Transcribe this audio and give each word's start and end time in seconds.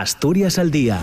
Asturias 0.00 0.58
al 0.58 0.70
día 0.70 1.00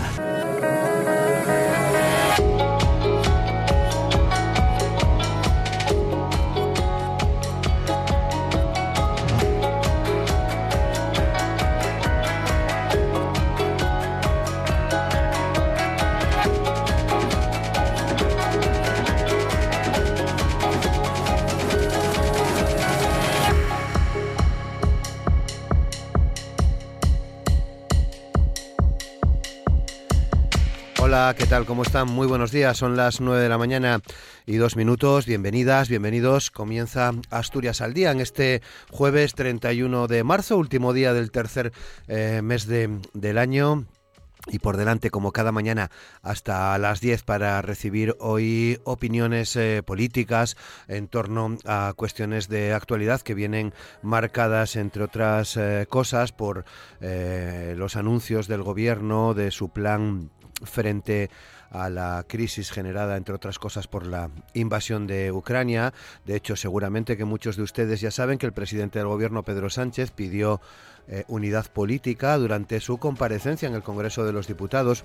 ¿qué 31.36 31.46
tal? 31.46 31.64
¿Cómo 31.64 31.84
están? 31.84 32.10
Muy 32.10 32.26
buenos 32.26 32.50
días. 32.50 32.76
Son 32.76 32.96
las 32.96 33.20
9 33.20 33.40
de 33.40 33.48
la 33.48 33.56
mañana 33.56 34.00
y 34.46 34.56
dos 34.56 34.74
minutos. 34.74 35.26
Bienvenidas, 35.26 35.88
bienvenidos. 35.88 36.50
Comienza 36.50 37.12
Asturias 37.30 37.80
al 37.82 37.94
día 37.94 38.10
en 38.10 38.20
este 38.20 38.62
jueves 38.90 39.34
31 39.34 40.08
de 40.08 40.24
marzo, 40.24 40.58
último 40.58 40.92
día 40.92 41.12
del 41.12 41.30
tercer 41.30 41.72
eh, 42.08 42.40
mes 42.42 42.66
de, 42.66 42.98
del 43.12 43.38
año. 43.38 43.86
Y 44.48 44.58
por 44.58 44.76
delante, 44.76 45.10
como 45.10 45.30
cada 45.30 45.52
mañana, 45.52 45.92
hasta 46.20 46.76
las 46.78 47.00
10 47.00 47.22
para 47.22 47.62
recibir 47.62 48.16
hoy 48.18 48.80
opiniones 48.82 49.54
eh, 49.54 49.84
políticas 49.86 50.56
en 50.88 51.06
torno 51.06 51.58
a 51.64 51.92
cuestiones 51.94 52.48
de 52.48 52.72
actualidad 52.72 53.20
que 53.20 53.34
vienen 53.34 53.72
marcadas, 54.02 54.74
entre 54.74 55.04
otras 55.04 55.56
eh, 55.56 55.86
cosas, 55.88 56.32
por 56.32 56.64
los 57.00 57.94
anuncios 57.94 58.48
del 58.48 58.64
gobierno 58.64 59.32
de 59.34 59.52
su 59.52 59.68
plan 59.68 60.30
frente 60.64 61.30
a 61.70 61.90
la 61.90 62.24
crisis 62.28 62.70
generada, 62.70 63.16
entre 63.16 63.34
otras 63.34 63.58
cosas, 63.58 63.88
por 63.88 64.06
la 64.06 64.30
invasión 64.54 65.06
de 65.06 65.32
Ucrania. 65.32 65.92
De 66.24 66.36
hecho, 66.36 66.56
seguramente 66.56 67.16
que 67.16 67.24
muchos 67.24 67.56
de 67.56 67.62
ustedes 67.62 68.00
ya 68.00 68.10
saben 68.10 68.38
que 68.38 68.46
el 68.46 68.52
presidente 68.52 68.98
del 68.98 69.08
Gobierno, 69.08 69.42
Pedro 69.42 69.70
Sánchez, 69.70 70.12
pidió 70.12 70.60
eh, 71.08 71.24
unidad 71.28 71.66
política 71.66 72.36
durante 72.38 72.80
su 72.80 72.98
comparecencia 72.98 73.68
en 73.68 73.74
el 73.74 73.82
Congreso 73.82 74.24
de 74.24 74.32
los 74.32 74.46
Diputados 74.46 75.04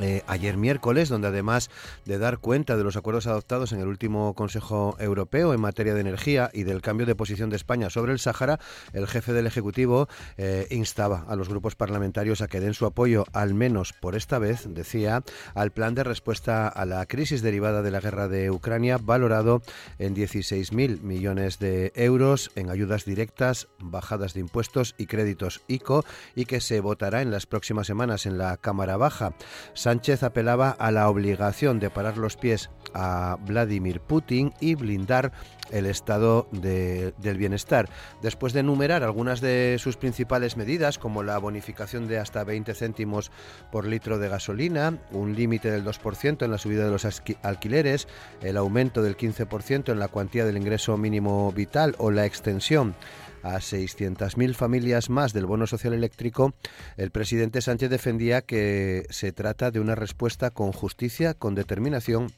eh, 0.00 0.22
ayer 0.26 0.56
miércoles, 0.56 1.08
donde 1.08 1.28
además 1.28 1.70
de 2.04 2.18
dar 2.18 2.38
cuenta 2.38 2.76
de 2.76 2.84
los 2.84 2.96
acuerdos 2.96 3.26
adoptados 3.26 3.72
en 3.72 3.80
el 3.80 3.88
último 3.88 4.34
Consejo 4.34 4.96
Europeo 4.98 5.54
en 5.54 5.60
materia 5.60 5.94
de 5.94 6.00
energía 6.00 6.50
y 6.52 6.62
del 6.64 6.82
cambio 6.82 7.06
de 7.06 7.14
posición 7.14 7.50
de 7.50 7.56
España 7.56 7.90
sobre 7.90 8.12
el 8.12 8.18
Sáhara, 8.18 8.58
el 8.92 9.06
jefe 9.06 9.32
del 9.32 9.46
Ejecutivo 9.46 10.08
eh, 10.36 10.66
instaba 10.70 11.24
a 11.28 11.36
los 11.36 11.48
grupos 11.48 11.74
parlamentarios 11.74 12.40
a 12.40 12.48
que 12.48 12.60
den 12.60 12.74
su 12.74 12.86
apoyo, 12.86 13.24
al 13.32 13.54
menos 13.54 13.92
por 13.92 14.16
esta 14.16 14.38
vez, 14.38 14.66
decía, 14.68 15.22
al 15.54 15.72
plan 15.72 15.94
de 15.94 16.04
respuesta 16.04 16.68
a 16.68 16.84
la 16.86 17.04
crisis 17.06 17.42
derivada 17.42 17.82
de 17.82 17.90
la 17.90 18.00
guerra 18.00 18.28
de 18.28 18.50
Ucrania, 18.50 18.98
valorado 18.98 19.62
en 19.98 20.14
16.000 20.14 21.00
millones 21.00 21.58
de 21.58 21.92
euros 21.94 22.50
en 22.54 22.70
ayudas 22.70 23.04
directas, 23.04 23.68
bajadas 23.78 24.34
de 24.34 24.40
impuestos 24.40 24.94
y 24.98 25.06
créditos 25.06 25.62
ICO, 25.68 26.04
y 26.34 26.46
que 26.46 26.60
se 26.60 26.80
votará 26.80 27.22
en 27.22 27.30
las 27.30 27.46
próximas 27.46 27.86
semanas 27.86 28.26
en 28.26 28.38
la 28.38 28.56
Cámara 28.56 28.96
Baja. 28.96 29.34
Sánchez 29.82 30.22
apelaba 30.22 30.70
a 30.70 30.92
la 30.92 31.08
obligación 31.08 31.80
de 31.80 31.90
parar 31.90 32.16
los 32.16 32.36
pies 32.36 32.70
a 32.94 33.36
Vladimir 33.44 34.00
Putin 34.00 34.52
y 34.60 34.76
blindar 34.76 35.32
el 35.72 35.86
estado 35.86 36.46
del 36.52 37.36
bienestar. 37.36 37.88
Después 38.22 38.52
de 38.52 38.60
enumerar 38.60 39.02
algunas 39.02 39.40
de 39.40 39.78
sus 39.80 39.96
principales 39.96 40.56
medidas, 40.56 40.98
como 40.98 41.24
la 41.24 41.36
bonificación 41.38 42.06
de 42.06 42.18
hasta 42.18 42.44
20 42.44 42.74
céntimos 42.74 43.32
por 43.72 43.84
litro 43.84 44.20
de 44.20 44.28
gasolina, 44.28 44.98
un 45.10 45.34
límite 45.34 45.72
del 45.72 45.84
2% 45.84 46.44
en 46.44 46.50
la 46.52 46.58
subida 46.58 46.84
de 46.84 46.92
los 46.92 47.04
alquileres, 47.42 48.06
el 48.40 48.58
aumento 48.58 49.02
del 49.02 49.16
15% 49.16 49.90
en 49.90 49.98
la 49.98 50.06
cuantía 50.06 50.44
del 50.44 50.58
ingreso 50.58 50.96
mínimo 50.96 51.50
vital 51.50 51.96
o 51.98 52.12
la 52.12 52.24
extensión 52.24 52.94
a 53.42 53.56
600.000 53.56 54.54
familias 54.54 55.10
más 55.10 55.32
del 55.32 55.46
bono 55.46 55.66
social 55.66 55.92
eléctrico, 55.92 56.54
el 56.96 57.10
presidente 57.10 57.60
Sánchez 57.60 57.90
defendía 57.90 58.42
que 58.42 59.06
se 59.10 59.32
trata 59.32 59.70
de 59.70 59.80
una 59.80 59.94
respuesta 59.94 60.50
con 60.50 60.72
justicia, 60.72 61.34
con 61.34 61.54
determinación 61.54 62.32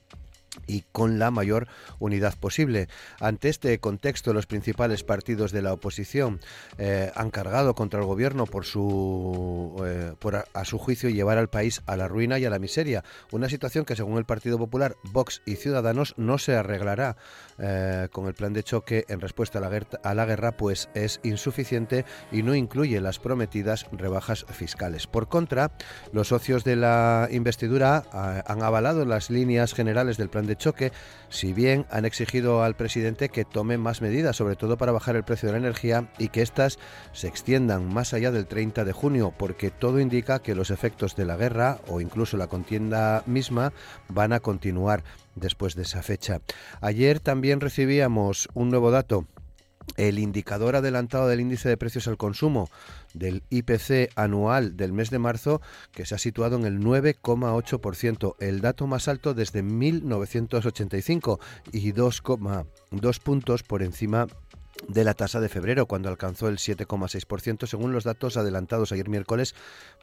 y 0.67 0.85
con 0.93 1.19
la 1.19 1.31
mayor 1.31 1.69
unidad 1.99 2.37
posible. 2.39 2.89
Ante 3.21 3.49
este 3.49 3.79
contexto, 3.79 4.33
los 4.33 4.47
principales 4.47 5.05
partidos 5.05 5.53
de 5.53 5.63
la 5.63 5.73
oposición 5.73 6.41
eh, 6.79 7.11
han 7.15 7.31
cargado 7.31 7.75
contra 7.75 8.01
el 8.01 8.07
gobierno 8.07 8.47
por 8.47 8.65
su, 8.65 9.83
eh, 9.85 10.13
por 10.19 10.37
a, 10.53 10.65
su 10.65 10.79
juicio 10.79 11.11
llevar 11.11 11.39
al 11.39 11.49
país 11.49 11.83
a 11.87 11.97
la 11.97 12.09
ruina 12.09 12.39
y 12.39 12.45
a 12.45 12.51
la 12.51 12.59
miseria. 12.59 13.05
Una 13.31 13.49
situación 13.49 13.85
que, 13.85 13.97
según 13.97 14.19
el 14.19 14.25
Partido 14.25 14.59
Popular, 14.59 14.97
Vox 15.05 15.43
y 15.47 15.57
Ciudadanos 15.57 16.15
no 16.17 16.39
se 16.39 16.57
arreglará 16.57 17.17
eh, 17.59 18.09
con 18.13 18.27
el 18.27 18.35
plan 18.35 18.53
de 18.53 18.63
choque 18.63 19.05
en 19.09 19.21
respuesta 19.21 19.59
a 19.59 19.63
la, 19.63 19.69
guerra, 19.69 20.01
a 20.03 20.15
la 20.15 20.27
guerra, 20.27 20.57
pues 20.57 20.89
es 20.95 21.21
insuficiente 21.23 22.05
y 22.33 22.43
no 22.43 22.55
incluye 22.55 23.01
las 23.01 23.19
prometidas 23.19 23.87
rebajas 23.93 24.47
fiscales. 24.51 25.07
Por 25.07 25.29
contra, 25.29 25.73
los 26.13 26.29
socios 26.29 26.65
de 26.65 26.77
la 26.77 27.29
investidura 27.31 28.05
han 28.13 28.63
avalado 28.63 29.05
las 29.05 29.31
líneas 29.31 29.75
generales 29.75 30.17
del 30.17 30.31
plan 30.31 30.44
de 30.47 30.57
choque, 30.57 30.93
si 31.29 31.53
bien 31.53 31.87
han 31.91 32.05
exigido 32.05 32.63
al 32.63 32.77
presidente 32.77 33.29
que 33.29 33.45
tome 33.45 33.79
más 33.79 34.03
medidas, 34.03 34.37
sobre 34.37 34.57
todo 34.57 34.77
para 34.77 34.93
bajar 34.93 35.17
el 35.17 35.25
precio 35.25 35.49
de 35.49 35.53
la 35.53 35.59
energía 35.59 36.11
y 36.19 36.29
que 36.29 36.43
éstas 36.43 36.79
se 37.13 37.29
extiendan 37.29 37.93
más 37.93 38.15
allá 38.15 38.31
del 38.31 38.47
30 38.47 38.85
de 38.85 38.93
junio, 38.93 39.33
porque 39.37 39.71
todo 39.71 40.01
indica 40.01 40.41
que 40.41 40.55
los 40.55 40.71
efectos 40.71 41.17
de 41.17 41.25
la 41.25 41.37
guerra 41.37 41.79
o 41.89 42.01
incluso 42.01 42.37
la 42.37 42.47
contienda 42.47 43.23
misma 43.27 43.73
van 44.09 44.33
a 44.33 44.41
continuar 44.41 45.05
después 45.35 45.75
de 45.75 45.83
esa 45.83 46.03
fecha. 46.03 46.41
Ayer 46.81 47.21
también 47.21 47.61
recibíamos 47.61 48.49
un 48.55 48.71
nuevo 48.71 48.91
dato 48.91 49.27
el 49.97 50.19
indicador 50.19 50.77
adelantado 50.77 51.29
del 51.29 51.41
índice 51.41 51.69
de 51.69 51.77
precios 51.77 52.09
al 52.09 52.17
consumo 52.17 52.69
del 53.13 53.43
IPC 53.51 54.11
anual 54.17 54.77
del 54.77 54.93
mes 54.93 55.11
de 55.11 55.19
marzo, 55.19 55.61
que 55.93 56.05
se 56.05 56.15
ha 56.15 56.19
situado 56.19 56.57
en 56.57 56.65
el 56.65 56.81
9,8%, 56.81 58.37
el 58.41 58.61
dato 58.61 58.87
más 58.87 59.09
alto 59.09 59.35
desde 59.35 59.63
1985 59.63 61.41
y 61.73 61.93
2,2 61.93 63.21
puntos 63.21 63.63
por 63.63 63.83
encima 63.83 64.27
la 64.89 65.15
tasa 65.15 65.41
de 65.41 65.49
febrero, 65.49 65.87
cuando 65.87 66.09
alcanzó 66.09 66.49
el 66.49 66.59
7,6%, 66.59 67.67
según 67.67 67.93
los 67.93 68.05
datos 68.05 68.37
adelantados 68.37 68.93
ayer 68.93 69.09
miércoles 69.09 69.55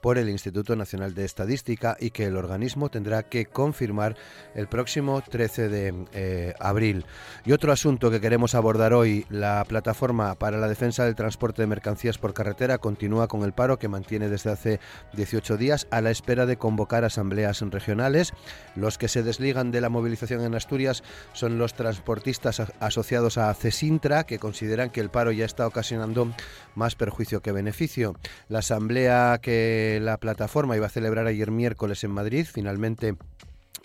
por 0.01 0.17
el 0.17 0.29
Instituto 0.29 0.75
Nacional 0.75 1.13
de 1.13 1.25
Estadística 1.25 1.95
y 1.99 2.11
que 2.11 2.25
el 2.25 2.37
organismo 2.37 2.89
tendrá 2.89 3.23
que 3.23 3.45
confirmar 3.45 4.15
el 4.55 4.67
próximo 4.67 5.21
13 5.21 5.69
de 5.69 6.05
eh, 6.13 6.53
abril. 6.59 7.05
Y 7.45 7.51
otro 7.51 7.71
asunto 7.71 8.09
que 8.09 8.21
queremos 8.21 8.55
abordar 8.55 8.93
hoy, 8.93 9.25
la 9.29 9.63
plataforma 9.67 10.35
para 10.35 10.57
la 10.57 10.67
defensa 10.67 11.05
del 11.05 11.15
transporte 11.15 11.61
de 11.61 11.67
mercancías 11.67 12.17
por 12.17 12.33
carretera 12.33 12.77
continúa 12.77 13.27
con 13.27 13.43
el 13.43 13.53
paro 13.53 13.77
que 13.77 13.87
mantiene 13.87 14.29
desde 14.29 14.51
hace 14.51 14.79
18 15.13 15.57
días 15.57 15.87
a 15.91 16.01
la 16.01 16.11
espera 16.11 16.45
de 16.45 16.57
convocar 16.57 17.05
asambleas 17.05 17.61
regionales. 17.61 18.33
Los 18.75 18.97
que 18.97 19.07
se 19.07 19.23
desligan 19.23 19.71
de 19.71 19.81
la 19.81 19.89
movilización 19.89 20.41
en 20.41 20.55
Asturias 20.55 21.03
son 21.33 21.57
los 21.57 21.73
transportistas 21.73 22.61
asociados 22.79 23.37
a 23.37 23.53
CESINTRA, 23.53 24.23
que 24.23 24.39
consideran 24.39 24.70
que 24.91 25.01
el 25.01 25.09
paro 25.09 25.31
ya 25.31 25.45
está 25.45 25.67
ocasionando 25.67 26.33
más 26.75 26.95
perjuicio 26.95 27.41
que 27.41 27.51
beneficio. 27.51 28.15
La 28.47 28.59
asamblea 28.59 29.39
que 29.41 29.99
la 30.01 30.17
plataforma 30.17 30.77
iba 30.77 30.85
a 30.85 30.89
celebrar 30.89 31.27
ayer 31.27 31.51
miércoles 31.51 32.03
en 32.03 32.11
Madrid 32.11 32.47
finalmente 32.51 33.15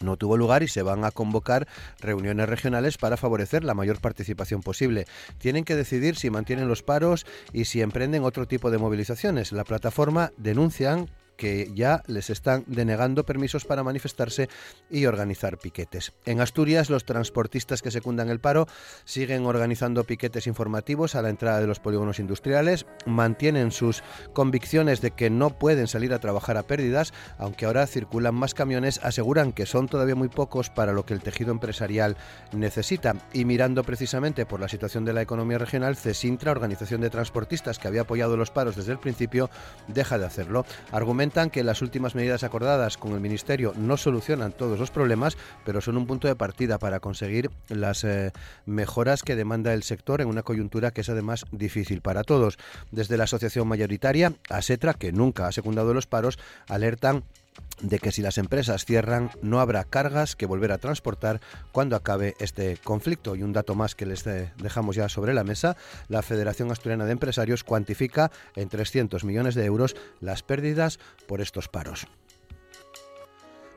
no 0.01 0.17
tuvo 0.17 0.37
lugar 0.37 0.63
y 0.63 0.69
se 0.69 0.83
van 0.83 1.05
a 1.05 1.11
convocar 1.11 1.67
reuniones 2.01 2.49
regionales 2.49 2.99
para 2.99 3.17
favorecer 3.17 3.65
la 3.65 3.75
mayor 3.75 4.01
participación 4.01 4.61
posible. 4.63 5.07
Tienen 5.39 5.65
que 5.65 5.75
decidir 5.75 6.17
si 6.17 6.31
mantienen 6.31 6.69
los 6.69 6.83
paros 6.83 7.27
y 7.53 7.65
si 7.65 7.81
emprenden 7.81 8.23
otro 8.23 8.47
tipo 8.47 8.71
de 8.71 8.79
movilizaciones. 8.79 9.53
La 9.53 9.65
plataforma 9.65 10.33
denuncian 10.37 11.11
que 11.37 11.71
ya 11.75 12.03
les 12.07 12.31
están 12.31 12.65
denegando 12.67 13.25
permisos 13.25 13.65
para 13.65 13.83
manifestarse 13.83 14.49
y 14.91 15.07
organizar 15.07 15.59
piquetes. 15.59 16.13
En 16.25 16.41
Asturias, 16.41 16.91
los 16.91 17.05
transportistas 17.05 17.83
que 17.83 17.91
secundan 17.91 18.29
el 18.29 18.41
paro 18.41 18.67
siguen 19.05 19.47
organizando 19.47 20.05
piquetes 20.05 20.47
informativos 20.47 21.15
a 21.15 21.23
la 21.23 21.31
entrada 21.31 21.61
de 21.61 21.67
los 21.67 21.81
polígonos 21.81 22.19
industriales, 22.19 22.87
mantienen 23.05 23.71
sus 23.71 24.03
convicciones 24.33 25.01
de 25.01 25.11
que 25.11 25.31
no 25.31 25.51
pueden 25.51 25.87
salir 25.87 26.13
a 26.13 26.19
trabajar 26.19 26.57
a 26.57 26.63
pérdidas, 26.65 27.13
aunque 27.39 27.67
ahora 27.67 27.87
circulan 27.87 28.35
más 28.35 28.55
camiones, 28.55 29.01
aseguran 29.03 29.53
que 29.53 29.67
son 29.67 29.89
todavía 29.89 30.15
muy 30.15 30.29
pocos 30.29 30.71
para 30.71 30.93
lo 30.93 31.05
que 31.05 31.15
el 31.15 31.23
tejido 31.23 31.51
empresarial 31.51 32.17
necesita. 32.53 33.15
Y 33.33 33.45
mirando 33.45 33.85
precisamente 33.85 34.47
por 34.47 34.61
la 34.61 34.69
situación 34.69 35.05
de 35.05 35.13
la 35.13 35.23
economía 35.23 35.59
regional, 35.59 35.97
CESINTRA, 35.97 36.53
organización 36.53 37.01
de 37.01 37.11
transportistas 37.11 37.79
que 37.79 37.89
había 37.89 38.03
apoyado 38.03 38.37
los 38.37 38.51
paros 38.51 38.77
desde 38.77 38.93
el 38.93 38.99
principio, 38.99 39.51
deja 39.89 40.19
de 40.19 40.27
hacerlo. 40.27 40.65
Argumenta 40.93 41.26
Que 41.53 41.65
las 41.65 41.83
últimas 41.83 42.15
medidas 42.15 42.45
acordadas 42.45 42.97
con 42.97 43.13
el 43.13 43.21
Ministerio 43.21 43.73
no 43.77 43.97
solucionan 43.97 44.53
todos 44.53 44.79
los 44.79 44.91
problemas, 44.93 45.37
pero 45.65 45.81
son 45.81 45.97
un 45.97 46.07
punto 46.07 46.29
de 46.29 46.37
partida 46.37 46.79
para 46.79 47.01
conseguir 47.01 47.51
las 47.69 48.05
eh, 48.05 48.33
mejoras 48.65 49.23
que 49.23 49.35
demanda 49.35 49.75
el 49.75 49.83
sector 49.83 50.21
en 50.21 50.29
una 50.29 50.45
coyuntura 50.45 50.93
que 50.93 51.01
es 51.01 51.09
además 51.09 51.45
difícil 51.51 52.01
para 52.01 52.23
todos. 52.23 52.59
Desde 52.93 53.17
la 53.17 53.25
asociación 53.25 53.67
mayoritaria, 53.67 54.35
ASETRA, 54.49 54.95
que 54.95 55.11
nunca 55.11 55.49
ha 55.49 55.53
secundado 55.53 55.93
los 55.95 56.07
paros, 56.07 56.39
alertan 56.69 57.25
de 57.81 57.99
que 57.99 58.13
si 58.13 58.23
las 58.23 58.39
empresas 58.39 58.85
cierran 58.85 59.31
no 59.43 59.61
habrá 59.61 59.85
cargas 59.85 60.37
que 60.37 60.47
volver 60.47 60.73
a 60.73 60.79
transportar 60.79 61.41
cuando 61.73 61.97
acabe 61.97 62.35
este 62.39 62.79
conflicto. 62.83 63.37
Y 63.37 63.43
un 63.43 63.53
dato 63.53 63.75
más 63.75 63.95
que 63.95 64.07
les 64.07 64.25
dejamos 64.25 64.97
ya 64.97 65.09
sobre 65.09 65.35
la 65.35 65.45
mesa, 65.45 65.77
la 66.09 66.23
Federación 66.23 66.71
Asturiana 66.71 67.05
de 67.05 67.13
Empresarios 67.13 67.65
cuantifica 67.65 68.31
en 68.55 68.69
300 68.69 69.25
millones 69.25 69.55
de 69.55 69.65
euros 69.65 69.97
las 70.21 70.43
pérdidas 70.43 70.99
por 71.27 71.41
estos 71.41 71.69
paros. 71.69 72.07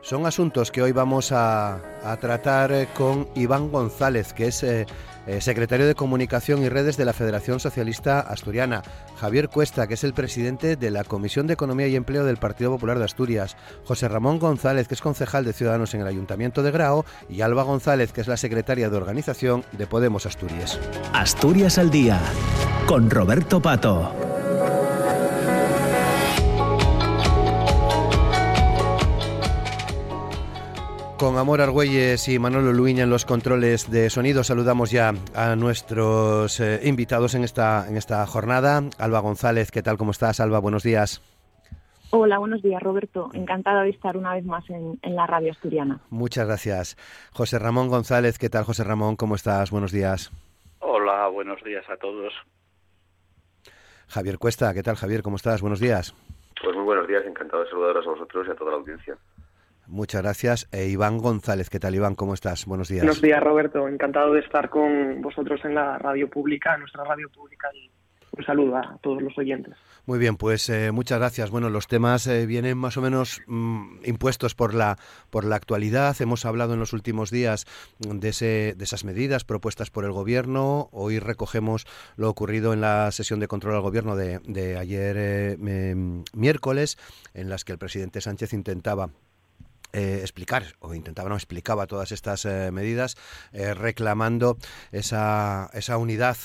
Son 0.02 0.26
asuntos 0.26 0.72
que 0.72 0.82
hoy 0.82 0.94
vamos 0.94 1.32
a, 1.32 1.82
tratar 2.22 2.72
eh, 2.72 2.88
con 2.96 3.28
Iván 3.36 3.70
González, 3.70 4.34
que 4.34 4.48
es 4.48 4.64
eh, 4.64 4.88
eh, 5.28 5.42
secretario 5.42 5.88
de 5.88 5.96
Comunicación 5.96 6.64
y 6.64 6.70
Redes 6.70 6.98
de 6.98 7.06
la 7.06 7.14
Federación 7.14 7.60
Socialista 7.60 8.20
Asturiana, 8.20 8.84
Javier 9.18 9.50
Cuesta, 9.50 9.88
que 9.88 9.96
es 9.96 10.04
el 10.04 10.14
presidente 10.14 10.76
de 10.76 10.92
la 10.92 11.04
Comisión 11.04 11.48
de 11.48 11.54
Economía 11.54 11.88
y 11.88 11.96
Empleo 11.96 12.26
del 12.26 12.38
Partido 12.38 12.72
Popular 12.72 13.00
de 13.00 13.06
Asturias, 13.06 13.58
José 13.86 14.08
Ramón 14.08 14.40
González, 14.40 14.88
que 14.88 14.94
es 14.94 15.02
concejal 15.02 15.46
de 15.46 15.54
Ciudadanos 15.54 15.94
en 15.94 16.02
el 16.02 16.08
Ayuntamiento 16.08 16.64
de 16.64 16.72
Grao, 16.72 17.06
y 17.30 17.42
Alba 17.42 17.64
González, 17.64 18.12
que 18.12 18.22
es 18.22 18.28
la 18.28 18.38
secretaria 18.38 18.90
de 18.90 18.98
Organización 18.98 19.64
de 19.72 19.88
Podemos 19.88 20.26
Asturias. 20.26 20.80
Asturias 21.14 21.78
al 21.78 21.90
Día, 21.90 22.20
con 22.88 23.10
Roberto 23.10 23.62
Pato. 23.62 24.29
Con 31.20 31.38
Amor 31.38 31.60
Argüelles 31.60 32.30
y 32.30 32.40
Manolo 32.40 32.72
Luiña 32.72 33.04
en 33.04 33.10
los 33.10 33.26
controles 33.26 33.92
de 33.92 34.10
sonido, 34.10 34.46
saludamos 34.46 34.90
ya 34.90 35.12
a 35.36 35.56
nuestros 35.58 36.62
eh, 36.62 36.80
invitados 36.84 37.36
en 37.36 37.44
esta, 37.44 37.86
en 37.90 37.98
esta 37.98 38.26
jornada. 38.26 38.84
Alba 38.98 39.20
González, 39.20 39.70
¿qué 39.70 39.82
tal? 39.84 39.98
¿Cómo 39.98 40.12
estás, 40.12 40.40
Alba? 40.40 40.60
Buenos 40.60 40.84
días. 40.84 41.22
Hola, 42.12 42.38
buenos 42.38 42.62
días, 42.62 42.82
Roberto. 42.82 43.32
Encantada 43.34 43.84
de 43.84 43.90
estar 43.90 44.16
una 44.16 44.34
vez 44.34 44.46
más 44.46 44.70
en, 44.70 44.98
en, 45.02 45.16
la 45.18 45.28
radio 45.28 45.52
asturiana. 45.52 46.00
Muchas 46.10 46.48
gracias. 46.48 46.96
José 47.34 47.60
Ramón 47.60 47.90
González, 47.90 48.38
¿qué 48.40 48.50
tal, 48.50 48.64
José 48.64 48.86
Ramón? 48.86 49.18
¿Cómo 49.18 49.36
estás? 49.36 49.72
Buenos 49.72 49.92
días. 49.92 50.32
Hola, 50.80 51.28
buenos 51.28 51.62
días 51.66 51.84
a 51.90 51.98
todos. 51.98 52.34
Javier 54.08 54.38
Cuesta, 54.38 54.74
¿qué 54.74 54.84
tal, 54.84 54.96
Javier? 54.96 55.22
¿Cómo 55.22 55.36
estás? 55.36 55.60
Buenos 55.62 55.82
días. 55.82 56.16
Pues 56.64 56.74
muy 56.78 56.86
buenos 56.86 57.10
días, 57.10 57.26
encantado 57.26 57.64
de 57.66 57.70
saludaros 57.70 58.08
a 58.08 58.12
vosotros 58.12 58.48
y 58.48 58.52
a 58.52 58.56
toda 58.56 58.72
la 58.72 58.78
audiencia. 58.78 59.18
Muchas 59.90 60.22
gracias. 60.22 60.70
E 60.72 60.88
Iván 60.88 61.18
González, 61.18 61.70
¿qué 61.70 61.80
tal 61.80 61.96
Iván? 61.96 62.14
¿Cómo 62.14 62.36
estás? 62.36 62.68
Buenos 62.68 62.90
días. 62.90 63.02
Buenos 63.02 63.22
días, 63.24 63.42
Roberto. 63.42 63.88
Encantado 63.88 64.34
de 64.34 64.42
estar 64.42 64.70
con 64.70 65.20
vosotros 65.22 65.60
en 65.66 65.74
la 65.74 65.98
radio 65.98 66.30
pública, 66.30 66.78
nuestra 66.78 67.04
radio 67.04 67.28
pública, 67.30 67.70
y 67.74 67.90
un 68.38 68.46
saludo 68.46 68.78
a 68.78 69.00
todos 69.02 69.24
los 69.24 69.36
oyentes. 69.36 69.74
Muy 70.06 70.20
bien, 70.20 70.38
pues 70.38 70.70
eh, 70.70 70.92
muchas 70.92 71.18
gracias. 71.18 71.50
Bueno, 71.50 71.72
los 71.72 71.88
temas 71.88 72.28
eh, 72.28 72.46
vienen 72.46 72.78
más 72.78 72.98
o 72.98 73.02
menos 73.02 73.42
mm, 73.48 74.02
impuestos 74.06 74.54
por 74.54 74.76
la 74.76 74.98
por 75.32 75.44
la 75.44 75.56
actualidad. 75.56 76.16
Hemos 76.22 76.46
hablado 76.46 76.74
en 76.74 76.80
los 76.80 76.94
últimos 76.94 77.32
días 77.32 77.66
de, 77.98 78.30
ese, 78.30 78.76
de 78.78 78.84
esas 78.84 79.04
medidas 79.04 79.44
propuestas 79.44 79.90
por 79.90 80.06
el 80.06 80.12
gobierno. 80.12 80.90
Hoy 80.92 81.18
recogemos 81.18 81.88
lo 82.16 82.30
ocurrido 82.30 82.74
en 82.74 82.82
la 82.82 83.12
sesión 83.12 83.40
de 83.40 83.48
control 83.48 83.74
al 83.74 83.82
gobierno 83.82 84.16
de, 84.16 84.40
de 84.46 84.78
ayer 84.78 85.16
eh, 85.18 85.96
miércoles, 86.34 87.00
en 87.34 87.50
las 87.50 87.66
que 87.66 87.72
el 87.72 87.80
presidente 87.80 88.22
Sánchez 88.22 88.54
intentaba 88.54 89.10
eh, 89.94 90.20
explicar, 90.22 90.76
o 90.80 90.94
intentaba, 90.94 91.30
no 91.30 91.36
explicaba 91.36 91.88
todas 91.88 92.12
estas 92.12 92.46
eh, 92.46 92.72
medidas, 92.72 93.18
eh, 93.54 93.74
reclamando 93.74 94.58
esa, 94.92 95.70
esa 95.74 95.98
unidad 95.98 96.38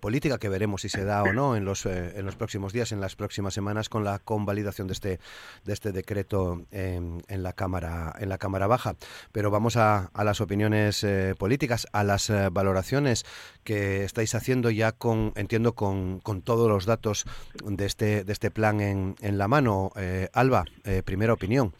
política 0.00 0.38
que 0.38 0.48
veremos 0.48 0.82
si 0.82 0.88
se 0.88 1.04
da 1.04 1.22
o 1.22 1.32
no 1.32 1.56
en 1.56 1.64
los, 1.64 1.86
en 1.86 2.24
los 2.24 2.36
próximos 2.36 2.72
días, 2.72 2.92
en 2.92 3.00
las 3.00 3.16
próximas 3.16 3.54
semanas, 3.54 3.88
con 3.88 4.04
la 4.04 4.18
convalidación 4.18 4.86
de 4.86 4.92
este, 4.92 5.20
de 5.64 5.72
este 5.72 5.92
decreto 5.92 6.64
en 6.70 7.22
la 7.28 7.52
Cámara, 7.52 8.14
en 8.18 8.28
la 8.28 8.38
Cámara 8.38 8.66
Baja. 8.66 8.96
Pero 9.32 9.50
vamos 9.50 9.76
a, 9.76 10.10
a 10.12 10.24
las 10.24 10.40
opiniones 10.40 11.06
políticas, 11.38 11.86
a 11.92 12.04
las 12.04 12.30
valoraciones 12.52 13.24
que 13.64 14.04
estáis 14.04 14.34
haciendo 14.34 14.70
ya 14.70 14.92
con, 14.92 15.32
entiendo, 15.36 15.74
con, 15.74 16.20
con 16.20 16.42
todos 16.42 16.68
los 16.68 16.86
datos 16.86 17.24
de 17.64 17.86
este, 17.86 18.24
de 18.24 18.32
este 18.32 18.50
plan 18.50 18.80
en, 18.80 19.16
en 19.20 19.38
la 19.38 19.48
mano. 19.48 19.92
Alba, 20.32 20.64
primera 21.04 21.32
opinión. 21.32 21.74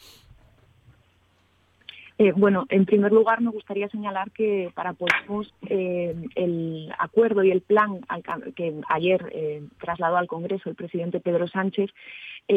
Eh, 2.19 2.33
bueno, 2.35 2.65
en 2.71 2.87
primer 2.87 3.13
lugar 3.13 3.43
me 3.43 3.51
gustaría 3.51 3.91
señalar 3.91 4.31
que 4.31 4.71
para 4.75 4.95
Podemos 4.95 5.53
eh, 5.69 6.15
el 6.35 6.91
acuerdo 6.99 7.45
y 7.45 7.51
el 7.51 7.61
plan 7.61 8.01
que 8.55 8.81
ayer 8.89 9.31
eh, 9.33 9.63
trasladó 9.79 10.17
al 10.17 10.27
Congreso 10.27 10.71
el 10.71 10.77
presidente 10.77 11.21
Pedro 11.21 11.47
Sánchez 11.47 11.91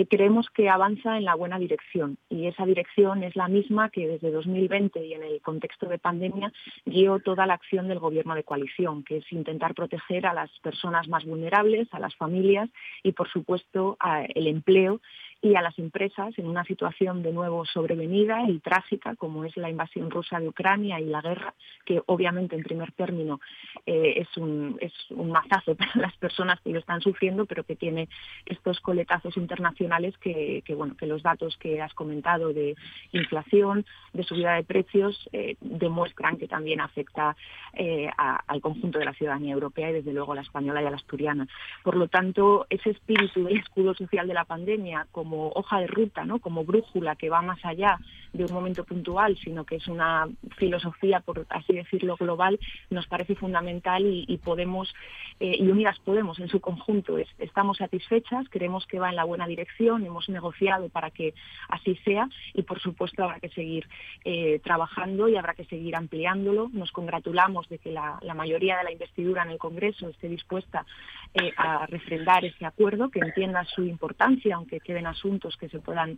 creemos 0.08 0.48
que 0.52 0.70
avanza 0.70 1.18
en 1.18 1.26
la 1.26 1.34
buena 1.34 1.58
dirección. 1.58 2.20
Y 2.30 2.46
esa 2.46 2.64
dirección 2.64 3.24
es 3.24 3.36
la 3.36 3.48
misma 3.48 3.90
que 3.90 4.08
desde 4.08 4.30
2020 4.30 5.04
y 5.04 5.16
en 5.16 5.24
el 5.24 5.42
contexto 5.42 5.88
de 5.88 5.98
pandemia 5.98 6.54
guió 6.86 7.18
toda 7.18 7.48
la 7.48 7.56
acción 7.56 7.88
del 7.88 7.98
gobierno 7.98 8.36
de 8.36 8.44
coalición, 8.44 9.04
que 9.04 9.18
es 9.18 9.32
intentar 9.32 9.74
proteger 9.74 10.28
a 10.28 10.36
las 10.36 10.52
personas 10.60 11.08
más 11.08 11.26
vulnerables, 11.26 11.88
a 11.92 12.00
las 12.00 12.16
familias 12.16 12.70
y 13.02 13.14
por 13.14 13.30
supuesto 13.30 13.98
el 14.36 14.46
empleo 14.46 15.02
y 15.42 15.56
a 15.56 15.62
las 15.62 15.78
empresas 15.80 16.38
en 16.38 16.48
una 16.48 16.66
situación 16.66 17.24
de 17.24 17.32
nuevo 17.32 17.66
sobrevenida 17.66 18.44
y 18.50 18.60
trágica 18.60 19.16
como 19.16 19.46
es 19.46 19.56
la 19.56 19.70
invasión 19.70 20.12
rusa 20.12 20.40
de 20.40 20.50
Ucrania 20.50 21.00
y 21.00 21.06
la 21.06 21.22
guerra, 21.22 21.54
que 21.86 22.02
obviamente 22.08 22.56
en 22.56 22.64
primer 22.64 22.92
término 22.92 23.40
eh, 23.86 24.16
es, 24.18 24.38
un, 24.38 24.78
es 24.82 24.94
un 25.12 25.32
mazazo 25.32 25.76
para 25.78 25.92
las 25.96 26.16
personas 26.18 26.60
que 26.62 26.72
lo 26.72 26.80
están 26.80 27.00
sufriendo, 27.02 27.46
pero 27.46 27.64
que 27.64 27.76
tiene 27.76 28.10
estos 28.46 28.82
coletazos 28.82 29.38
internacionales 29.38 30.18
que, 30.18 30.64
bueno, 30.76 30.98
que 30.98 31.06
los 31.06 31.24
datos 31.24 31.56
que 31.58 31.82
has 31.82 31.94
comentado 31.94 32.52
de 32.52 32.76
inflación, 33.14 33.86
de 34.14 34.24
subida 34.24 34.56
de 34.56 34.64
precios, 34.64 35.30
eh, 35.32 35.56
demuestran 35.62 36.38
que 36.38 36.48
también 36.48 36.82
afecta 36.82 37.38
eh, 37.74 38.10
al 38.18 38.62
conjunto 38.62 39.00
de 39.00 39.06
la 39.06 39.14
ciudadanía 39.14 39.54
europea 39.54 39.90
y 39.90 39.94
desde 39.94 40.14
luego 40.14 40.34
a 40.34 40.36
la 40.36 40.42
española 40.42 40.82
y 40.82 40.86
a 40.86 40.90
la 40.90 40.98
asturiana. 40.98 41.48
Por 41.84 41.96
lo 41.96 42.08
tanto, 42.08 42.68
ese 42.70 42.90
espíritu 42.90 43.46
del 43.46 43.58
escudo 43.58 43.94
social 43.94 44.28
de 44.28 44.34
la 44.34 44.46
pandemia, 44.46 45.08
como 45.12 45.29
como 45.30 45.52
hoja 45.54 45.80
de 45.80 45.88
ruta, 45.88 46.26
¿no? 46.26 46.40
como 46.40 46.64
brújula 46.64 47.16
que 47.16 47.30
va 47.30 47.42
más 47.44 47.64
allá 47.64 48.00
de 48.34 48.46
un 48.46 48.54
momento 48.54 48.84
puntual, 48.84 49.38
sino 49.38 49.66
que 49.66 49.78
es 49.78 49.88
una 49.88 50.28
filosofía, 50.58 51.20
por 51.20 51.46
así 51.50 51.74
decirlo, 51.74 52.16
global, 52.16 52.60
nos 52.90 53.08
parece 53.08 53.36
fundamental 53.36 54.04
y, 54.06 54.38
Podemos, 54.44 54.94
eh, 55.40 55.58
y 55.60 55.68
Unidas 55.68 56.00
Podemos 56.00 56.40
en 56.40 56.48
su 56.48 56.60
conjunto, 56.60 57.18
estamos 57.38 57.78
satisfechas, 57.78 58.48
creemos 58.50 58.86
que 58.86 59.00
va 59.00 59.10
en 59.10 59.16
la 59.16 59.24
buena 59.24 59.48
dirección, 59.48 60.06
hemos 60.06 60.30
negociado 60.30 60.90
para 60.90 61.12
que 61.12 61.34
así 61.68 61.96
sea 62.06 62.30
y, 62.54 62.64
por 62.64 62.80
supuesto, 62.80 63.24
habrá 63.24 63.40
que 63.40 63.50
seguir 63.50 63.88
eh, 64.24 64.60
trabajando 64.64 65.28
y 65.28 65.36
habrá 65.36 65.54
que 65.54 65.66
seguir 65.66 65.96
ampliándolo. 65.96 66.70
Nos 66.72 66.92
congratulamos 66.92 67.68
de 67.70 67.80
que 67.80 67.92
la, 67.92 68.20
mayoría 68.36 68.78
de 68.78 68.86
la 68.86 68.92
investidura 68.92 69.44
en 69.44 69.52
el 69.52 69.58
Congreso 69.58 70.08
esté 70.08 70.30
dispuesta 70.30 70.86
eh, 71.34 71.52
a 71.58 71.86
refrendar 71.88 72.46
ese 72.46 72.66
acuerdo, 72.66 73.10
que 73.10 73.20
entienda 73.20 73.66
su 73.66 73.84
importancia, 73.84 74.56
aunque 74.56 74.80
queden 74.80 75.08
asuntos 75.08 75.58
que 75.58 75.68
se 75.68 75.80
puedan 75.80 76.18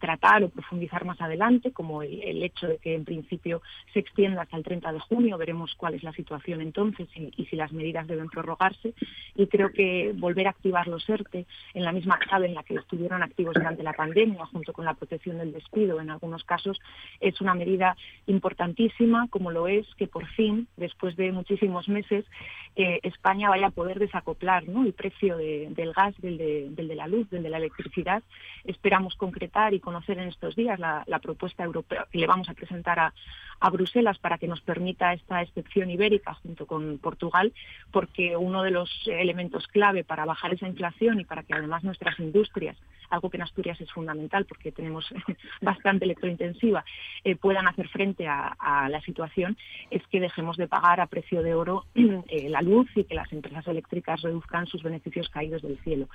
tratar 0.00 0.44
o 0.44 0.48
profundizar 0.48 1.04
más 1.04 1.20
adelante 1.20 1.43
como 1.72 2.02
el, 2.02 2.42
hecho 2.42 2.66
de 2.66 2.78
que 2.78 2.94
en 2.94 3.04
principio 3.04 3.62
se 3.92 4.00
extienda 4.00 4.42
hasta 4.42 4.56
el 4.56 4.64
30 4.64 4.92
de 4.92 5.00
junio. 5.00 5.38
Veremos 5.38 5.74
cuál 5.76 5.94
es 5.94 6.02
la 6.02 6.12
situación 6.12 6.60
entonces 6.60 7.08
y, 7.14 7.44
si 7.44 7.56
las 7.56 7.72
medidas 7.72 8.06
deben 8.06 8.28
prorrogarse. 8.28 8.94
Y 9.34 9.46
creo 9.46 9.70
que 9.72 10.12
volver 10.16 10.46
a 10.46 10.50
activar 10.50 10.88
los 10.88 11.08
ERTE 11.08 11.46
en 11.74 11.84
la 11.84 11.92
misma 11.92 12.18
clave 12.18 12.46
en 12.46 12.54
la 12.54 12.62
que 12.62 12.74
estuvieron 12.74 13.22
activos 13.22 13.54
durante 13.54 13.82
la 13.82 13.92
pandemia, 13.92 14.46
junto 14.46 14.72
con 14.72 14.84
la 14.84 14.94
protección 14.94 15.38
del 15.38 15.52
despido 15.52 16.00
en 16.00 16.10
algunos 16.10 16.44
casos, 16.44 16.80
es 17.20 17.40
una 17.40 17.54
medida 17.54 17.96
importantísima, 18.26 19.28
como 19.28 19.50
lo 19.50 19.68
es 19.68 19.86
que 19.96 20.06
por 20.06 20.26
fin, 20.28 20.66
después 20.76 21.16
de 21.16 21.32
muchísimos 21.32 21.88
meses, 21.88 22.24
eh, 22.76 23.00
España 23.02 23.50
vaya 23.50 23.68
a 23.68 23.70
poder 23.70 23.98
desacoplar 23.98 24.66
¿no? 24.68 24.84
el 24.84 24.94
precio 24.94 25.36
del 25.36 25.92
gas, 25.92 26.14
del 26.20 26.38
de, 26.38 26.94
la 26.94 27.06
luz, 27.06 27.28
del 27.30 27.42
de 27.42 27.50
la 27.50 27.58
electricidad. 27.58 28.22
Esperamos 28.64 29.14
concretar 29.14 29.74
y 29.74 29.80
conocer 29.80 30.18
en 30.18 30.28
estos 30.28 30.56
días 30.56 30.78
la, 30.78 31.04
la 31.06 31.18
europea 31.58 32.06
que 32.10 32.18
le 32.18 32.26
vamos 32.26 32.48
a 32.48 32.54
presentar 32.54 32.98
a, 32.98 33.14
a 33.60 33.70
Bruselas 33.70 34.18
para 34.18 34.38
que 34.38 34.48
nos 34.48 34.60
permita 34.60 35.12
esta 35.12 35.42
excepción 35.42 35.90
ibérica 35.90 36.34
junto 36.34 36.66
con 36.66 36.98
Portugal, 36.98 37.52
porque 37.90 38.36
uno 38.36 38.62
de 38.62 38.70
los 38.70 38.90
elementos 39.06 39.66
clave 39.68 40.04
para 40.04 40.24
bajar 40.24 40.54
esa 40.54 40.68
inflación 40.68 41.20
y 41.20 41.24
para 41.24 41.42
que 41.42 41.54
además 41.54 41.84
nuestras 41.84 42.18
industrias 42.18 42.76
algo 43.10 43.30
que 43.30 43.36
en 43.36 43.42
Asturias 43.42 43.80
es 43.80 43.90
fundamental 43.90 44.44
porque 44.44 44.72
tenemos 44.72 45.06
bastante 45.62 46.04
electrointensiva, 46.04 46.84
eh, 47.22 47.36
puedan 47.36 47.66
hacer 47.66 47.88
frente 47.88 48.26
a, 48.26 48.56
la 48.88 49.00
situación, 49.02 49.56
es 49.90 50.02
que 50.08 50.20
dejemos 50.20 50.56
de 50.56 50.68
pagar 50.68 51.00
a 51.00 51.06
precio 51.06 51.42
de 51.42 51.54
oro 51.54 51.84
eh, 51.94 52.48
la 52.48 52.60
luz 52.60 52.88
y 52.94 53.04
que 53.04 53.14
las 53.14 53.32
empresas 53.32 53.66
eléctricas 53.66 54.22
reduzcan 54.22 54.66
sus 54.66 54.82
beneficios 54.82 55.28
caídos 55.28 55.62
del 55.62 55.78
cielo. 55.78 56.08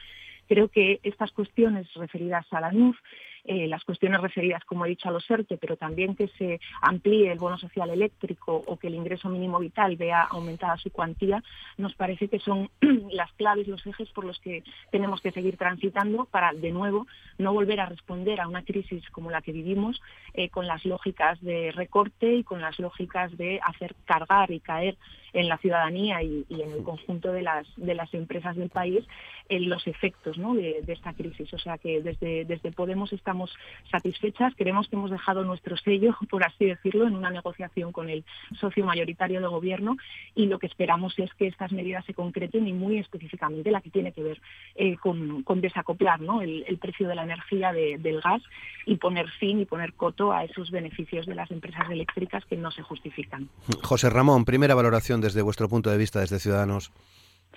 Creo 0.47 0.67
que 0.67 0.99
estas 1.03 1.31
cuestiones 1.31 1.91
referidas 1.93 2.45
a 2.51 2.61
la 2.61 2.71
luz 2.71 2.97
eh, 3.45 3.67
las 3.67 3.83
cuestiones 3.83 4.21
referidas, 4.21 4.63
como 4.65 4.85
he 4.85 4.89
dicho, 4.89 5.09
a 5.09 5.11
los 5.11 5.29
ERTE, 5.29 5.57
pero 5.57 5.77
también 5.77 6.15
que 6.15 6.27
se 6.37 6.59
amplíe 6.81 7.31
el 7.31 7.39
bono 7.39 7.57
social 7.57 7.89
eléctrico 7.89 8.61
o 8.65 8.77
que 8.77 8.87
el 8.87 8.95
ingreso 8.95 9.29
mínimo 9.29 9.59
vital 9.59 9.95
vea 9.95 10.23
aumentada 10.23 10.77
su 10.77 10.91
cuantía, 10.91 11.43
nos 11.77 11.95
parece 11.95 12.27
que 12.27 12.39
son 12.39 12.69
las 13.11 13.31
claves, 13.33 13.67
los 13.67 13.85
ejes 13.85 14.09
por 14.11 14.25
los 14.25 14.39
que 14.39 14.63
tenemos 14.91 15.21
que 15.21 15.31
seguir 15.31 15.57
transitando 15.57 16.25
para, 16.25 16.53
de 16.53 16.71
nuevo, 16.71 17.07
no 17.37 17.53
volver 17.53 17.79
a 17.79 17.85
responder 17.85 18.41
a 18.41 18.47
una 18.47 18.63
crisis 18.63 19.07
como 19.11 19.31
la 19.31 19.41
que 19.41 19.51
vivimos 19.51 20.01
eh, 20.33 20.49
con 20.49 20.67
las 20.67 20.85
lógicas 20.85 21.41
de 21.41 21.71
recorte 21.71 22.35
y 22.35 22.43
con 22.43 22.61
las 22.61 22.79
lógicas 22.79 23.35
de 23.37 23.59
hacer 23.63 23.95
cargar 24.05 24.51
y 24.51 24.59
caer 24.59 24.97
en 25.33 25.47
la 25.47 25.57
ciudadanía 25.57 26.23
y, 26.23 26.45
en 26.49 26.71
el 26.71 26.83
conjunto 26.83 27.31
de 27.31 27.43
las, 27.43 27.67
de 27.77 27.93
las 27.93 28.13
empresas 28.13 28.55
del 28.55 28.69
país 28.69 29.05
en 29.47 29.69
los 29.69 29.85
efectos 29.87 30.37
de, 30.37 30.83
esta 30.87 31.13
crisis. 31.13 31.53
O 31.53 31.59
sea 31.59 31.77
que 31.77 32.01
desde, 32.01 32.45
desde 32.45 32.71
Podemos 32.71 33.11
estamos 33.29 33.51
satisfechas, 33.91 34.53
creemos 34.57 34.87
que 34.87 34.95
hemos 34.95 35.11
dejado 35.11 35.43
nuestro 35.43 35.77
sello, 35.77 36.17
por 36.31 36.43
así 36.43 36.65
decirlo, 36.65 37.05
en 37.07 37.15
una 37.15 37.29
negociación 37.29 37.91
con 37.91 38.09
el 38.09 38.25
socio 38.59 38.83
mayoritario 38.85 39.39
de 39.39 39.47
gobierno 39.47 39.97
y 40.33 40.47
lo 40.47 40.57
que 40.57 40.65
esperamos 40.65 41.13
es 41.19 41.31
que 41.35 41.45
estas 41.45 41.71
medidas 41.71 42.03
se 42.05 42.15
concreten 42.15 42.67
y 42.67 42.73
muy 42.73 42.97
específicamente 42.97 43.69
la 43.69 43.81
que 43.81 43.91
tiene 43.91 44.13
que 44.13 44.23
ver 44.23 44.41
eh, 44.75 44.97
con, 44.97 45.43
desacoplar 45.61 46.19
el, 46.41 46.77
precio 46.79 47.07
de 47.07 47.15
la 47.15 47.23
energía 47.23 47.71
del 47.71 48.21
gas 48.21 48.41
y 48.87 48.95
poner 48.95 49.29
fin 49.39 49.59
y 49.59 49.65
poner 49.65 49.93
coto 49.93 50.31
a 50.31 50.43
esos 50.43 50.71
beneficios 50.71 51.27
de 51.27 51.35
las 51.35 51.51
empresas 51.51 51.87
eléctricas 51.91 52.43
que 52.45 52.57
no 52.57 52.71
se 52.71 52.81
justifican. 52.81 53.47
José 53.83 54.09
Ramón, 54.09 54.43
primera 54.43 54.73
valoración 54.73 55.21
desde 55.21 55.43
vuestro 55.43 55.69
punto 55.69 55.91
de 55.91 55.97
vista, 55.97 56.21
desde 56.21 56.39
Ciudadanos. 56.39 56.91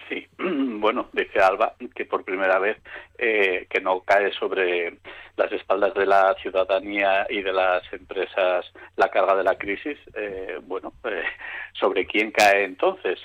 Sí, 0.09 0.26
bueno, 0.38 1.09
dice 1.12 1.40
Alba 1.40 1.75
que 1.94 2.04
por 2.04 2.25
primera 2.25 2.59
vez 2.59 2.78
eh, 3.18 3.66
que 3.68 3.80
no 3.80 4.00
cae 4.00 4.32
sobre 4.32 4.99
las 5.37 5.50
espaldas 5.52 5.94
de 5.94 6.06
la 6.06 6.35
ciudadanía 6.35 7.26
y 7.28 7.42
de 7.42 7.52
las 7.52 7.82
empresas 7.92 8.71
la 8.97 9.09
carga 9.09 9.37
de 9.37 9.44
la 9.44 9.56
crisis. 9.56 9.99
Eh, 10.14 10.59
bueno, 10.62 10.92
eh, 11.04 11.23
¿sobre 11.73 12.06
quién 12.06 12.30
cae 12.30 12.64
entonces? 12.64 13.18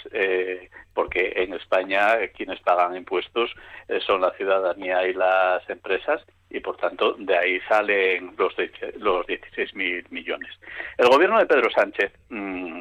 porque 0.94 1.32
en 1.36 1.54
España 1.54 2.18
quienes 2.36 2.60
pagan 2.62 2.96
impuestos 2.96 3.54
son 4.00 4.22
la 4.22 4.32
ciudadanía 4.32 5.08
y 5.08 5.14
las 5.14 5.70
empresas 5.70 6.26
y 6.50 6.60
por 6.60 6.78
tanto 6.78 7.14
de 7.20 7.38
ahí 7.38 7.60
salen 7.68 8.34
los, 8.38 8.54
los 8.98 9.26
16.000 9.28 10.10
millones. 10.10 10.50
El 10.98 11.10
gobierno 11.10 11.38
de 11.38 11.46
Pedro 11.46 11.70
Sánchez 11.70 12.12
mm, 12.30 12.80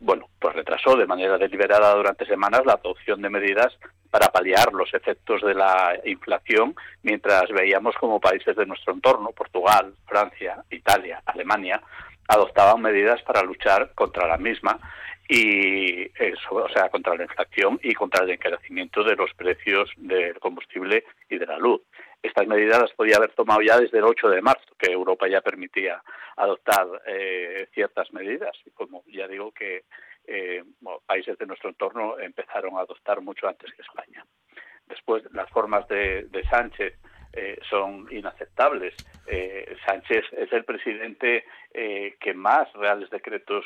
bueno, 0.00 0.28
pues 0.38 0.54
retrasó 0.54 0.96
de 0.96 1.06
manera 1.06 1.38
deliberada 1.38 1.94
durante 1.94 2.26
semanas 2.26 2.62
la 2.64 2.74
adopción 2.74 3.20
de 3.20 3.30
medidas 3.30 3.76
para 4.10 4.28
paliar 4.28 4.72
los 4.72 4.92
efectos 4.94 5.42
de 5.42 5.54
la 5.54 5.98
inflación, 6.04 6.74
mientras 7.02 7.50
veíamos 7.50 7.94
como 7.96 8.20
países 8.20 8.56
de 8.56 8.66
nuestro 8.66 8.94
entorno, 8.94 9.32
Portugal, 9.32 9.94
Francia, 10.06 10.62
Italia, 10.70 11.22
Alemania, 11.26 11.82
adoptaban 12.28 12.80
medidas 12.80 13.20
para 13.22 13.42
luchar 13.42 13.92
contra 13.94 14.28
la 14.28 14.38
misma 14.38 14.78
y 15.28 16.04
eso, 16.22 16.54
o 16.54 16.68
sea, 16.70 16.88
contra 16.88 17.14
la 17.14 17.24
inflación 17.24 17.78
y 17.82 17.92
contra 17.92 18.24
el 18.24 18.30
encarecimiento 18.30 19.04
de 19.04 19.14
los 19.14 19.32
precios 19.34 19.90
del 19.96 20.38
combustible 20.38 21.04
y 21.28 21.36
de 21.36 21.46
la 21.46 21.58
luz. 21.58 21.82
Estas 22.22 22.48
medidas 22.48 22.80
las 22.80 22.92
podía 22.92 23.16
haber 23.16 23.32
tomado 23.32 23.60
ya 23.62 23.78
desde 23.78 23.98
el 23.98 24.04
8 24.04 24.28
de 24.28 24.42
marzo, 24.42 24.74
que 24.76 24.90
Europa 24.90 25.28
ya 25.28 25.40
permitía 25.40 26.02
adoptar 26.36 26.86
eh, 27.06 27.68
ciertas 27.72 28.12
medidas. 28.12 28.56
Y 28.66 28.70
como 28.70 29.04
ya 29.06 29.28
digo 29.28 29.52
que 29.52 29.84
eh, 30.26 30.64
países 31.06 31.38
de 31.38 31.46
nuestro 31.46 31.70
entorno 31.70 32.18
empezaron 32.18 32.76
a 32.76 32.80
adoptar 32.80 33.20
mucho 33.20 33.46
antes 33.46 33.72
que 33.72 33.82
España. 33.82 34.24
Después, 34.86 35.22
las 35.32 35.48
formas 35.50 35.86
de, 35.88 36.28
Sánchez 36.50 36.94
eh, 37.34 37.58
son 37.68 38.08
inaceptables. 38.10 38.94
Sánchez 39.86 40.24
es 40.32 40.52
el 40.52 40.64
presidente 40.64 41.44
que 41.72 42.34
más 42.34 42.72
reales 42.72 43.10
decretos 43.10 43.64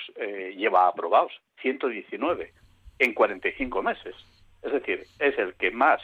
lleva 0.56 0.88
aprobados, 0.88 1.32
119, 1.60 2.52
en 2.98 3.14
45 3.14 3.82
meses. 3.82 4.16
Es 4.62 4.72
decir, 4.72 5.04
es 5.20 5.38
el 5.38 5.54
que 5.54 5.70
más 5.70 6.02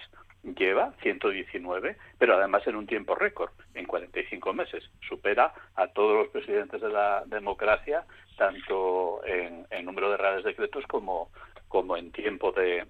lleva 0.55 0.93
119, 1.03 1.97
pero 2.19 2.37
además 2.37 2.67
en 2.67 2.77
un 2.77 2.87
tiempo 2.87 3.15
récord, 3.15 3.51
en 3.75 3.87
45 3.87 4.53
meses. 4.53 4.91
Supera 5.01 5.53
a 5.75 5.89
todos 5.89 6.17
los 6.17 6.29
presidentes 6.29 6.81
de 6.81 6.89
la 6.89 7.25
democracia, 7.27 8.05
tanto 8.37 9.21
en, 9.25 9.67
número 9.85 10.11
de 10.11 10.17
reales 10.17 10.45
decretos 10.45 10.85
como, 10.87 11.31
como 11.69 11.97
en 11.97 12.13
tiempo 12.13 12.53
de, 12.53 12.87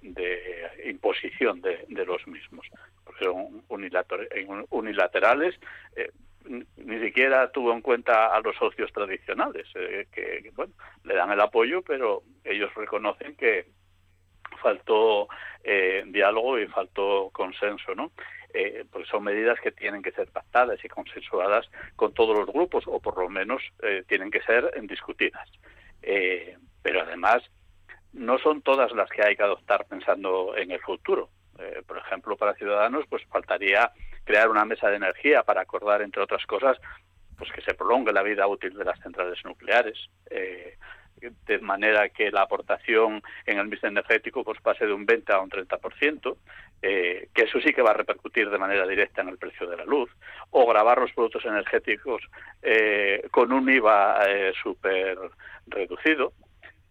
imposición 0.85 1.61
de, 1.61 2.05
los 2.05 2.27
mismos. 2.27 2.67
Porque 3.05 3.25
son 3.25 3.65
unilaterales. 4.71 5.55
Eh, 5.97 6.11
ni 6.77 6.99
siquiera 7.01 7.51
tuvo 7.53 7.73
en 7.73 7.83
cuenta 7.83 8.35
a 8.35 8.41
los 8.41 8.57
socios 8.57 8.91
tradicionales, 8.93 9.67
eh, 9.75 10.07
que 10.11 10.51
bueno, 10.55 10.73
le 11.05 11.15
dan 11.15 11.31
el 11.31 11.41
apoyo, 11.41 11.83
pero 11.83 12.23
ellos 12.45 12.75
reconocen 12.75 13.37
que 13.37 13.67
faltó 14.63 15.29
eh, 15.65 16.03
diálogo 16.07 16.59
y 16.59 16.67
faltó 16.67 17.31
consenso, 17.31 17.95
¿no? 17.95 18.13
Eh, 18.55 18.85
pues 18.91 19.07
son 19.09 19.25
medidas 19.25 19.61
que 19.61 19.73
tienen 19.73 20.03
que 20.03 20.13
ser 20.13 20.29
pactadas 20.31 20.83
y 20.83 20.89
consensuadas 20.89 21.69
con 21.97 22.15
todos 22.15 22.37
los 22.37 22.47
grupos, 22.47 22.85
o 22.87 23.01
por 23.01 23.19
lo 23.19 23.29
menos 23.29 23.63
eh, 23.83 24.05
tienen 24.09 24.31
que 24.31 24.43
ser 24.43 24.73
discutidas. 24.83 25.49
pero 26.83 27.03
además, 27.03 27.43
no 28.13 28.39
son 28.39 28.63
todas 28.63 28.93
las 28.93 29.11
que 29.11 29.23
hay 29.23 29.37
que 29.37 29.43
adoptar 29.43 29.87
pensando 29.87 30.57
en 30.57 30.71
el 30.71 30.81
futuro. 30.81 31.29
por 31.87 31.99
ejemplo, 31.99 32.37
para 32.37 32.55
ciudadanos, 32.55 33.05
pues 33.11 33.23
faltaría 33.27 33.91
crear 34.25 34.49
una 34.49 34.65
mesa 34.65 34.89
de 34.89 34.97
energía 34.97 35.43
para 35.43 35.63
acordar, 35.63 36.01
entre 36.03 36.23
otras 36.23 36.47
cosas, 36.47 36.79
pues 37.37 37.51
que 37.53 37.61
se 37.61 37.75
prolongue 37.75 38.13
la 38.13 38.23
vida 38.23 38.47
útil 38.47 38.75
de 38.75 38.85
las 38.85 38.99
centrales 39.01 39.45
nucleares, 39.45 39.99
de 41.47 41.59
manera 41.59 42.09
que 42.09 42.31
la 42.31 42.43
aportación 42.43 43.23
en 43.47 43.59
el 43.59 43.69
mix 43.69 43.85
energético 43.85 44.45
pues 44.45 44.61
pase 44.61 44.87
de 44.87 44.93
un 44.93 45.07
20 45.07 45.33
a 45.33 45.41
un 45.41 45.51
30%, 45.51 46.37
eh, 46.83 47.29
que 47.35 47.43
eso 47.43 47.61
sí 47.61 47.73
que 47.73 47.83
va 47.83 47.91
a 47.91 47.95
repercutir 47.95 48.51
de 48.51 48.59
manera 48.59 48.87
directa 48.87 49.23
en 49.23 49.29
el 49.29 49.39
precio 49.39 49.69
de 49.69 49.77
la 49.77 49.85
luz, 49.85 50.11
o 50.51 50.67
grabar 50.67 50.99
los 50.99 51.13
productos 51.13 51.45
energéticos 51.45 52.23
eh, 52.63 53.27
con 53.31 53.53
un 53.53 53.69
IVA 53.69 54.21
eh, 54.29 54.53
súper 54.63 55.19
reducido. 55.67 56.33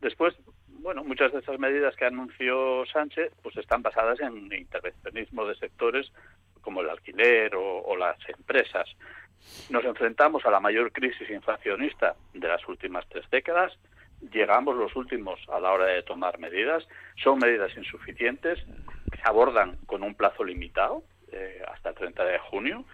Después, 0.01 0.35
bueno, 0.67 1.03
muchas 1.03 1.31
de 1.33 1.39
esas 1.39 1.59
medidas 1.59 1.95
que 1.95 2.05
anunció 2.05 2.85
Sánchez 2.85 3.33
pues 3.41 3.57
están 3.57 3.81
basadas 3.81 4.19
en 4.19 4.51
intervencionismo 4.53 5.45
de 5.45 5.55
sectores 5.55 6.11
como 6.61 6.81
el 6.81 6.89
alquiler 6.89 7.55
o 7.55 7.95
las 7.95 8.17
empresas. 8.27 8.89
Nos 9.69 9.83
enfrentamos 9.85 10.45
a 10.45 10.51
la 10.51 10.59
mayor 10.59 10.91
crisis 10.91 11.29
inflacionista 11.29 12.15
de 12.33 12.47
las 12.47 12.65
últimas 12.67 13.05
tres 13.09 13.29
décadas, 13.29 13.77
llegamos 14.31 14.75
los 14.75 14.95
últimos 14.95 15.39
a 15.49 15.59
la 15.59 15.71
hora 15.71 15.85
de 15.85 16.03
tomar 16.03 16.39
medidas. 16.39 16.87
Son 17.23 17.39
medidas 17.39 17.75
insuficientes, 17.75 18.59
se 19.11 19.21
abordan 19.23 19.77
con 19.85 20.03
un 20.03 20.15
plazo 20.15 20.43
limitado, 20.43 21.03
eh, 21.31 21.61
hasta 21.67 21.89
el 21.89 21.95
30 21.95 22.25
de 22.25 22.39
junio. 22.39 22.85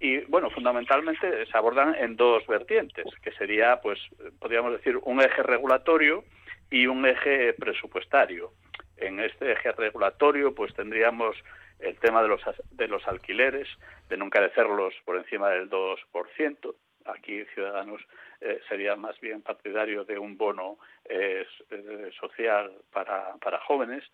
Y 0.00 0.20
bueno, 0.26 0.50
fundamentalmente 0.50 1.46
se 1.46 1.56
abordan 1.56 1.94
en 1.94 2.16
dos 2.16 2.46
vertientes, 2.46 3.06
que 3.22 3.32
sería, 3.32 3.80
pues, 3.80 3.98
podríamos 4.38 4.72
decir, 4.72 4.98
un 5.02 5.20
eje 5.20 5.42
regulatorio 5.42 6.24
y 6.70 6.86
un 6.86 7.06
eje 7.06 7.52
presupuestario. 7.54 8.52
En 8.96 9.20
este 9.20 9.52
eje 9.52 9.72
regulatorio, 9.72 10.54
pues 10.54 10.74
tendríamos 10.74 11.36
el 11.78 11.98
tema 11.98 12.22
de 12.22 12.28
los, 12.28 12.40
de 12.72 12.88
los 12.88 13.06
alquileres, 13.06 13.68
de 14.08 14.16
no 14.16 14.26
encarecerlos 14.26 14.94
por 15.04 15.16
encima 15.16 15.50
del 15.50 15.68
2%. 15.70 16.74
Aquí 17.04 17.44
Ciudadanos 17.54 18.00
eh, 18.40 18.60
sería 18.68 18.96
más 18.96 19.18
bien 19.20 19.42
partidario 19.42 20.04
de 20.04 20.18
un 20.18 20.36
bono 20.36 20.78
eh, 21.04 21.44
eh, 21.70 22.10
social 22.18 22.72
para, 22.90 23.34
para 23.36 23.60
jóvenes, 23.60 24.04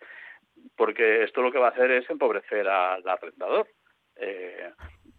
porque 0.75 1.23
esto 1.23 1.41
lo 1.41 1.51
que 1.51 1.59
va 1.59 1.67
a 1.67 1.71
hacer 1.71 1.89
es 1.91 2.09
empobrecer 2.09 2.67
al 2.67 3.07
arrendador. 3.07 3.67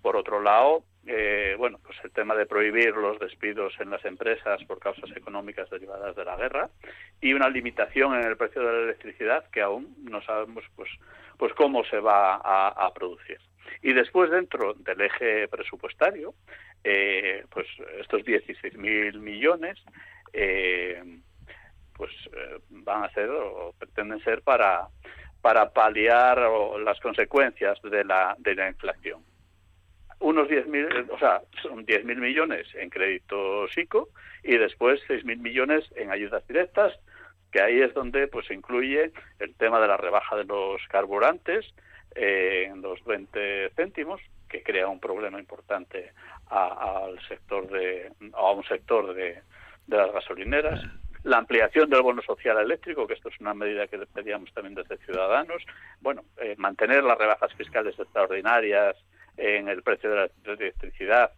por 0.02 0.16
otro 0.16 0.40
lado, 0.40 0.84
bueno, 1.58 1.78
pues 1.82 1.96
el 2.04 2.12
tema 2.12 2.34
de 2.34 2.46
prohibir 2.46 2.94
los 2.96 3.18
despidos 3.18 3.72
en 3.80 3.90
las 3.90 4.04
empresas 4.04 4.62
por 4.64 4.78
causas 4.78 5.10
económicas 5.16 5.70
derivadas 5.70 6.14
de 6.14 6.24
la 6.24 6.36
guerra 6.36 6.70
y 7.20 7.32
una 7.32 7.48
limitación 7.48 8.14
en 8.14 8.24
el 8.24 8.36
precio 8.36 8.62
de 8.62 8.72
la 8.72 8.82
electricidad 8.84 9.48
que 9.50 9.62
aún 9.62 9.96
no 10.02 10.22
sabemos 10.22 10.64
pues 10.76 10.90
pues 11.38 11.52
cómo 11.54 11.84
se 11.84 11.98
va 11.98 12.36
a 12.36 12.92
producir. 12.92 13.38
Y 13.82 13.92
después, 13.92 14.30
dentro 14.30 14.74
del 14.74 15.00
eje 15.00 15.48
presupuestario, 15.48 16.34
eh, 16.84 17.44
pues 17.50 17.66
estos 17.98 18.22
16.000 18.22 19.18
millones 19.18 19.78
eh, 20.32 21.02
pues 21.94 22.10
eh, 22.32 22.58
van 22.70 23.04
a 23.04 23.10
ser 23.10 23.28
o 23.30 23.74
pretenden 23.78 24.22
ser 24.24 24.42
para 24.42 24.88
para 25.40 25.70
paliar 25.70 26.40
las 26.84 27.00
consecuencias 27.00 27.80
de 27.82 28.04
la 28.04 28.36
de 28.38 28.54
la 28.54 28.68
inflación. 28.68 29.22
Unos 30.20 30.48
10.000, 30.48 31.10
o 31.10 31.18
sea, 31.18 31.42
son 31.62 31.84
10.000 31.84 32.16
millones 32.16 32.68
en 32.74 32.90
crédito 32.90 33.66
SICO 33.68 34.08
y 34.44 34.56
después 34.56 35.00
6.000 35.08 35.38
millones 35.38 35.84
en 35.96 36.12
ayudas 36.12 36.46
directas, 36.46 36.96
que 37.50 37.60
ahí 37.60 37.80
es 37.80 37.92
donde 37.92 38.28
pues 38.28 38.48
incluye 38.52 39.10
el 39.40 39.54
tema 39.56 39.80
de 39.80 39.88
la 39.88 39.96
rebaja 39.96 40.36
de 40.36 40.44
los 40.44 40.80
carburantes 40.88 41.74
eh, 42.14 42.68
en 42.70 42.82
los 42.82 43.02
20 43.04 43.70
céntimos, 43.70 44.20
que 44.48 44.62
crea 44.62 44.88
un 44.88 45.00
problema 45.00 45.38
importante 45.38 46.12
al 46.46 47.18
sector 47.26 47.68
de 47.70 48.12
a 48.34 48.50
un 48.50 48.64
sector 48.64 49.14
de, 49.14 49.40
de 49.86 49.96
las 49.96 50.12
gasolineras. 50.12 50.80
La 51.24 51.38
ampliación 51.38 51.88
del 51.88 52.02
bono 52.02 52.20
social 52.22 52.58
eléctrico, 52.58 53.06
que 53.06 53.14
esto 53.14 53.28
es 53.28 53.40
una 53.40 53.54
medida 53.54 53.86
que 53.86 53.98
pedíamos 53.98 54.52
también 54.52 54.74
desde 54.74 54.98
Ciudadanos, 55.04 55.62
bueno, 56.00 56.24
eh, 56.38 56.56
mantener 56.58 57.04
las 57.04 57.16
rebajas 57.16 57.52
fiscales 57.54 57.96
extraordinarias 57.98 58.96
en 59.36 59.68
el 59.68 59.82
precio 59.82 60.10
de 60.10 60.16
la 60.16 60.52
electricidad, 60.52 61.30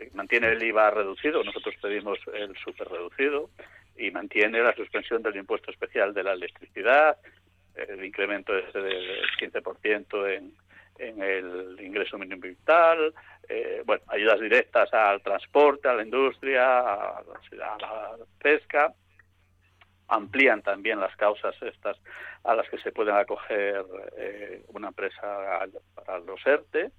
eh, 0.00 0.10
mantiene 0.14 0.48
el 0.48 0.62
IVA 0.62 0.90
reducido, 0.90 1.44
nosotros 1.44 1.76
pedimos 1.80 2.18
el 2.34 2.56
super 2.56 2.88
reducido, 2.88 3.50
y 3.96 4.10
mantiene 4.10 4.62
la 4.62 4.74
suspensión 4.74 5.22
del 5.22 5.36
impuesto 5.36 5.70
especial 5.70 6.12
de 6.12 6.24
la 6.24 6.32
electricidad, 6.32 7.18
el 7.88 8.04
incremento 8.04 8.56
ese 8.56 8.78
del 8.78 9.22
15% 9.40 10.36
en, 10.36 10.52
en 10.98 11.22
el 11.22 11.80
ingreso 11.80 12.18
mínimo 12.18 12.42
vital, 12.42 13.14
eh, 13.48 13.82
bueno, 13.84 14.02
ayudas 14.08 14.40
directas 14.40 14.92
al 14.92 15.22
transporte, 15.22 15.88
a 15.88 15.94
la 15.94 16.02
industria, 16.02 16.80
a 16.80 17.22
la 17.22 18.16
pesca, 18.38 18.94
amplían 20.10 20.62
también 20.62 21.00
las 21.00 21.14
causas 21.16 21.54
estas 21.62 21.96
a 22.44 22.54
las 22.54 22.68
que 22.68 22.78
se 22.78 22.92
pueden 22.92 23.14
acoger 23.14 23.84
eh, 24.16 24.62
una 24.68 24.88
empresa 24.88 25.66
para 25.94 26.18
los 26.18 26.44
ERTE 26.44 26.90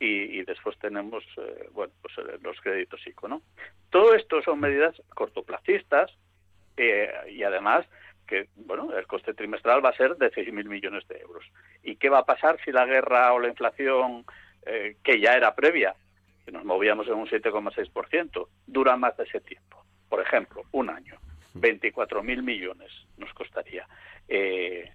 y, 0.00 0.42
después 0.44 0.78
tenemos 0.78 1.24
eh, 1.38 1.68
bueno 1.72 1.92
pues 2.00 2.14
eh, 2.18 2.38
los 2.42 2.60
créditos 2.60 3.04
ICO 3.06 3.26
no 3.26 3.42
todo 3.90 4.14
esto 4.14 4.40
son 4.42 4.60
medidas 4.60 4.94
cortoplacistas 5.14 6.12
y 6.76 7.42
además 7.42 7.84
que 8.28 8.48
bueno 8.54 8.96
el 8.96 9.06
coste 9.06 9.34
trimestral 9.34 9.84
va 9.84 9.88
a 9.90 9.96
ser 9.96 10.16
de 10.16 10.30
6.000 10.30 10.68
millones 10.68 11.08
de 11.08 11.18
euros 11.18 11.44
y 11.82 11.96
qué 11.96 12.08
va 12.08 12.18
a 12.18 12.26
pasar 12.26 12.58
si 12.64 12.70
la 12.70 12.86
guerra 12.86 13.32
o 13.32 13.38
la 13.38 13.48
inflación 13.48 14.24
que 15.02 15.18
ya 15.18 15.32
era 15.32 15.54
previa 15.54 15.94
que 16.44 16.52
nos 16.52 16.62
movíamos 16.62 17.06
en 17.06 17.14
un 17.14 17.26
7,6% 17.26 18.48
dura 18.66 18.96
más 18.96 19.16
de 19.16 19.24
ese 19.24 19.40
tiempo 19.40 19.82
por 20.10 20.20
ejemplo 20.20 20.62
un 20.72 20.90
año 20.90 21.18
24.000 21.60 22.42
millones 22.42 22.90
nos 23.16 23.32
costaría. 23.34 23.86
Eh, 24.28 24.90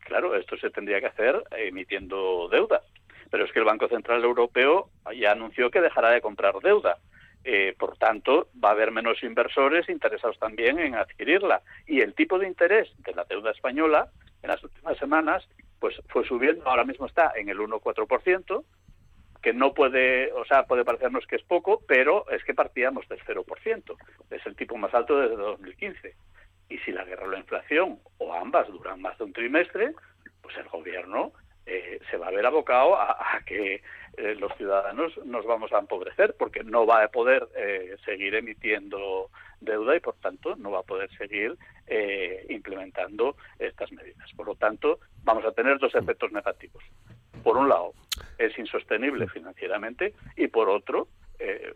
claro, 0.00 0.34
esto 0.36 0.56
se 0.56 0.70
tendría 0.70 1.00
que 1.00 1.06
hacer 1.06 1.42
emitiendo 1.52 2.48
deuda, 2.48 2.82
pero 3.30 3.44
es 3.44 3.52
que 3.52 3.58
el 3.58 3.64
Banco 3.64 3.88
Central 3.88 4.22
Europeo 4.22 4.90
ya 5.16 5.32
anunció 5.32 5.70
que 5.70 5.80
dejará 5.80 6.10
de 6.10 6.20
comprar 6.20 6.54
deuda. 6.60 6.98
Eh, 7.44 7.74
por 7.78 7.98
tanto, 7.98 8.48
va 8.62 8.70
a 8.70 8.72
haber 8.72 8.90
menos 8.90 9.22
inversores 9.22 9.88
interesados 9.90 10.38
también 10.38 10.78
en 10.78 10.94
adquirirla. 10.94 11.62
Y 11.86 12.00
el 12.00 12.14
tipo 12.14 12.38
de 12.38 12.46
interés 12.46 12.90
de 12.98 13.12
la 13.12 13.24
deuda 13.24 13.50
española 13.50 14.10
en 14.42 14.48
las 14.48 14.64
últimas 14.64 14.96
semanas 14.98 15.46
pues 15.78 16.00
fue 16.08 16.24
subiendo, 16.24 16.66
ahora 16.66 16.84
mismo 16.84 17.04
está 17.04 17.32
en 17.36 17.50
el 17.50 17.58
1,4%, 17.58 18.64
que 19.42 19.52
no 19.52 19.74
puede, 19.74 20.32
o 20.32 20.46
sea, 20.46 20.62
puede 20.62 20.82
parecernos 20.82 21.26
que 21.26 21.36
es 21.36 21.42
poco, 21.42 21.82
pero 21.86 22.26
es 22.30 22.42
que 22.44 22.54
partíamos 22.54 23.06
del 23.08 23.20
0%. 23.20 23.96
Es 24.30 24.46
el 24.46 24.56
tipo 24.56 24.78
más 24.78 24.94
alto 24.94 25.20
desde 25.20 25.36
2015. 25.36 26.16
Y 26.70 26.78
si 26.78 26.92
la 26.92 27.04
guerra 27.04 27.26
o 27.26 27.30
la 27.30 27.38
inflación, 27.38 27.98
o 28.16 28.32
ambas, 28.32 28.66
duran 28.68 29.02
más 29.02 29.18
de 29.18 29.24
un 29.24 29.34
trimestre, 29.34 29.92
pues 30.40 30.56
el 30.56 30.68
gobierno 30.68 31.32
eh, 31.66 32.00
se 32.10 32.16
va 32.16 32.28
a 32.28 32.30
ver 32.30 32.44
abocado 32.46 32.96
a, 32.96 33.40
que 33.46 33.82
eh, 34.16 34.34
los 34.38 34.54
ciudadanos 34.56 35.12
nos 35.24 35.44
vamos 35.44 35.72
a 35.72 35.78
empobrecer, 35.78 36.34
porque 36.38 36.62
no 36.62 36.86
va 36.86 37.04
a 37.04 37.08
poder 37.08 37.48
eh, 37.56 37.96
seguir 38.04 38.34
emitiendo 38.34 39.30
deuda 39.60 39.96
y, 39.96 40.00
por 40.00 40.14
tanto, 40.16 40.56
no 40.56 40.70
va 40.70 40.80
a 40.80 40.84
poder 40.84 41.10
seguir 41.16 41.56
implementando 42.48 43.36
estas 43.58 43.92
medidas. 43.92 44.30
Por 44.34 44.46
lo 44.46 44.54
tanto, 44.54 45.00
vamos 45.22 45.44
a 45.44 45.52
tener 45.52 45.78
dos 45.78 45.94
efectos 45.94 46.32
negativos. 46.32 46.82
Por 47.42 47.58
un 47.58 47.68
lado, 47.68 47.92
es 48.38 48.58
insostenible 48.58 49.28
financieramente 49.28 50.14
y 50.34 50.48
por 50.48 50.70
otro, 50.70 51.08
eh, 51.38 51.74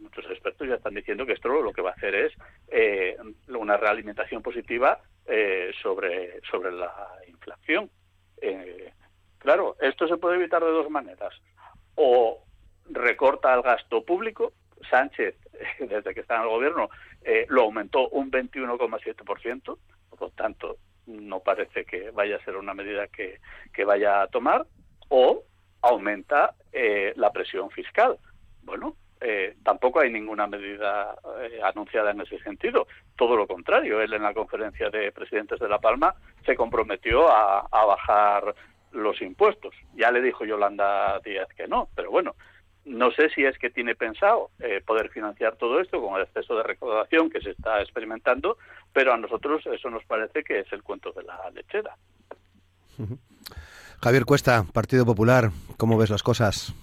muchos 0.00 0.24
expertos 0.26 0.68
ya 0.68 0.74
están 0.74 0.94
diciendo 0.94 1.24
que 1.26 1.32
esto 1.32 1.48
lo 1.48 1.72
que 1.72 1.82
va 1.82 1.90
a 1.90 1.94
hacer 1.94 2.14
es 2.14 2.32
eh, 2.68 3.16
una 3.48 3.76
realimentación 3.76 4.42
positiva 4.42 5.00
eh, 5.26 5.72
sobre, 5.82 6.40
sobre 6.42 6.72
la 6.72 6.92
inflación. 7.28 7.90
Claro, 9.40 9.76
esto 9.80 10.06
se 10.06 10.16
puede 10.16 10.36
evitar 10.36 10.62
de 10.62 10.70
dos 10.70 10.88
maneras. 10.88 11.34
O 11.96 12.44
recorta 12.88 13.52
el 13.52 13.62
gasto 13.62 14.04
público, 14.04 14.52
Sánchez, 14.88 15.36
desde 15.80 16.14
que 16.14 16.20
está 16.20 16.36
en 16.36 16.42
el 16.42 16.48
gobierno, 16.48 16.88
lo 17.48 17.62
aumentó 17.62 18.08
un 18.08 18.30
21,7%, 18.30 19.78
por 20.18 20.30
tanto, 20.30 20.76
no 21.06 21.40
parece 21.40 21.84
que 21.84 22.10
vaya 22.10 22.36
a 22.36 22.44
ser 22.44 22.56
una 22.56 22.74
medida 22.74 23.08
que, 23.08 23.40
que 23.72 23.84
vaya 23.84 24.22
a 24.22 24.28
tomar, 24.28 24.66
o 25.08 25.42
aumenta 25.82 26.54
eh, 26.72 27.12
la 27.16 27.32
presión 27.32 27.70
fiscal. 27.70 28.18
Bueno, 28.62 28.96
eh, 29.20 29.56
tampoco 29.62 30.00
hay 30.00 30.10
ninguna 30.10 30.46
medida 30.46 31.14
eh, 31.42 31.60
anunciada 31.62 32.10
en 32.10 32.20
ese 32.20 32.38
sentido. 32.40 32.86
Todo 33.16 33.36
lo 33.36 33.46
contrario, 33.46 34.00
él 34.00 34.12
en 34.12 34.22
la 34.22 34.34
conferencia 34.34 34.88
de 34.90 35.12
presidentes 35.12 35.58
de 35.58 35.68
La 35.68 35.78
Palma 35.78 36.14
se 36.44 36.56
comprometió 36.56 37.28
a, 37.28 37.66
bajar 37.70 38.54
los 38.92 39.20
impuestos. 39.22 39.74
Ya 39.94 40.10
le 40.10 40.20
dijo 40.20 40.44
Yolanda 40.44 41.20
Díaz 41.20 41.48
que 41.56 41.66
no, 41.68 41.88
pero 41.94 42.10
bueno, 42.10 42.34
no 42.84 43.10
sé 43.12 43.30
si 43.30 43.44
es 43.44 43.58
que 43.58 43.70
tiene 43.70 43.94
pensado 43.94 44.50
poder 44.86 45.10
financiar 45.10 45.56
todo 45.56 45.80
esto 45.80 46.00
con 46.00 46.16
el 46.16 46.22
exceso 46.22 46.56
de 46.56 46.62
recaudación 46.62 47.30
que 47.30 47.40
se 47.40 47.50
está 47.50 47.80
experimentando, 47.82 48.56
pero 48.92 49.12
a 49.12 49.16
nosotros 49.16 49.64
eso 49.66 49.90
nos 49.90 50.04
parece 50.04 50.42
que 50.42 50.60
es 50.60 50.72
el 50.72 50.82
cuento 50.82 51.12
de 51.12 51.22
la 51.22 51.50
lechera. 51.50 51.94
Javier 54.02 54.24
Cuesta, 54.24 54.64
Partido 54.72 55.04
Popular, 55.04 55.50
¿cómo 55.76 55.98
ves 55.98 56.10
las 56.10 56.22
cosas? 56.22 56.74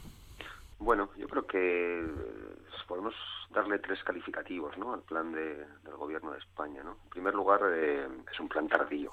Bueno, 0.80 1.10
yo 1.18 1.28
creo 1.28 1.48
que 1.48 2.06
podemos 2.88 3.14
darle 3.54 3.80
tres 3.80 4.04
calificativos 4.04 4.78
¿no? 4.78 4.94
al 4.94 5.02
plan 5.02 5.32
de, 5.32 5.66
del 5.84 5.96
Gobierno 5.98 6.32
de 6.32 6.40
España. 6.40 6.82
¿no? 6.84 6.98
En 7.04 7.10
primer 7.10 7.34
lugar, 7.34 7.60
eh, 7.74 8.08
es 8.32 8.40
un 8.40 8.48
plan 8.48 8.68
tardío. 8.68 9.12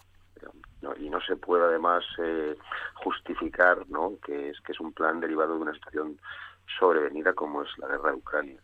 Y 0.99 1.09
no 1.09 1.21
se 1.21 1.37
puede 1.37 1.65
además 1.65 2.05
eh, 2.19 2.57
justificar 2.95 3.89
¿no? 3.89 4.19
que, 4.25 4.51
es, 4.51 4.61
que 4.61 4.73
es 4.73 4.81
un 4.81 4.93
plan 4.93 5.21
derivado 5.21 5.55
de 5.55 5.63
una 5.63 5.73
situación 5.75 6.19
sobrevenida 6.79 7.33
como 7.33 7.63
es 7.63 7.69
la 7.79 7.89
guerra 7.89 8.11
de 8.11 8.17
Ucrania 8.17 8.61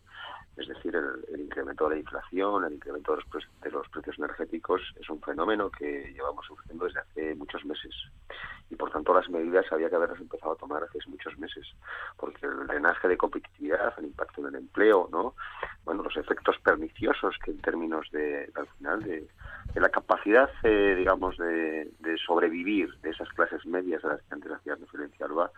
es 0.61 0.69
decir, 0.69 0.95
el, 0.95 1.41
incremento 1.41 1.89
de 1.89 1.97
la 1.97 2.01
inflación, 2.01 2.65
el 2.65 2.75
incremento 2.75 3.17
de 3.17 3.23
los, 3.23 3.47
de 3.63 3.71
los, 3.71 3.89
precios 3.89 4.19
energéticos 4.19 4.83
es 5.01 5.09
un 5.09 5.21
fenómeno 5.21 5.71
que 5.71 6.13
llevamos 6.15 6.47
sufriendo 6.47 6.85
desde 6.85 7.01
hace 7.01 7.35
muchos 7.35 7.65
meses 7.65 7.95
y 8.69 8.77
por 8.77 8.91
tanto 8.91 9.13
las 9.15 9.29
medidas 9.29 9.67
había 9.73 9.89
que 9.89 9.97
haberlas 9.97 10.21
empezado 10.21 10.53
a 10.53 10.57
tomar 10.57 10.83
hace 10.85 10.99
muchos 11.09 11.37
meses 11.39 11.67
porque 12.17 12.47
el 12.47 12.67
drenaje 12.67 13.09
de 13.09 13.17
competitividad, 13.17 13.95
el 13.99 14.05
impacto 14.05 14.43
en 14.43 14.49
el 14.49 14.55
empleo, 14.57 15.09
no, 15.11 15.35
bueno, 15.85 16.03
los 16.03 16.17
efectos 16.17 16.57
perniciosos 16.63 17.37
que 17.45 17.51
en 17.51 17.61
términos 17.61 18.07
de 18.13 18.51
al 18.55 18.67
final 18.79 19.03
de, 19.03 19.27
la 19.75 19.89
capacidad, 19.89 20.51
eh, 20.63 20.95
digamos, 20.97 21.37
de, 21.39 21.91
sobrevivir 22.27 22.95
de 23.01 23.11
esas 23.11 23.29
clases 23.31 23.65
medias 23.67 24.05
a 24.05 24.09
las 24.09 24.23
que 24.23 24.35
antes 24.35 24.53
hacía 24.53 24.75
referencia 24.75 25.27
Alba, 25.27 25.51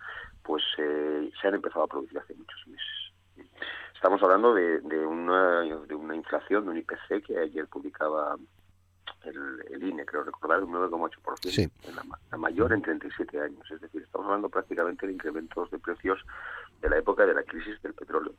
pues 0.43 0.63
eh, 0.79 1.31
se 1.41 1.49
han 1.49 1.55
empezado 1.55 1.85
a 1.85 1.89
producir 1.89 2.19
hace 2.19 2.35
muchos 2.35 2.67
meses. 2.69 2.72
Estamos 4.03 4.21
hablando 4.25 4.53
de, 4.53 4.81
una, 5.07 5.61
de 5.61 5.95
una 5.95 6.17
inflación, 6.17 6.65
de 6.65 6.71
un 6.71 6.77
IPC 6.79 7.25
que 7.25 7.39
ayer 7.39 7.69
publicaba 7.69 8.37
el, 9.23 9.81
INE, 9.81 10.05
creo 10.05 10.25
recordar, 10.25 10.61
un 10.65 10.73
9,8%, 10.73 11.71
la, 12.33 12.37
mayor 12.37 12.73
en 12.73 12.83
37 12.83 13.41
años. 13.41 13.71
Es 13.71 13.81
decir, 13.81 14.03
estamos 14.03 14.27
hablando 14.27 14.49
prácticamente 14.49 15.07
de 15.07 15.13
incrementos 15.13 15.71
de 15.71 15.79
precios 15.79 16.19
de 16.81 16.91
la 16.91 16.99
época 16.99 17.25
de 17.25 17.33
la 17.33 17.45
crisis 17.45 17.81
del 17.81 17.95
petróleo. 17.95 18.35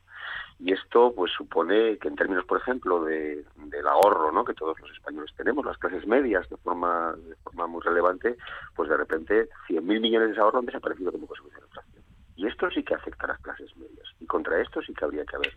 Y 0.59 0.73
esto 0.73 1.13
pues 1.15 1.31
supone 1.31 1.97
que 1.97 2.09
en 2.09 2.17
términos, 2.17 2.43
por 2.43 2.59
ejemplo, 2.59 3.01
de, 3.05 3.45
del 3.55 3.87
ahorro 3.87 4.33
¿no? 4.33 4.43
que 4.43 4.53
todos 4.53 4.77
los 4.81 4.91
españoles 4.91 5.31
tenemos, 5.37 5.65
las 5.65 5.77
clases 5.77 6.05
medias 6.05 6.49
de 6.49 6.57
forma, 6.57 7.13
de 7.13 7.35
forma 7.37 7.67
muy 7.67 7.81
relevante, 7.81 8.35
pues 8.75 8.89
de 8.89 8.97
repente 8.97 9.47
100.000 9.69 9.81
millones 9.81 10.35
de 10.35 10.41
ahorro 10.41 10.59
han 10.59 10.65
desaparecido 10.65 11.13
como 11.13 11.25
consecuencia 11.25 11.61
de 11.61 11.61
la 11.61 11.67
inflación. 11.67 11.92
Y 12.35 12.47
esto 12.47 12.69
sí 12.71 12.83
que 12.83 12.95
afecta 12.95 13.25
a 13.25 13.29
las 13.29 13.41
clases 13.41 13.75
medias. 13.77 14.07
Y 14.19 14.25
contra 14.25 14.61
esto 14.61 14.81
sí 14.81 14.93
que 14.93 15.05
habría 15.05 15.25
que 15.25 15.35
haber 15.35 15.53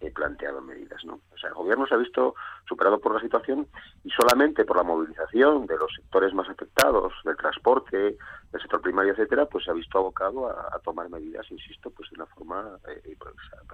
eh, 0.00 0.10
planteado 0.12 0.60
medidas. 0.62 1.04
¿no? 1.04 1.20
O 1.30 1.38
sea, 1.38 1.48
el 1.48 1.54
gobierno 1.54 1.86
se 1.86 1.94
ha 1.94 1.98
visto 1.98 2.34
superado 2.66 2.98
por 3.00 3.14
la 3.14 3.20
situación 3.20 3.66
y 4.04 4.10
solamente 4.10 4.64
por 4.64 4.76
la 4.76 4.82
movilización 4.82 5.66
de 5.66 5.76
los 5.76 5.92
sectores 5.94 6.32
más 6.32 6.48
afectados, 6.48 7.12
del 7.24 7.36
transporte, 7.36 8.16
del 8.52 8.60
sector 8.60 8.80
primario, 8.80 9.12
etcétera, 9.12 9.46
pues 9.46 9.64
se 9.64 9.70
ha 9.70 9.74
visto 9.74 9.98
abocado 9.98 10.48
a, 10.48 10.78
tomar 10.80 11.08
medidas, 11.08 11.48
insisto, 11.50 11.90
pues 11.90 12.10
de 12.10 12.16
una 12.16 12.26
forma 12.26 12.78
eh, 12.88 13.16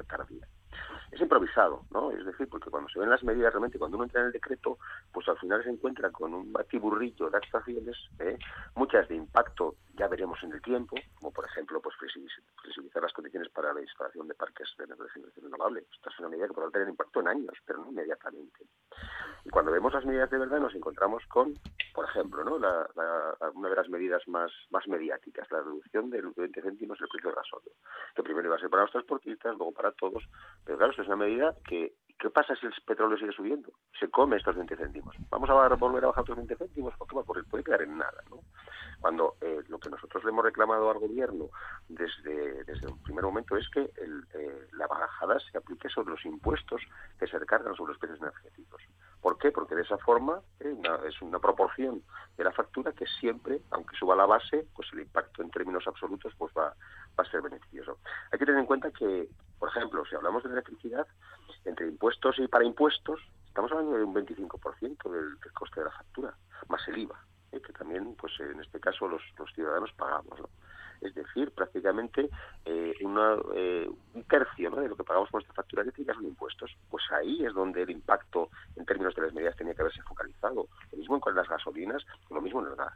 tardía. 0.09 0.47
es 1.11 1.21
improvisado, 1.21 1.83
¿no? 1.91 2.11
Es 2.11 2.25
decir, 2.25 2.49
porque 2.49 2.71
cuando 2.71 2.89
se 2.91 2.99
ven 2.99 3.11
las 3.11 3.23
medidas 3.25 3.53
realmente, 3.53 3.79
cuando 3.79 3.97
uno 3.97 4.05
entra 4.05 4.21
en 4.21 4.27
el 4.29 4.33
decreto, 4.33 4.79
pues 5.13 5.29
al 5.29 5.39
final 5.39 5.63
se 5.65 5.71
encuentra 5.71 6.11
con 6.11 6.35
un 6.35 6.53
batiburrillo 6.53 7.31
de 7.31 7.37
actuaciones, 7.37 7.97
¿eh? 8.19 8.39
muchas 8.75 9.09
de 9.09 9.17
impacto, 9.17 9.77
ya 9.95 10.09
veremos 10.09 10.43
en 10.43 10.53
el 10.53 10.63
tiempo, 10.63 10.97
como 11.19 11.33
por 11.33 11.47
ejemplo, 11.47 11.81
pues 11.81 11.97
flexibilizar 11.97 13.03
las 13.03 13.13
condiciones 13.13 13.49
para 13.51 13.73
la 13.73 13.81
instalación 13.81 14.29
de 14.29 14.35
parques 14.35 14.69
de 14.79 14.85
energía 14.85 15.25
renovable. 15.43 15.85
Esta 15.93 16.11
es 16.11 16.19
una 16.21 16.29
medida 16.29 16.49
que 16.49 16.55
podrá 16.55 16.71
tener 16.71 16.89
impacto 16.89 17.21
en 17.21 17.29
años, 17.29 17.55
pero 17.65 17.81
no 17.81 17.91
inmediatamente. 17.91 18.67
Y 19.45 19.51
cuando 19.51 19.73
vemos 19.73 19.93
las 19.93 20.05
medidas 20.05 20.31
de 20.31 20.39
verdad, 20.39 20.61
nos 20.61 20.75
encontramos 20.75 21.25
con, 21.27 21.55
por 21.95 22.05
ejemplo, 22.05 22.45
¿no? 22.45 22.59
La, 22.59 22.87
una 23.55 23.69
de 23.69 23.77
las 23.77 23.89
medidas 23.89 24.27
más, 24.29 24.51
más 24.71 24.87
mediáticas, 24.89 25.51
la 25.51 25.61
reducción 25.61 26.11
del 26.11 26.31
20 26.37 26.63
céntimos 26.63 26.99
del 26.99 27.09
precio 27.09 27.31
del 27.31 27.37
gasolio, 27.37 27.73
que 28.15 28.23
primero 28.23 28.49
iba 28.49 28.57
a 28.57 28.59
ser 28.59 28.71
para 28.71 28.83
los 28.83 28.93
transportistas, 28.93 29.57
luego 29.57 29.73
para 29.73 29.93
todos, 29.93 30.25
pero 30.65 30.79
claro, 30.79 30.91
esto 30.91 31.03
es 31.03 31.09
una 31.09 31.17
medida 31.17 31.55
que, 31.67 31.95
¿qué 32.19 32.31
pasa 32.31 32.55
si 32.57 32.67
el 32.67 32.75
petróleo 32.85 33.19
sigue 33.19 33.33
subiendo? 33.33 33.73
Se 33.99 34.11
come 34.11 34.37
estos 34.37 34.57
20 34.57 34.77
céntimos. 34.77 35.17
¿Vamos 35.31 35.49
a 35.51 35.55
volver 35.75 36.05
a 36.05 36.09
bajar 36.09 36.23
estos 36.23 36.37
20 36.37 36.57
céntimos? 36.57 36.95
¿Por 36.97 37.09
qué 37.09 37.15
va 37.15 37.21
a 37.21 37.25
ocurrir? 37.25 37.45
Puede 37.45 37.65
quedar 37.65 37.83
en 37.83 37.97
nada, 37.97 38.23
¿no? 38.31 38.41
Cuando 39.01 39.37
eh, 39.41 39.63
lo 39.69 39.79
que 39.79 39.91
nosotros 39.91 40.25
le 40.25 40.31
hemos 40.31 40.45
reclamado 40.45 40.91
al 40.91 40.99
gobierno 40.99 41.51
desde, 41.89 42.65
desde 42.65 42.87
un 42.89 43.03
primer 43.03 43.25
momento 43.25 43.57
es 43.57 43.69
que 43.69 43.83
eh, 43.83 44.69
la 44.73 44.87
bajada 44.87 45.39
se 45.39 45.57
aplique 45.59 45.89
sobre 45.89 46.11
los 46.11 46.25
impuestos 46.25 46.83
que 47.19 47.27
se 47.27 47.39
recargan 47.39 47.75
sobre 47.75 47.93
los 47.93 47.99
precios 47.99 48.21
energéticos. 48.21 48.83
¿Por 49.27 49.39
qué? 49.39 49.51
Porque 49.51 49.75
de 49.75 49.83
esa 49.83 49.99
forma 49.99 50.41
eh, 50.61 50.73
es 51.09 51.21
una 51.21 51.41
proporción 51.41 52.01
de 52.37 52.45
la 52.45 52.53
factura 52.53 52.93
que 52.93 53.07
siempre, 53.19 53.61
aunque 53.73 53.97
suba 53.97 54.15
la 54.15 54.25
base, 54.25 54.69
pues 54.73 54.89
el 54.93 55.01
impacto 55.01 55.43
en 55.43 55.51
términos 55.51 55.83
absolutos 55.89 56.33
pues 56.39 56.53
va, 56.57 56.69
va 56.69 57.25
a 57.25 57.29
ser 57.29 57.43
beneficioso. 57.43 57.99
Hay 58.31 58.39
que 58.39 58.47
tener 58.47 58.61
en 58.61 58.67
cuenta 58.67 58.93
que, 58.93 59.29
por 59.59 59.71
ejemplo, 59.71 60.05
si 60.09 60.15
hablamos 60.15 60.45
de 60.45 60.51
electricidad, 60.51 61.09
entre 61.65 61.89
impuestos 61.89 62.39
y 62.39 62.47
para 62.47 62.65
impuestos, 62.65 63.19
estamos 63.49 63.73
hablando 63.73 63.97
de 63.97 64.05
un 64.05 64.15
25% 64.15 65.11
del, 65.11 65.41
del 65.41 65.53
coste 65.55 65.81
de 65.81 65.87
la 65.87 65.93
factura, 65.93 66.33
más 66.69 66.87
el 66.87 66.99
IVA, 66.99 67.21
eh, 67.51 67.61
que 67.61 67.73
también, 67.73 68.15
pues 68.15 68.33
en 68.39 68.61
este 68.61 68.79
caso, 68.79 69.09
los, 69.09 69.23
los 69.41 69.53
ciudadanos 69.55 69.93
pagamos. 69.95 70.39
¿no? 70.39 70.49
Es 71.01 71.15
decir, 71.15 71.51
prácticamente 71.51 72.29
eh, 72.65 72.95
eh, 72.99 73.91
un 74.15 74.25
tercio 74.25 74.71
de 74.71 74.89
lo 74.89 74.97
que 74.97 75.05
pagamos 75.05 75.31
por 75.31 75.41
nuestra 75.41 75.55
factura 75.55 75.83
eléctrica 75.83 76.15
son 76.15 76.27
impuestos. 76.27 76.77
Pues 76.91 77.05
ahí 77.13 77.45
es 77.45 77.55
donde 77.55 77.83
el 77.83 77.91
impacto 77.91 78.51
en 78.77 78.85
términos 78.85 79.15
de 79.15 79.23
las 79.23 79.35
medidas 79.35 79.57
tenía 79.57 79.75
que 79.75 79.83
haberse 79.83 80.03
focalizado. 80.03 80.69
Lo 80.93 80.99
mismo 80.99 81.21
con 81.21 81.35
las 81.35 81.49
gasolinas, 81.49 82.05
lo 82.31 82.41
mismo 82.41 82.61
en 82.61 82.69
el 82.69 82.77
gas. 82.77 82.95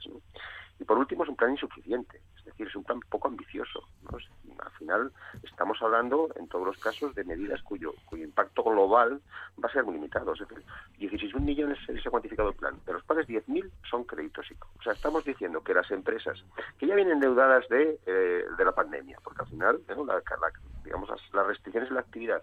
Y 0.78 0.84
por 0.84 0.98
último, 0.98 1.24
es 1.24 1.28
un 1.28 1.36
plan 1.36 1.50
insuficiente, 1.50 2.20
decir, 2.50 2.68
es 2.68 2.76
un 2.76 2.84
plan 2.84 3.00
poco 3.08 3.28
ambicioso. 3.28 3.82
Al 4.10 4.70
final, 4.72 5.12
estamos 5.42 5.80
hablando, 5.82 6.28
en 6.36 6.48
todos 6.48 6.66
los 6.66 6.78
casos, 6.78 7.14
de 7.14 7.24
medidas 7.24 7.62
cuyo, 7.62 7.94
cuyo 8.04 8.24
impacto 8.24 8.62
global 8.62 9.20
va 9.62 9.68
a 9.68 9.72
ser 9.72 9.84
muy 9.84 9.94
limitado. 9.94 10.34
Es 10.34 10.40
decir, 10.40 10.62
16.000 10.98 11.40
millones 11.40 11.78
se 11.86 11.92
ha 11.92 12.10
cuantificado 12.10 12.50
el 12.50 12.54
plan, 12.54 12.78
pero 12.84 12.98
los 12.98 13.06
cuales 13.06 13.26
10.000 13.26 13.70
son 13.88 14.04
créditos 14.04 14.46
O 14.78 14.82
sea, 14.82 14.92
estamos 14.92 15.24
diciendo 15.24 15.62
que 15.62 15.74
las 15.74 15.90
empresas 15.90 16.42
que 16.78 16.86
ya 16.86 16.94
vienen 16.94 17.14
endeudadas 17.14 17.68
de, 17.68 17.98
eh, 18.06 18.44
de 18.56 18.64
la 18.64 18.72
pandemia, 18.72 19.18
porque 19.22 19.42
al 19.42 19.48
final, 19.48 19.80
digamos, 19.86 21.08
las 21.32 21.46
restricciones 21.46 21.88
en 21.88 21.94
la 21.94 22.00
actividad 22.02 22.42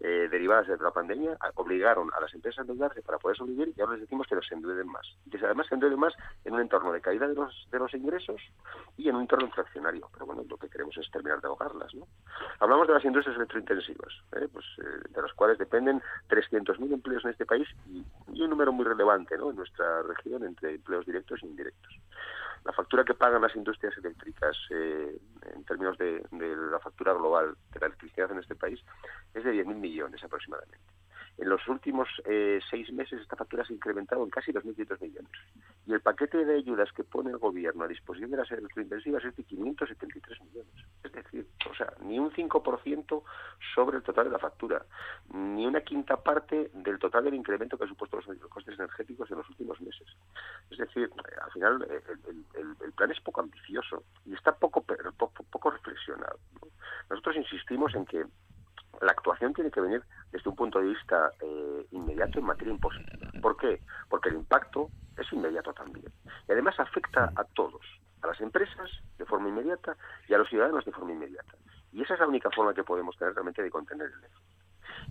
eh, 0.00 0.28
derivadas 0.30 0.66
de 0.66 0.76
la 0.78 0.90
pandemia 0.90 1.36
obligaron 1.56 2.10
a 2.16 2.20
las 2.20 2.32
empresas 2.32 2.58
a 2.58 2.62
endeudarse 2.62 3.02
para 3.02 3.18
poder 3.18 3.36
sobrevivir 3.36 3.72
y 3.76 3.80
ahora 3.80 3.94
les 3.94 4.02
decimos 4.02 4.26
que 4.26 4.34
los 4.34 4.50
endeuden 4.50 4.88
más. 4.88 5.06
Y 5.30 5.36
además 5.44 5.66
se 5.66 5.74
endeuden 5.74 5.98
más 5.98 6.14
en 6.44 6.54
un 6.54 6.60
entorno 6.60 6.92
de 6.92 7.00
caída 7.00 7.28
de 7.28 7.34
los, 7.34 7.68
de 7.70 7.78
los 7.78 7.92
ingresos 7.94 8.40
y 8.96 9.08
en 9.08 9.16
un 9.16 9.22
entorno 9.22 9.46
inflacionario. 9.46 10.08
Pero 10.12 10.26
bueno, 10.26 10.42
lo 10.48 10.56
que 10.56 10.68
queremos 10.68 10.96
es 10.96 11.10
terminar 11.10 11.40
de 11.40 11.48
ahogarlas. 11.48 11.94
¿no? 11.94 12.06
Hablamos 12.60 12.88
de 12.88 12.94
las 12.94 13.04
industrias 13.04 13.36
electrointensivas, 13.36 14.12
¿eh? 14.36 14.48
pues, 14.52 14.64
eh, 14.78 15.08
de 15.10 15.22
las 15.22 15.32
cuales 15.34 15.58
dependen 15.58 16.02
300.000 16.28 16.92
empleos 16.92 17.24
en 17.24 17.30
este 17.30 17.46
país 17.46 17.68
y, 17.86 18.04
un 18.40 18.48
número 18.48 18.72
muy 18.72 18.86
relevante 18.86 19.34
en 19.34 19.54
nuestra 19.54 20.02
región 20.02 20.42
entre 20.44 20.74
empleos 20.74 21.04
directos 21.04 21.42
e 21.42 21.46
indirectos. 21.46 21.94
La 22.64 22.72
factura 22.72 23.04
que 23.04 23.14
pagan 23.14 23.42
las 23.42 23.56
industrias 23.56 23.96
eléctricas 23.96 24.56
eh, 24.70 25.18
en 25.54 25.64
términos 25.64 25.96
de, 25.98 26.22
la 26.30 26.78
factura 26.78 27.14
global 27.14 27.56
de 27.72 27.80
la 27.80 27.86
electricidad 27.86 28.30
en 28.30 28.38
este 28.38 28.54
país 28.54 28.80
es 29.34 29.44
de 29.44 29.52
10.000 29.52 29.74
millones 29.74 30.22
aproximadamente. 30.22 30.78
En 31.40 31.48
los 31.48 31.66
últimos 31.68 32.06
eh, 32.26 32.60
seis 32.68 32.92
meses 32.92 33.18
esta 33.18 33.34
factura 33.34 33.64
se 33.64 33.72
ha 33.72 33.76
incrementado 33.76 34.22
en 34.22 34.28
casi 34.28 34.52
2.500 34.52 35.00
millones. 35.00 35.32
Y 35.86 35.94
el 35.94 36.02
paquete 36.02 36.44
de 36.44 36.56
ayudas 36.56 36.92
que 36.92 37.02
pone 37.02 37.30
el 37.30 37.38
gobierno 37.38 37.84
a 37.84 37.88
disposición 37.88 38.30
de 38.30 38.36
las 38.36 38.50
electrointensivas 38.52 39.24
es 39.24 39.34
de 39.34 39.44
573 39.44 40.38
millones. 40.42 40.74
Es 41.02 41.12
decir, 41.12 41.46
o 41.70 41.74
sea, 41.74 41.94
ni 42.02 42.18
un 42.18 42.30
5% 42.30 43.22
sobre 43.74 43.96
el 43.96 44.02
total 44.02 44.26
de 44.26 44.32
la 44.32 44.38
factura, 44.38 44.84
ni 45.32 45.66
una 45.66 45.80
quinta 45.80 46.22
parte 46.22 46.70
del 46.74 46.98
total 46.98 47.24
del 47.24 47.34
incremento 47.34 47.78
que 47.78 47.84
ha 47.84 47.88
supuesto 47.88 48.18
los, 48.18 48.26
costes 48.50 48.78
energéticos 48.78 49.30
en 49.30 49.38
los 49.38 49.48
últimos 49.48 49.80
meses. 49.80 50.08
Es 50.70 50.76
decir, 50.76 51.10
al 51.42 51.50
final 51.52 51.88
el, 51.90 52.92
plan 52.92 53.12
es 53.12 53.20
poco 53.20 53.40
ambicioso 53.40 54.04
y 54.26 54.34
está 54.34 54.52
poco, 54.52 54.84
poco, 55.16 55.42
poco 55.44 55.70
reflexionado. 55.70 56.38
Nosotros 57.08 57.36
insistimos 57.36 57.94
en 57.94 58.04
que 58.04 58.26
la 59.00 59.12
actuación 59.12 59.54
tiene 59.54 59.70
que 59.70 59.80
venir 59.80 60.02
desde 60.32 60.50
un 60.50 60.56
punto 60.56 60.80
de 60.80 60.88
vista 60.88 61.32
eh, 61.40 61.86
inmediato 61.92 62.38
en 62.38 62.44
materia 62.44 62.72
impositiva. 62.72 63.30
¿Por 63.40 63.56
qué? 63.56 63.80
Porque 64.08 64.28
el 64.28 64.36
impacto 64.36 64.90
es 65.16 65.32
inmediato 65.32 65.72
también. 65.72 66.12
Y 66.48 66.52
además 66.52 66.78
afecta 66.78 67.32
a 67.36 67.44
todos, 67.44 67.82
a 68.22 68.26
las 68.26 68.40
empresas 68.40 68.90
de 69.18 69.24
forma 69.24 69.48
inmediata 69.48 69.96
y 70.28 70.34
a 70.34 70.38
los 70.38 70.48
ciudadanos 70.48 70.84
de 70.84 70.92
forma 70.92 71.12
inmediata. 71.12 71.52
Y 71.92 72.02
esa 72.02 72.14
es 72.14 72.20
la 72.20 72.28
única 72.28 72.50
forma 72.50 72.74
que 72.74 72.84
podemos 72.84 73.16
tener 73.16 73.34
realmente 73.34 73.62
de 73.62 73.70
contener 73.70 74.06
el 74.06 74.20
déficit. 74.20 74.49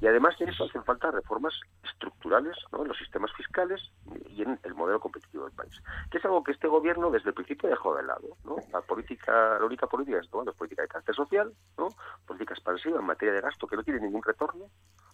Y 0.01 0.07
además 0.07 0.37
de 0.39 0.45
eso 0.45 0.65
hacen 0.65 0.83
falta 0.83 1.11
reformas 1.11 1.53
estructurales 1.83 2.55
en 2.71 2.87
los 2.87 2.97
sistemas 2.97 3.31
fiscales 3.33 3.81
y 4.29 4.41
en 4.41 4.59
el 4.63 4.73
modelo 4.73 4.99
competitivo 4.99 5.45
del 5.45 5.53
país, 5.53 5.81
que 6.09 6.17
es 6.17 6.25
algo 6.25 6.43
que 6.43 6.53
este 6.53 6.67
gobierno 6.67 7.11
desde 7.11 7.29
el 7.29 7.35
principio 7.35 7.69
dejó 7.69 7.95
de 7.95 8.03
lado. 8.03 8.37
¿no? 8.45 8.55
La 8.71 8.81
política, 8.81 9.59
la 9.59 9.65
única 9.65 9.87
política 9.87 10.19
que 10.19 10.25
es 10.25 10.55
política 10.55 10.81
de 10.83 10.87
carácter 10.87 11.15
social, 11.15 11.53
¿no? 11.77 11.89
política 12.25 12.53
expansiva 12.53 12.99
en 12.99 13.05
materia 13.05 13.33
de 13.33 13.41
gasto 13.41 13.67
que 13.67 13.75
no 13.75 13.83
tiene 13.83 13.99
ningún 13.99 14.23
retorno, 14.23 14.65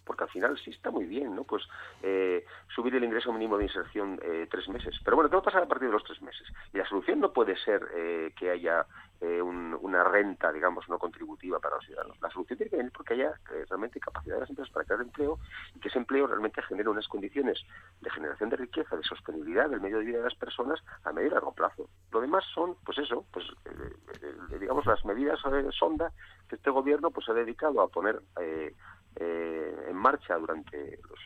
porque 0.06 0.24
al 0.24 0.30
final 0.30 0.56
sí 0.64 0.70
está 0.70 0.90
muy 0.90 1.04
bien, 1.04 1.34
¿no? 1.34 1.44
Pues 1.44 1.64
eh, 2.02 2.46
subir 2.74 2.94
el 2.94 3.04
ingreso 3.04 3.32
mínimo 3.32 3.58
de 3.58 3.64
inserción 3.64 4.18
eh, 4.22 4.46
tres 4.48 4.68
meses. 4.68 4.94
Pero 5.04 5.16
bueno, 5.16 5.28
¿qué 5.28 5.36
va 5.36 5.40
a 5.40 5.44
pasar 5.44 5.64
a 5.64 5.68
partir 5.68 5.88
de 5.88 5.92
los 5.92 6.04
tres 6.04 6.22
meses? 6.22 6.46
Y 6.72 6.78
la 6.78 6.88
solución 6.88 7.20
no 7.20 7.32
puede 7.32 7.56
ser 7.56 7.86
eh, 7.94 8.32
que 8.38 8.50
haya 8.50 8.86
una 9.18 10.04
renta, 10.04 10.52
digamos, 10.52 10.86
no 10.90 10.98
contributiva 10.98 11.58
para 11.58 11.76
los 11.76 11.86
ciudadanos. 11.86 12.20
La 12.20 12.28
solución 12.28 12.58
tiene 12.58 12.70
que 12.70 12.76
venir 12.76 12.92
porque 12.92 13.14
haya 13.14 13.32
realmente 13.66 13.98
capacidad 13.98 14.34
de 14.34 14.40
las 14.42 14.50
empresas 14.50 14.70
para 14.70 14.84
crear 14.84 15.00
empleo 15.00 15.38
y 15.74 15.80
que 15.80 15.88
ese 15.88 15.98
empleo 15.98 16.26
realmente 16.26 16.60
genere 16.60 16.90
unas 16.90 17.08
condiciones 17.08 17.58
de 18.02 18.10
generación 18.10 18.50
de 18.50 18.56
riqueza, 18.56 18.94
de 18.94 19.02
sostenibilidad 19.02 19.70
del 19.70 19.80
medio 19.80 20.00
de 20.00 20.04
vida 20.04 20.18
de 20.18 20.24
las 20.24 20.34
personas 20.34 20.80
a 21.04 21.12
medio 21.12 21.28
y 21.28 21.30
largo 21.30 21.54
plazo. 21.54 21.88
Lo 22.12 22.20
demás 22.20 22.44
son, 22.54 22.76
pues 22.84 22.98
eso, 22.98 23.24
pues 23.32 23.46
digamos, 24.60 24.84
las 24.84 25.02
medidas 25.06 25.40
sonda 25.72 26.12
que 26.48 26.56
este 26.56 26.70
gobierno 26.70 27.10
pues 27.10 27.28
ha 27.28 27.34
dedicado 27.34 27.80
a 27.80 27.88
poner 27.88 28.20
eh, 28.40 28.74
en 29.18 29.96
marcha 29.96 30.36
durante 30.36 30.98
los, 31.08 31.20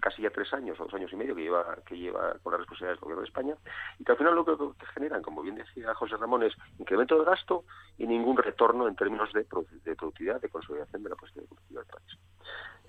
casi 0.00 0.22
ya 0.22 0.30
tres 0.30 0.52
años 0.52 0.78
o 0.80 0.84
dos 0.84 0.94
años 0.94 1.12
y 1.12 1.16
medio 1.16 1.34
que 1.34 1.42
lleva 1.42 1.76
que 1.86 1.96
lleva 1.96 2.34
con 2.42 2.52
la 2.52 2.58
responsabilidad 2.58 2.94
del 2.94 3.00
gobierno 3.00 3.22
de 3.22 3.28
España 3.28 3.54
y 3.98 4.04
que 4.04 4.12
al 4.12 4.18
final 4.18 4.34
lo 4.34 4.44
que, 4.44 4.86
generan, 4.94 5.22
como 5.22 5.42
bien 5.42 5.56
decía 5.56 5.94
José 5.94 6.16
Ramón, 6.16 6.42
es 6.42 6.54
incremento 6.78 7.18
de 7.18 7.24
gasto 7.24 7.64
y 7.96 8.06
ningún 8.06 8.36
retorno 8.36 8.88
en 8.88 8.96
términos 8.96 9.32
de, 9.32 9.46
de 9.84 9.96
productividad, 9.96 10.40
de 10.40 10.48
consolidación 10.48 11.02
de 11.02 11.10
la 11.10 11.16
posición 11.16 11.46
productiva 11.46 11.82
del 11.82 11.90
país. 11.90 12.18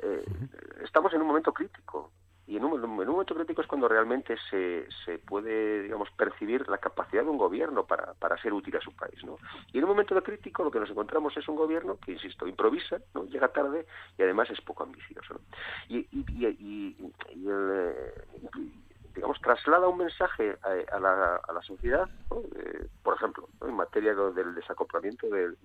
Eh, 0.02 0.26
estamos 0.84 1.14
en 1.14 1.22
un 1.22 1.28
momento 1.28 1.54
crítico 1.54 2.12
y 2.50 2.58
en 2.58 2.66
un, 2.66 2.82
momento 2.82 3.36
crítico 3.36 3.62
es 3.62 3.68
cuando 3.68 3.88
realmente 3.88 4.36
se, 4.50 4.88
se 5.06 5.20
puede, 5.20 5.84
digamos, 5.84 6.10
percibir 6.18 6.68
la 6.68 6.80
capacidad 6.80 7.24
de 7.24 7.30
un 7.30 7.38
gobierno 7.38 7.86
para, 7.86 8.16
para 8.16 8.42
ser 8.42 8.54
útil 8.54 8.76
a 8.76 8.82
su 8.82 8.92
país, 8.92 9.24
¿no? 9.24 9.38
Y 9.72 9.78
en 9.78 9.84
un 9.84 9.92
momento 9.92 10.20
crítico 10.24 10.64
lo 10.64 10.72
que 10.72 10.80
nos 10.80 10.90
encontramos 10.90 11.38
es 11.38 11.48
un 11.48 11.56
gobierno 11.56 12.00
que, 12.04 12.14
insisto, 12.14 12.48
improvisa, 12.48 12.98
¿no? 13.14 13.26
Llega 13.26 13.50
tarde 13.50 13.86
y 14.18 14.24
además 14.24 14.50
es 14.50 14.60
poco 14.62 14.82
ambicioso, 14.82 15.36
¿no? 15.36 15.40
Y, 15.90 16.08
y, 16.12 16.98
eh, 17.48 18.14
digamos, 19.14 19.40
traslada 19.42 19.88
un 19.88 20.00
mensaje 20.00 20.58
a, 20.64 21.00
la, 21.00 21.36
a 21.36 21.54
la, 21.54 21.62
sociedad, 21.62 22.10
por 23.04 23.14
ejemplo, 23.14 23.48
en 23.62 23.76
materia 23.76 24.16
del 24.16 24.56
desacoplamiento 24.56 25.28
del, 25.28 25.56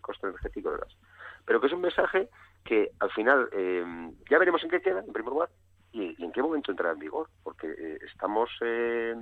costo 0.00 0.26
energético 0.26 0.70
del 0.70 0.80
gas. 0.80 0.96
Pero 1.44 1.60
que 1.60 1.68
es 1.68 1.72
un 1.72 1.82
mensaje 1.82 2.28
que 2.64 2.90
al 2.98 3.12
final, 3.12 3.48
eh, 3.52 4.12
ya 4.28 4.38
veremos 4.38 4.64
en 4.64 4.70
qué 4.70 4.80
queda, 4.80 5.00
en 5.00 5.12
primer 5.12 5.32
lugar, 5.32 5.48
y, 5.92 6.22
en 6.22 6.32
qué 6.32 6.42
momento 6.42 6.70
entrará 6.70 6.94
en 6.94 6.98
vigor, 6.98 7.28
porque 7.42 7.68
eh, 7.68 7.98
estamos 8.06 8.50
eh, 8.62 9.14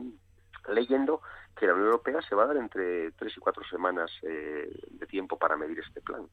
leyendo 0.68 1.20
que 1.56 1.66
la 1.66 1.74
Unión 1.74 1.88
Europea 1.88 2.22
se 2.22 2.34
va 2.34 2.44
a 2.44 2.46
dar 2.46 2.56
entre 2.56 3.10
tres 3.12 3.36
y 3.36 3.40
cuatro 3.40 3.64
semanas 3.64 4.10
eh, 4.22 4.72
de 4.90 5.06
tiempo 5.06 5.36
para 5.38 5.56
medir 5.56 5.78
este 5.80 6.00
plan. 6.00 6.26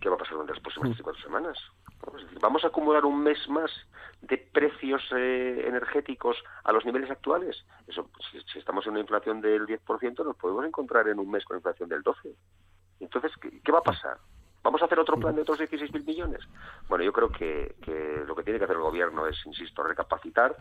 ¿Qué 0.00 0.08
va 0.08 0.16
a 0.16 0.18
pasar 0.18 0.34
durante 0.34 0.54
las 0.54 0.62
próximas 0.62 0.90
tres 0.90 1.00
y 1.00 1.02
cuatro 1.02 1.22
semanas? 1.22 1.58
¿Vamos 2.40 2.64
a 2.64 2.66
acumular 2.66 3.04
un 3.04 3.22
mes 3.22 3.38
más 3.48 3.70
de 4.22 4.36
precios 4.36 5.00
energéticos 5.12 6.36
a 6.64 6.72
los 6.72 6.84
niveles 6.84 7.08
actuales? 7.08 7.64
Eso, 7.86 8.10
si, 8.32 8.58
estamos 8.58 8.84
en 8.86 8.92
una 8.92 9.00
inflación 9.00 9.40
del 9.40 9.64
10%, 9.64 10.24
nos 10.24 10.36
podemos 10.36 10.64
encontrar 10.64 11.06
en 11.06 11.20
un 11.20 11.30
mes 11.30 11.44
con 11.44 11.56
inflación 11.56 11.88
del 11.88 12.02
12%. 12.02 12.34
Entonces, 12.98 13.32
¿qué, 13.62 13.72
va 13.72 13.78
a 13.78 13.82
pasar? 13.82 14.18
¿Vamos 14.62 14.80
a 14.80 14.84
hacer 14.84 14.98
otro 14.98 15.18
plan 15.18 15.34
de 15.34 15.42
otros 15.42 15.58
16.000 15.58 16.04
millones? 16.04 16.40
Bueno, 16.88 17.04
yo 17.04 17.12
creo 17.12 17.30
que, 17.30 17.74
que 17.82 18.22
lo 18.26 18.36
que 18.36 18.44
tiene 18.44 18.58
que 18.58 18.64
hacer 18.64 18.76
el 18.76 18.82
gobierno 18.82 19.26
es, 19.26 19.36
insisto, 19.44 19.82
recapacitar, 19.82 20.56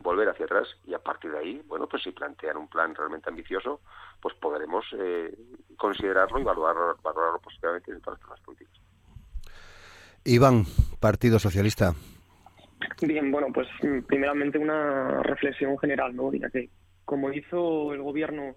volver 0.00 0.28
hacia 0.28 0.44
atrás 0.44 0.68
y 0.86 0.94
a 0.94 0.98
partir 0.98 1.30
de 1.30 1.38
ahí, 1.38 1.62
bueno, 1.66 1.86
pues 1.88 2.02
si 2.02 2.10
plantean 2.10 2.56
un 2.56 2.68
plan 2.68 2.94
realmente 2.94 3.30
ambicioso, 3.30 3.80
pues 4.20 4.34
podremos 4.36 4.84
eh, 4.98 5.32
considerarlo 5.76 6.38
y 6.40 6.44
valorarlo, 6.44 6.98
valorarlo 7.02 7.38
positivamente 7.40 7.92
en 7.92 8.00
todas 8.00 8.20
las 8.28 8.40
políticas. 8.40 8.74
Iván, 10.24 10.64
Partido 11.00 11.38
Socialista. 11.38 11.94
Bien, 13.00 13.30
bueno, 13.30 13.48
pues 13.52 13.68
primeramente 14.06 14.58
una 14.58 15.22
reflexión 15.22 15.78
general, 15.78 16.14
¿no? 16.16 16.32
Ya 16.32 16.48
que 16.50 16.70
como 17.04 17.32
hizo 17.32 17.92
el 17.92 18.02
gobierno 18.02 18.56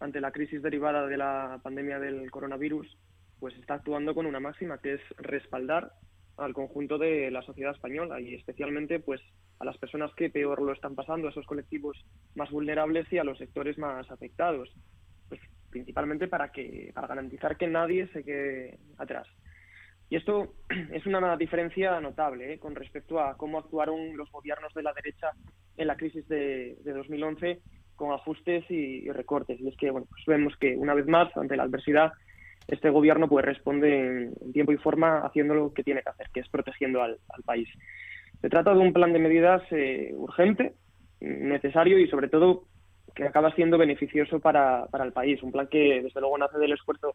ante 0.00 0.20
la 0.20 0.30
crisis 0.30 0.62
derivada 0.62 1.06
de 1.06 1.16
la 1.16 1.60
pandemia 1.62 1.98
del 1.98 2.30
coronavirus, 2.30 2.86
pues 3.40 3.54
está 3.56 3.74
actuando 3.74 4.14
con 4.14 4.26
una 4.26 4.40
máxima 4.40 4.78
que 4.78 4.94
es 4.94 5.00
respaldar 5.16 5.92
al 6.36 6.54
conjunto 6.54 6.98
de 6.98 7.30
la 7.30 7.42
sociedad 7.42 7.74
española 7.74 8.20
y 8.20 8.34
especialmente 8.34 9.00
pues 9.00 9.20
a 9.58 9.64
las 9.64 9.76
personas 9.78 10.12
que 10.14 10.30
peor 10.30 10.62
lo 10.62 10.72
están 10.72 10.94
pasando, 10.94 11.26
a 11.26 11.30
esos 11.30 11.46
colectivos 11.46 11.96
más 12.36 12.50
vulnerables 12.50 13.12
y 13.12 13.18
a 13.18 13.24
los 13.24 13.38
sectores 13.38 13.76
más 13.76 14.08
afectados, 14.10 14.72
pues 15.28 15.40
principalmente 15.70 16.28
para 16.28 16.52
que 16.52 16.92
para 16.94 17.08
garantizar 17.08 17.56
que 17.56 17.66
nadie 17.66 18.08
se 18.08 18.24
quede 18.24 18.78
atrás. 18.98 19.26
Y 20.10 20.16
esto 20.16 20.54
es 20.92 21.04
una 21.06 21.36
diferencia 21.36 22.00
notable 22.00 22.54
¿eh? 22.54 22.58
con 22.58 22.74
respecto 22.74 23.20
a 23.20 23.36
cómo 23.36 23.58
actuaron 23.58 24.16
los 24.16 24.30
gobiernos 24.30 24.72
de 24.74 24.82
la 24.82 24.92
derecha 24.92 25.32
en 25.76 25.86
la 25.86 25.96
crisis 25.96 26.26
de, 26.28 26.76
de 26.82 26.92
2011 26.92 27.60
con 27.98 28.12
ajustes 28.12 28.64
y, 28.70 29.10
recortes. 29.10 29.60
Y 29.60 29.68
es 29.68 29.76
que 29.76 29.90
bueno, 29.90 30.06
pues 30.08 30.24
vemos 30.24 30.56
que 30.56 30.76
una 30.76 30.94
vez 30.94 31.06
más, 31.06 31.36
ante 31.36 31.56
la 31.56 31.64
adversidad, 31.64 32.12
este 32.68 32.90
gobierno 32.90 33.28
pues 33.28 33.44
responde 33.44 34.32
en, 34.40 34.52
tiempo 34.52 34.72
y 34.72 34.76
forma 34.76 35.20
haciendo 35.20 35.54
lo 35.54 35.72
que 35.72 35.82
tiene 35.82 36.02
que 36.02 36.10
hacer, 36.10 36.28
que 36.32 36.40
es 36.40 36.48
protegiendo 36.48 37.02
al, 37.02 37.18
país. 37.44 37.68
Se 38.40 38.48
trata 38.48 38.72
de 38.72 38.80
un 38.80 38.92
plan 38.92 39.12
de 39.12 39.18
medidas 39.18 39.62
eh, 39.70 40.12
urgente, 40.14 40.74
necesario 41.20 41.98
y 41.98 42.08
sobre 42.08 42.28
todo 42.28 42.64
que 43.14 43.24
acaba 43.24 43.52
siendo 43.54 43.78
beneficioso 43.78 44.38
para, 44.38 44.86
para 44.86 45.04
el 45.04 45.12
país. 45.12 45.42
Un 45.42 45.50
plan 45.50 45.66
que 45.66 46.02
desde 46.02 46.20
luego 46.20 46.38
nace 46.38 46.58
del 46.58 46.72
esfuerzo 46.72 47.14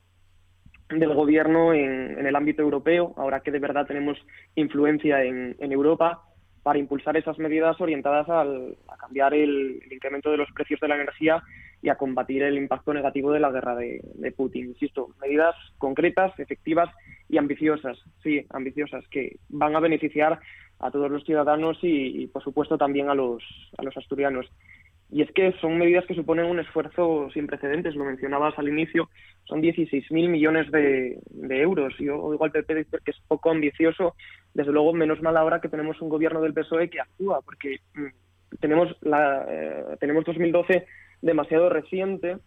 del 0.90 1.14
gobierno 1.14 1.74
en, 1.74 2.26
el 2.26 2.36
ámbito 2.36 2.62
europeo, 2.62 3.14
ahora 3.18 3.42
que 3.42 3.52
de 3.52 3.60
verdad 3.60 3.86
tenemos 3.86 4.18
influencia 4.56 5.24
en, 5.24 5.56
Europa, 5.60 6.24
para 6.64 6.80
impulsar 6.80 7.18
esas 7.18 7.38
medidas 7.38 7.80
orientadas 7.80 8.28
al, 8.30 8.78
a 8.88 8.98
cambiar 8.98 9.34
el, 9.34 9.84
incremento 9.92 10.32
de 10.32 10.38
los 10.38 10.52
precios 10.52 10.80
de 10.80 10.88
la 10.88 10.96
energía 10.96 11.44
y 11.82 11.90
a 11.90 11.96
combatir 11.96 12.42
el 12.44 12.58
impacto 12.58 12.94
negativo 12.94 13.32
de 13.32 13.42
la 13.42 13.52
guerra 13.52 13.76
de, 13.76 14.34
Putin. 14.36 14.70
Insisto, 14.70 15.10
medidas 15.22 15.56
concretas, 15.78 16.38
efectivas 16.40 16.90
y 17.28 17.38
ambiciosas, 17.38 18.00
sí, 18.24 18.46
ambiciosas, 18.52 19.06
que 19.10 19.36
van 19.50 19.76
a 19.76 19.82
beneficiar 19.82 20.40
a 20.80 20.92
todos 20.92 21.12
los 21.12 21.26
ciudadanos 21.26 21.78
y, 21.82 22.24
y 22.24 22.28
por 22.28 22.44
supuesto, 22.44 22.78
también 22.78 23.10
a 23.10 23.16
los 23.16 23.44
asturianos. 23.98 24.50
Y 25.14 25.22
es 25.22 25.32
que 25.32 25.52
son 25.62 25.78
medidas 25.78 26.06
que 26.08 26.16
suponen 26.16 26.48
un 26.48 26.60
esfuerzo 26.60 27.30
sin 27.36 27.46
precedentes, 27.46 27.94
lo 27.94 28.04
mencionabas 28.04 28.58
al 28.58 28.68
inicio, 28.68 29.10
son 29.44 29.62
16.000 29.62 30.10
millones 30.28 30.72
de, 30.72 31.22
euros. 31.62 31.94
Yo 32.00 32.20
oigo 32.20 32.44
al 32.46 32.52
PP 32.52 32.74
decir 32.74 33.00
que 33.06 33.12
es 33.12 33.20
poco 33.28 33.52
ambicioso, 33.52 34.16
desde 34.56 34.72
luego 34.72 34.92
menos 34.92 35.22
mal 35.22 35.38
ahora 35.38 35.62
que 35.62 35.70
tenemos 35.70 36.02
un 36.02 36.10
gobierno 36.10 36.42
del 36.42 36.56
PSOE 36.56 36.90
que 36.90 37.00
actúa, 37.00 37.42
porque 37.42 37.78
mm, 37.94 38.58
tenemos, 38.60 38.98
la, 39.02 39.46
eh, 39.48 39.98
tenemos 40.00 40.26
2012 40.26 40.88
demasiado 41.22 41.70
reciente 41.70 42.38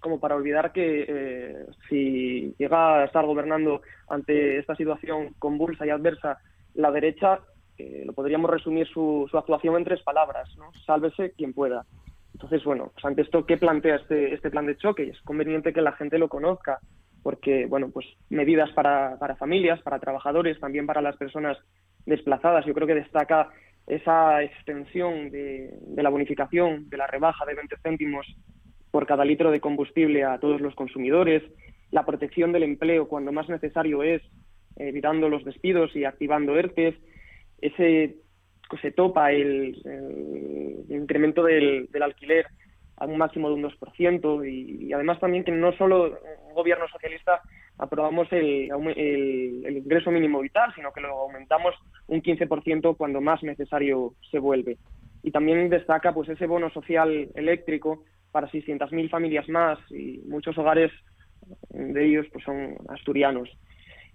como 0.00 0.20
para 0.20 0.36
olvidar 0.36 0.70
que 0.72 1.06
eh, 1.08 1.66
si 1.88 2.54
llega 2.60 3.00
a 3.00 3.04
estar 3.06 3.26
gobernando 3.26 3.82
ante 4.06 4.58
esta 4.58 4.76
situación 4.76 5.34
convulsa 5.40 5.84
y 5.84 5.90
adversa 5.90 6.38
la 6.74 6.92
derecha, 6.92 7.40
eh, 7.76 8.04
lo 8.06 8.12
podríamos 8.12 8.48
resumir 8.48 8.86
su, 8.86 9.26
su 9.28 9.36
actuación 9.36 9.76
en 9.78 9.84
tres 9.84 10.00
palabras, 10.02 10.48
¿no? 10.56 10.70
Sálvese 10.86 11.32
quien 11.32 11.52
pueda. 11.52 11.84
Entonces, 12.34 12.64
bueno, 12.64 12.90
pues 12.92 13.04
ante 13.04 13.22
esto, 13.22 13.46
¿qué 13.46 13.56
plantea 13.56 13.96
este, 13.96 14.34
este 14.34 14.50
plan 14.50 14.66
de 14.66 14.76
choque? 14.76 15.04
Es 15.04 15.20
conveniente 15.22 15.72
que 15.72 15.80
la 15.80 15.92
gente 15.92 16.18
lo 16.18 16.28
conozca, 16.28 16.80
porque, 17.22 17.66
bueno, 17.66 17.90
pues 17.90 18.06
medidas 18.28 18.70
para, 18.72 19.16
familias, 19.38 19.80
para 19.82 20.00
trabajadores, 20.00 20.58
también 20.60 20.84
para 20.84 21.00
las 21.00 21.16
personas 21.16 21.56
desplazadas. 22.06 22.66
Yo 22.66 22.74
creo 22.74 22.86
que 22.86 22.94
destaca 22.96 23.50
esa 23.86 24.42
extensión 24.42 25.30
de, 25.30 25.78
de, 25.80 26.02
la 26.02 26.10
bonificación, 26.10 26.88
de 26.90 26.96
la 26.96 27.06
rebaja 27.06 27.46
de 27.46 27.54
20 27.54 27.76
céntimos 27.82 28.26
por 28.90 29.06
cada 29.06 29.24
litro 29.24 29.50
de 29.50 29.60
combustible 29.60 30.24
a 30.24 30.38
todos 30.38 30.60
los 30.60 30.74
consumidores, 30.74 31.42
la 31.90 32.04
protección 32.04 32.52
del 32.52 32.64
empleo 32.64 33.08
cuando 33.08 33.32
más 33.32 33.48
necesario 33.48 34.02
es, 34.02 34.22
evitando 34.76 35.28
los 35.28 35.44
despidos 35.44 35.94
y 35.94 36.04
activando 36.04 36.58
ERTES, 36.58 36.94
ese 37.60 38.16
se 38.80 38.90
topa 38.90 39.32
el, 39.32 39.76
incremento 40.88 41.42
del, 41.42 41.88
alquiler 42.02 42.46
a 42.96 43.06
un 43.06 43.18
máximo 43.18 43.48
de 43.48 43.54
un 43.54 43.64
2% 43.64 44.48
y, 44.48 44.86
y, 44.86 44.92
además 44.92 45.18
también 45.20 45.44
que 45.44 45.52
no 45.52 45.72
solo 45.72 46.18
un 46.48 46.54
gobierno 46.54 46.86
socialista 46.88 47.40
aprobamos 47.78 48.32
el, 48.32 48.70
el, 48.96 49.76
ingreso 49.76 50.10
mínimo 50.10 50.40
vital, 50.40 50.72
sino 50.74 50.92
que 50.92 51.00
lo 51.00 51.22
aumentamos 51.22 51.74
un 52.06 52.22
15% 52.22 52.96
cuando 52.96 53.20
más 53.20 53.42
necesario 53.42 54.14
se 54.30 54.38
vuelve. 54.38 54.78
Y 55.22 55.30
también 55.30 55.68
destaca 55.70 56.12
pues 56.12 56.28
ese 56.28 56.46
bono 56.46 56.70
social 56.70 57.28
eléctrico 57.34 58.04
para 58.30 58.48
600.000 58.48 59.10
familias 59.10 59.48
más 59.48 59.78
y 59.90 60.20
muchos 60.26 60.56
hogares 60.58 60.92
de 61.70 62.04
ellos 62.04 62.26
pues 62.32 62.44
son 62.44 62.76
asturianos 62.88 63.48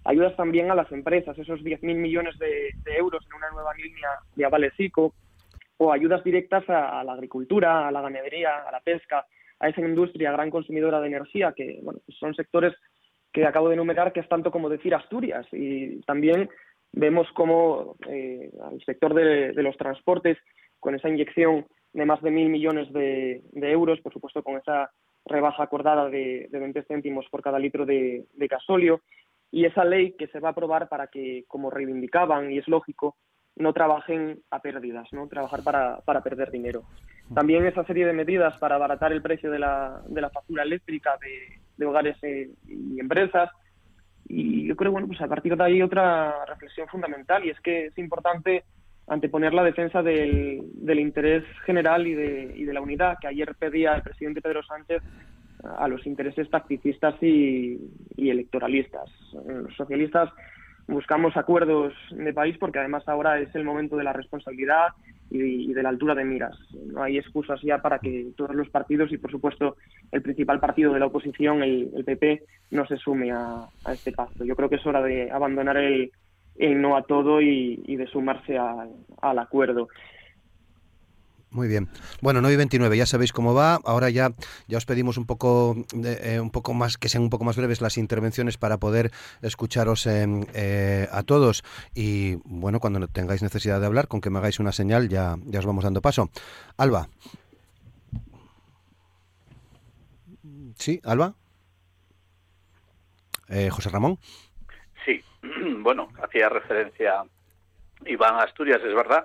ayudas 0.04 0.36
también 0.36 0.70
a 0.70 0.74
las 0.74 0.90
empresas, 0.92 1.38
esos 1.38 1.60
10.000 1.60 1.94
millones 1.94 2.38
de, 2.38 2.72
euros 2.96 3.24
en 3.26 3.36
una 3.36 3.50
nueva 3.50 3.74
línea 3.74 4.08
de 4.34 4.44
avales 4.44 4.72
ICO, 4.78 5.14
o 5.76 5.92
ayudas 5.92 6.22
directas 6.24 6.68
a, 6.68 7.02
la 7.04 7.14
agricultura, 7.14 7.88
a 7.88 7.90
la 7.90 8.02
ganadería, 8.02 8.68
a 8.68 8.72
la 8.72 8.80
pesca, 8.80 9.26
a 9.58 9.68
esa 9.68 9.80
industria 9.80 10.32
gran 10.32 10.50
consumidora 10.50 11.00
de 11.00 11.06
energía, 11.06 11.52
que 11.56 11.80
bueno, 11.82 12.00
pues 12.04 12.18
son 12.18 12.34
sectores 12.34 12.74
que 13.32 13.46
acabo 13.46 13.68
de 13.68 13.74
enumerar 13.74 14.12
que 14.12 14.20
es 14.20 14.28
tanto 14.28 14.50
como 14.50 14.68
decir 14.68 14.94
Asturias. 14.94 15.46
Y 15.52 16.00
también 16.02 16.50
vemos 16.92 17.28
cómo 17.34 17.96
eh, 18.08 18.50
al 18.62 18.82
sector 18.84 19.14
de, 19.14 19.54
los 19.62 19.76
transportes, 19.76 20.36
con 20.80 20.94
esa 20.94 21.08
inyección 21.08 21.66
de 21.92 22.04
más 22.04 22.20
de 22.22 22.30
mil 22.30 22.50
millones 22.50 22.92
de, 22.92 23.42
euros, 23.54 24.00
por 24.00 24.12
supuesto 24.12 24.42
con 24.42 24.56
esa 24.56 24.90
rebaja 25.24 25.62
acordada 25.62 26.08
de, 26.08 26.48
de 26.50 26.58
20 26.58 26.82
céntimos 26.84 27.26
por 27.30 27.42
cada 27.42 27.58
litro 27.58 27.86
de, 27.86 28.24
de 28.34 28.46
gasóleo, 28.46 29.00
y 29.50 29.64
esa 29.64 29.84
ley 29.84 30.12
que 30.12 30.28
se 30.28 30.40
va 30.40 30.48
a 30.48 30.52
aprobar 30.52 30.88
para 30.88 31.08
que, 31.08 31.44
como 31.48 31.70
reivindicaban, 31.70 32.50
y 32.50 32.58
es 32.58 32.68
lógico, 32.68 33.16
no 33.56 33.72
trabajen 33.72 34.40
a 34.50 34.60
pérdidas, 34.60 35.08
no 35.12 35.26
trabajar 35.28 35.62
para, 35.62 36.00
para 36.00 36.22
perder 36.22 36.50
dinero. 36.50 36.84
También 37.34 37.66
esa 37.66 37.84
serie 37.84 38.06
de 38.06 38.12
medidas 38.12 38.56
para 38.58 38.76
abaratar 38.76 39.12
el 39.12 39.22
precio 39.22 39.50
de 39.50 39.58
la, 39.58 40.02
de 40.06 40.20
la 40.20 40.30
factura 40.30 40.62
eléctrica 40.62 41.16
de, 41.76 41.86
hogares 41.86 42.16
eh, 42.22 42.50
y 42.66 43.00
empresas. 43.00 43.50
Y 44.28 44.66
yo 44.66 44.76
creo, 44.76 44.92
bueno, 44.92 45.06
pues 45.06 45.20
a 45.20 45.28
partir 45.28 45.56
de 45.56 45.64
ahí 45.64 45.82
otra 45.82 46.44
reflexión 46.46 46.88
fundamental, 46.88 47.44
y 47.44 47.50
es 47.50 47.60
que 47.60 47.86
es 47.86 47.98
importante 47.98 48.64
anteponer 49.08 49.52
la 49.52 49.64
defensa 49.64 50.02
del, 50.02 50.60
del 50.74 51.00
interés 51.00 51.44
general 51.64 52.06
y 52.06 52.14
de, 52.14 52.52
y 52.56 52.64
de 52.64 52.72
la 52.72 52.80
unidad 52.80 53.16
que 53.20 53.26
ayer 53.26 53.54
pedía 53.58 53.94
el 53.94 54.02
presidente 54.02 54.40
Pedro 54.40 54.62
Sánchez 54.62 55.02
a 55.62 55.88
los 55.88 56.06
intereses 56.06 56.48
tacticistas 56.50 57.14
y, 57.22 57.78
electoralistas. 58.16 59.10
Los 59.46 59.74
socialistas 59.76 60.30
buscamos 60.86 61.36
acuerdos 61.36 61.94
de 62.10 62.32
país 62.32 62.56
porque 62.58 62.78
además 62.78 63.06
ahora 63.06 63.38
es 63.38 63.54
el 63.54 63.64
momento 63.64 63.96
de 63.96 64.04
la 64.04 64.12
responsabilidad 64.12 64.88
y, 65.30 65.72
de 65.72 65.82
la 65.82 65.88
altura 65.88 66.14
de 66.14 66.24
miras. 66.24 66.56
No 66.86 67.02
hay 67.02 67.18
excusas 67.18 67.60
ya 67.62 67.78
para 67.78 67.98
que 67.98 68.32
todos 68.36 68.54
los 68.54 68.68
partidos 68.68 69.12
y, 69.12 69.18
por 69.18 69.30
supuesto, 69.30 69.76
el 70.10 70.22
principal 70.22 70.58
partido 70.58 70.92
de 70.92 71.00
la 71.00 71.06
oposición, 71.06 71.62
el, 71.62 72.04
PP, 72.04 72.42
no 72.72 72.86
se 72.86 72.96
sume 72.96 73.30
a, 73.30 73.66
este 73.92 74.12
pacto. 74.12 74.44
Yo 74.44 74.56
creo 74.56 74.68
que 74.68 74.76
es 74.76 74.86
hora 74.86 75.02
de 75.02 75.30
abandonar 75.30 75.76
el, 75.76 76.10
no 76.58 76.96
a 76.96 77.02
todo 77.02 77.40
y, 77.40 77.96
de 77.96 78.06
sumarse 78.08 78.58
al 78.58 79.38
acuerdo. 79.38 79.88
Muy 81.52 81.66
bien. 81.66 81.88
Bueno, 82.20 82.40
9 82.40 82.54
y 82.54 82.56
29, 82.58 82.96
ya 82.96 83.06
sabéis 83.06 83.32
cómo 83.32 83.54
va. 83.54 83.80
Ahora 83.84 84.08
ya, 84.08 84.30
ya 84.68 84.78
os 84.78 84.86
pedimos 84.86 85.16
un 85.16 85.26
poco, 85.26 85.74
eh, 86.04 86.38
un 86.40 86.50
poco 86.50 86.74
más, 86.74 86.96
que 86.96 87.08
sean 87.08 87.24
un 87.24 87.30
poco 87.30 87.44
más 87.44 87.56
breves 87.56 87.80
las 87.80 87.98
intervenciones 87.98 88.56
para 88.56 88.78
poder 88.78 89.10
escucharos 89.42 90.06
eh, 90.06 91.08
a 91.10 91.22
todos. 91.24 91.64
Y 91.92 92.36
bueno, 92.44 92.78
cuando 92.78 93.06
tengáis 93.08 93.42
necesidad 93.42 93.80
de 93.80 93.86
hablar, 93.86 94.06
con 94.06 94.20
que 94.20 94.30
me 94.30 94.38
hagáis 94.38 94.60
una 94.60 94.70
señal, 94.70 95.08
ya, 95.08 95.36
ya 95.44 95.58
os 95.58 95.66
vamos 95.66 95.82
dando 95.82 96.00
paso. 96.00 96.30
Alba. 96.76 97.08
Sí, 100.76 101.00
Alba. 101.02 101.34
Eh, 103.48 103.70
José 103.70 103.90
Ramón. 103.90 104.18
Sí, 105.04 105.20
bueno, 105.80 106.10
hacía 106.22 106.48
referencia 106.48 107.24
Iván 108.06 108.36
Asturias, 108.36 108.80
es 108.84 108.94
verdad 108.94 109.24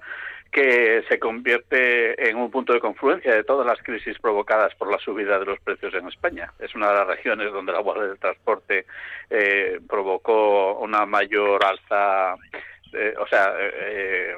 que 0.51 1.03
se 1.09 1.19
convierte 1.19 2.29
en 2.29 2.37
un 2.37 2.49
punto 2.49 2.73
de 2.73 2.79
confluencia 2.79 3.33
de 3.33 3.43
todas 3.43 3.67
las 3.67 3.81
crisis 3.83 4.17
provocadas 4.19 4.73
por 4.75 4.89
la 4.89 4.97
subida 4.99 5.37
de 5.37 5.45
los 5.45 5.59
precios 5.59 5.93
en 5.93 6.07
España. 6.07 6.51
Es 6.59 6.73
una 6.75 6.89
de 6.89 6.95
las 6.95 7.07
regiones 7.07 7.51
donde 7.51 7.73
la 7.73 7.81
huelga 7.81 8.07
del 8.07 8.19
transporte 8.19 8.85
eh, 9.29 9.79
provocó 9.87 10.79
una 10.79 11.05
mayor 11.05 11.63
alza, 11.65 12.35
eh, 12.93 13.13
o 13.19 13.27
sea, 13.27 13.53
eh, 13.59 14.35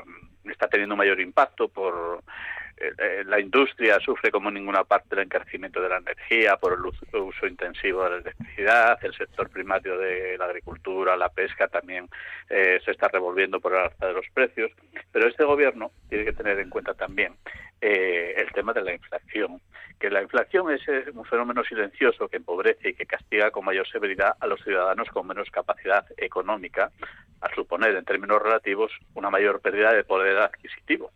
está 0.51 0.67
teniendo 0.67 0.95
un 0.95 0.99
mayor 0.99 1.19
impacto 1.19 1.67
por 1.67 1.93
eh, 1.93 2.23
eh, 2.23 2.56
la 3.25 3.39
industria 3.39 3.99
sufre 3.99 4.31
como 4.31 4.51
ninguna 4.51 4.83
parte 4.83 5.15
el 5.15 5.21
encarecimiento 5.21 5.81
de 5.81 5.89
la 5.89 5.97
energía 5.97 6.57
por 6.57 6.73
el 6.73 6.85
uso 6.85 7.47
intensivo 7.47 8.03
de 8.03 8.09
la 8.09 8.17
electricidad, 8.17 8.99
el 9.03 9.13
sector 9.15 9.49
primario 9.49 9.97
de 9.97 10.37
la 10.37 10.45
agricultura, 10.45 11.17
la 11.17 11.29
pesca 11.29 11.67
también 11.67 12.07
eh, 12.49 12.79
se 12.85 12.91
está 12.91 13.07
revolviendo 13.07 13.59
por 13.59 13.73
el 13.73 13.79
alza 13.79 14.07
de 14.07 14.13
los 14.13 14.25
precios, 14.33 14.71
pero 15.11 15.27
este 15.27 15.43
gobierno 15.43 15.91
tiene 16.09 16.25
que 16.25 16.33
tener 16.33 16.59
en 16.59 16.69
cuenta 16.69 16.93
también 16.93 17.35
el 17.79 18.51
tema 18.53 18.73
de 18.73 18.81
la 18.81 18.93
inflación, 18.93 19.61
que 19.99 20.09
la 20.09 20.23
inflación 20.23 20.71
es 20.71 20.81
un 21.13 21.25
fenómeno 21.25 21.63
silencioso 21.63 22.27
que 22.27 22.37
empobrece 22.37 22.89
y 22.89 22.93
que 22.95 23.05
castiga 23.05 23.51
con 23.51 23.65
mayor 23.65 23.87
severidad 23.87 24.33
a 24.39 24.47
los 24.47 24.63
ciudadanos 24.63 25.09
con 25.09 25.27
menos 25.27 25.51
capacidad 25.51 26.05
económica, 26.17 26.91
a 27.41 27.53
suponer 27.53 27.95
en 27.95 28.03
términos 28.03 28.41
relativos 28.41 28.91
una 29.13 29.29
mayor 29.29 29.61
pérdida 29.61 29.93
de 29.93 30.03
poder 30.03 30.37
adquisitivo 30.37 31.11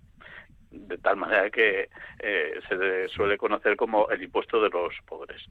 de 0.72 0.98
tal 0.98 1.18
manera 1.18 1.50
que 1.50 1.90
eh, 2.20 2.60
se 2.68 3.10
suele 3.10 3.38
conocer 3.38 3.76
como 3.76 4.10
el 4.10 4.24
impuesto 4.24 4.62
de 4.62 4.70
los 4.70 4.94
pobres. 5.06 5.42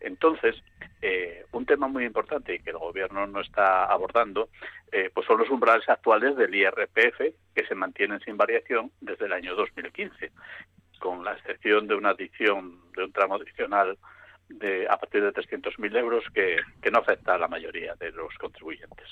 Entonces, 0.00 0.56
eh, 1.02 1.44
un 1.52 1.66
tema 1.66 1.86
muy 1.86 2.04
importante 2.04 2.54
y 2.54 2.60
que 2.60 2.70
el 2.70 2.78
gobierno 2.78 3.26
no 3.26 3.40
está 3.40 3.84
abordando, 3.84 4.48
eh, 4.90 5.10
pues 5.12 5.26
son 5.26 5.38
los 5.38 5.50
umbrales 5.50 5.88
actuales 5.88 6.34
del 6.36 6.54
IRPF 6.54 7.18
que 7.54 7.66
se 7.68 7.74
mantienen 7.74 8.20
sin 8.20 8.36
variación 8.36 8.90
desde 9.00 9.26
el 9.26 9.32
año 9.32 9.54
2015, 9.54 10.32
con 10.98 11.24
la 11.24 11.34
excepción 11.34 11.86
de 11.86 11.94
una 11.94 12.10
adición 12.10 12.80
de 12.96 13.04
un 13.04 13.12
tramo 13.12 13.34
adicional 13.34 13.98
de, 14.48 14.86
a 14.88 14.96
partir 14.96 15.22
de 15.22 15.32
300.000 15.32 15.96
euros 15.96 16.24
que, 16.34 16.56
que, 16.82 16.90
no 16.90 16.98
afecta 16.98 17.34
a 17.34 17.38
la 17.38 17.46
mayoría 17.46 17.94
de 17.96 18.10
los 18.10 18.34
contribuyentes. 18.34 19.08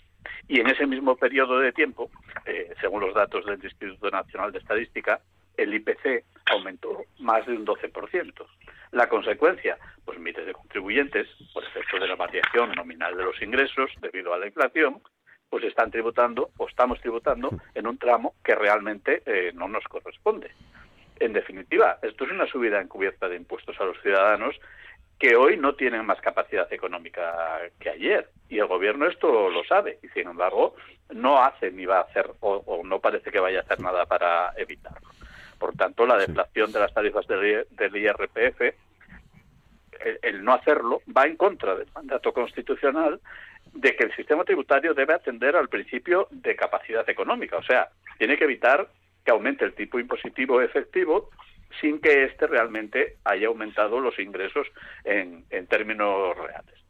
Y 0.48 0.58
en 0.60 0.66
ese 0.66 0.84
mismo 0.84 1.14
periodo 1.14 1.60
de 1.60 1.72
tiempo, 1.72 2.10
según 2.80 3.02
los 3.02 3.14
datos 3.14 3.46
del 3.46 3.62
Instituto 3.62 4.10
Nacional 4.10 4.50
de 4.50 4.58
Estadística, 4.58 5.20
el 5.58 5.74
IPC 5.74 6.24
aumentó 6.50 7.04
más 7.18 7.44
de 7.46 7.52
un 7.52 7.66
12%. 7.66 8.46
La 8.92 9.08
consecuencia, 9.08 9.76
pues 10.04 10.18
miles 10.18 10.46
de 10.46 10.52
contribuyentes, 10.52 11.28
por 11.52 11.62
efecto 11.64 11.98
de 11.98 12.08
la 12.08 12.16
variación 12.16 12.72
nominal 12.72 13.16
de 13.16 13.24
los 13.24 13.42
ingresos 13.42 13.90
debido 14.00 14.32
a 14.32 14.38
la 14.38 14.46
inflación, 14.46 15.02
pues 15.50 15.64
están 15.64 15.90
tributando 15.90 16.50
o 16.56 16.68
estamos 16.68 17.00
tributando 17.00 17.50
en 17.74 17.86
un 17.86 17.98
tramo 17.98 18.34
que 18.44 18.54
realmente 18.54 19.22
eh, 19.26 19.52
no 19.54 19.68
nos 19.68 19.84
corresponde. 19.84 20.50
En 21.20 21.32
definitiva, 21.32 21.98
esto 22.02 22.24
es 22.24 22.30
una 22.30 22.46
subida 22.46 22.80
encubierta 22.80 23.28
de 23.28 23.36
impuestos 23.36 23.78
a 23.80 23.84
los 23.84 24.00
ciudadanos 24.00 24.58
que 25.18 25.34
hoy 25.34 25.56
no 25.56 25.74
tienen 25.74 26.06
más 26.06 26.20
capacidad 26.20 26.72
económica 26.72 27.60
que 27.80 27.90
ayer. 27.90 28.30
Y 28.48 28.60
el 28.60 28.66
gobierno 28.66 29.06
esto 29.06 29.50
lo 29.50 29.64
sabe 29.64 29.98
y, 30.02 30.08
sin 30.08 30.28
embargo, 30.28 30.76
no 31.10 31.42
hace 31.42 31.72
ni 31.72 31.86
va 31.86 31.98
a 31.98 32.02
hacer 32.02 32.30
o 32.40 32.82
no 32.84 33.00
parece 33.00 33.32
que 33.32 33.40
vaya 33.40 33.58
a 33.58 33.62
hacer 33.62 33.80
nada 33.80 34.06
para 34.06 34.52
evitarlo. 34.56 35.08
Por 35.58 35.74
tanto, 35.74 36.06
la 36.06 36.16
deflación 36.16 36.72
de 36.72 36.80
las 36.80 36.94
tarifas 36.94 37.26
del, 37.26 37.66
IRPF, 37.96 38.60
el, 40.22 40.44
no 40.44 40.54
hacerlo, 40.54 41.02
va 41.16 41.26
en 41.26 41.36
contra 41.36 41.74
del 41.74 41.88
mandato 41.94 42.32
constitucional 42.32 43.20
de 43.72 43.96
que 43.96 44.04
el 44.04 44.14
sistema 44.14 44.44
tributario 44.44 44.94
debe 44.94 45.14
atender 45.14 45.56
al 45.56 45.68
principio 45.68 46.28
de 46.30 46.56
capacidad 46.56 47.08
económica. 47.08 47.56
O 47.56 47.62
sea, 47.62 47.88
tiene 48.18 48.36
que 48.36 48.44
evitar 48.44 48.88
que 49.24 49.30
aumente 49.30 49.64
el 49.64 49.74
tipo 49.74 49.98
impositivo 49.98 50.62
efectivo 50.62 51.30
sin 51.80 52.00
que 52.00 52.24
éste 52.24 52.46
realmente 52.46 53.16
haya 53.24 53.48
aumentado 53.48 54.00
los 54.00 54.18
ingresos 54.18 54.66
en, 55.04 55.44
en 55.50 55.66
términos 55.66 56.36
reales. 56.36 56.87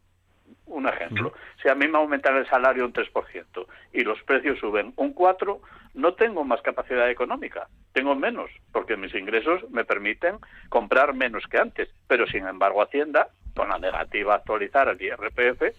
Un 0.69 0.87
ejemplo, 0.87 1.33
si 1.61 1.67
a 1.67 1.75
mí 1.75 1.87
me 1.87 1.97
aumentan 1.97 2.37
el 2.37 2.47
salario 2.47 2.85
un 2.85 2.93
3% 2.93 3.65
y 3.91 4.01
los 4.01 4.21
precios 4.23 4.59
suben 4.59 4.93
un 4.95 5.15
4%, 5.15 5.59
no 5.95 6.13
tengo 6.13 6.43
más 6.43 6.61
capacidad 6.61 7.09
económica, 7.09 7.67
tengo 7.93 8.15
menos, 8.15 8.51
porque 8.71 8.95
mis 8.95 9.13
ingresos 9.15 9.67
me 9.71 9.83
permiten 9.83 10.37
comprar 10.69 11.13
menos 11.13 11.43
que 11.47 11.57
antes. 11.57 11.89
Pero 12.07 12.27
sin 12.27 12.47
embargo, 12.47 12.81
Hacienda, 12.83 13.29
con 13.55 13.69
la 13.69 13.79
negativa 13.79 14.33
a 14.33 14.37
actualizar 14.37 14.87
el 14.87 15.01
IRPF, 15.01 15.75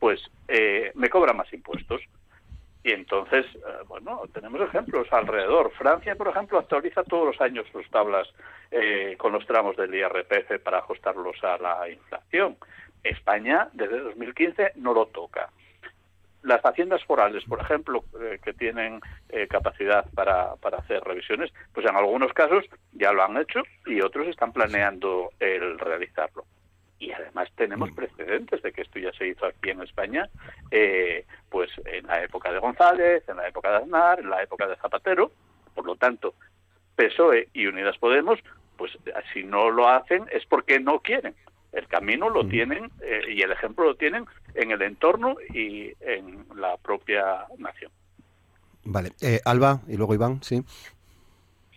pues 0.00 0.20
eh, 0.48 0.90
me 0.94 1.08
cobra 1.08 1.32
más 1.32 1.52
impuestos. 1.52 2.02
Y 2.82 2.92
entonces, 2.92 3.46
eh, 3.54 3.60
bueno, 3.88 4.22
tenemos 4.34 4.60
ejemplos 4.60 5.10
alrededor. 5.10 5.72
Francia, 5.72 6.16
por 6.16 6.28
ejemplo, 6.28 6.58
actualiza 6.58 7.02
todos 7.02 7.28
los 7.28 7.40
años 7.40 7.66
sus 7.72 7.88
tablas 7.88 8.28
eh, 8.70 9.14
con 9.16 9.32
los 9.32 9.46
tramos 9.46 9.74
del 9.76 9.94
IRPF 9.94 10.62
para 10.62 10.78
ajustarlos 10.78 11.42
a 11.42 11.56
la 11.56 11.88
inflación. 11.88 12.58
España, 13.04 13.68
desde 13.72 14.00
2015, 14.00 14.72
no 14.76 14.92
lo 14.92 15.06
toca 15.06 15.50
las 16.44 16.64
haciendas 16.64 17.02
forales, 17.04 17.42
por 17.44 17.60
ejemplo, 17.60 18.04
eh, 18.20 18.38
que 18.42 18.52
tienen 18.52 19.00
eh, 19.30 19.48
capacidad 19.48 20.04
para, 20.14 20.56
para 20.56 20.78
hacer 20.78 21.02
revisiones, 21.02 21.50
pues 21.72 21.86
en 21.86 21.96
algunos 21.96 22.32
casos 22.32 22.64
ya 22.92 23.12
lo 23.12 23.24
han 23.24 23.38
hecho 23.38 23.62
y 23.86 24.00
otros 24.02 24.28
están 24.28 24.52
planeando 24.52 25.30
el 25.40 25.78
realizarlo. 25.78 26.44
Y 26.98 27.12
además 27.12 27.48
tenemos 27.56 27.90
mm. 27.90 27.94
precedentes 27.94 28.62
de 28.62 28.72
que 28.72 28.82
esto 28.82 28.98
ya 28.98 29.12
se 29.12 29.28
hizo 29.28 29.46
aquí 29.46 29.70
en 29.70 29.82
España, 29.82 30.28
eh, 30.70 31.24
pues 31.48 31.70
en 31.86 32.06
la 32.06 32.22
época 32.22 32.52
de 32.52 32.58
González, 32.58 33.26
en 33.26 33.38
la 33.38 33.48
época 33.48 33.70
de 33.70 33.76
Aznar, 33.78 34.20
en 34.20 34.30
la 34.30 34.42
época 34.42 34.68
de 34.68 34.76
Zapatero. 34.76 35.32
Por 35.74 35.86
lo 35.86 35.96
tanto, 35.96 36.34
PSOE 36.94 37.48
y 37.54 37.66
Unidas 37.66 37.96
Podemos, 37.98 38.38
pues 38.76 38.92
si 39.32 39.44
no 39.44 39.70
lo 39.70 39.88
hacen 39.88 40.26
es 40.30 40.44
porque 40.46 40.78
no 40.78 41.00
quieren. 41.00 41.34
El 41.74 41.86
camino 41.88 42.30
lo 42.30 42.46
tienen 42.46 42.90
y 43.28 43.42
el 43.42 43.52
ejemplo 43.52 43.84
lo 43.84 43.94
tienen 43.96 44.26
en 44.54 44.70
el 44.70 44.82
entorno 44.82 45.36
y 45.52 45.92
en 46.00 46.46
la 46.54 46.76
propia 46.76 47.46
nación. 47.58 47.90
Vale, 48.84 49.12
eh, 49.20 49.40
Alba 49.44 49.80
y 49.88 49.96
luego 49.96 50.14
Iván, 50.14 50.42
sí. 50.42 50.62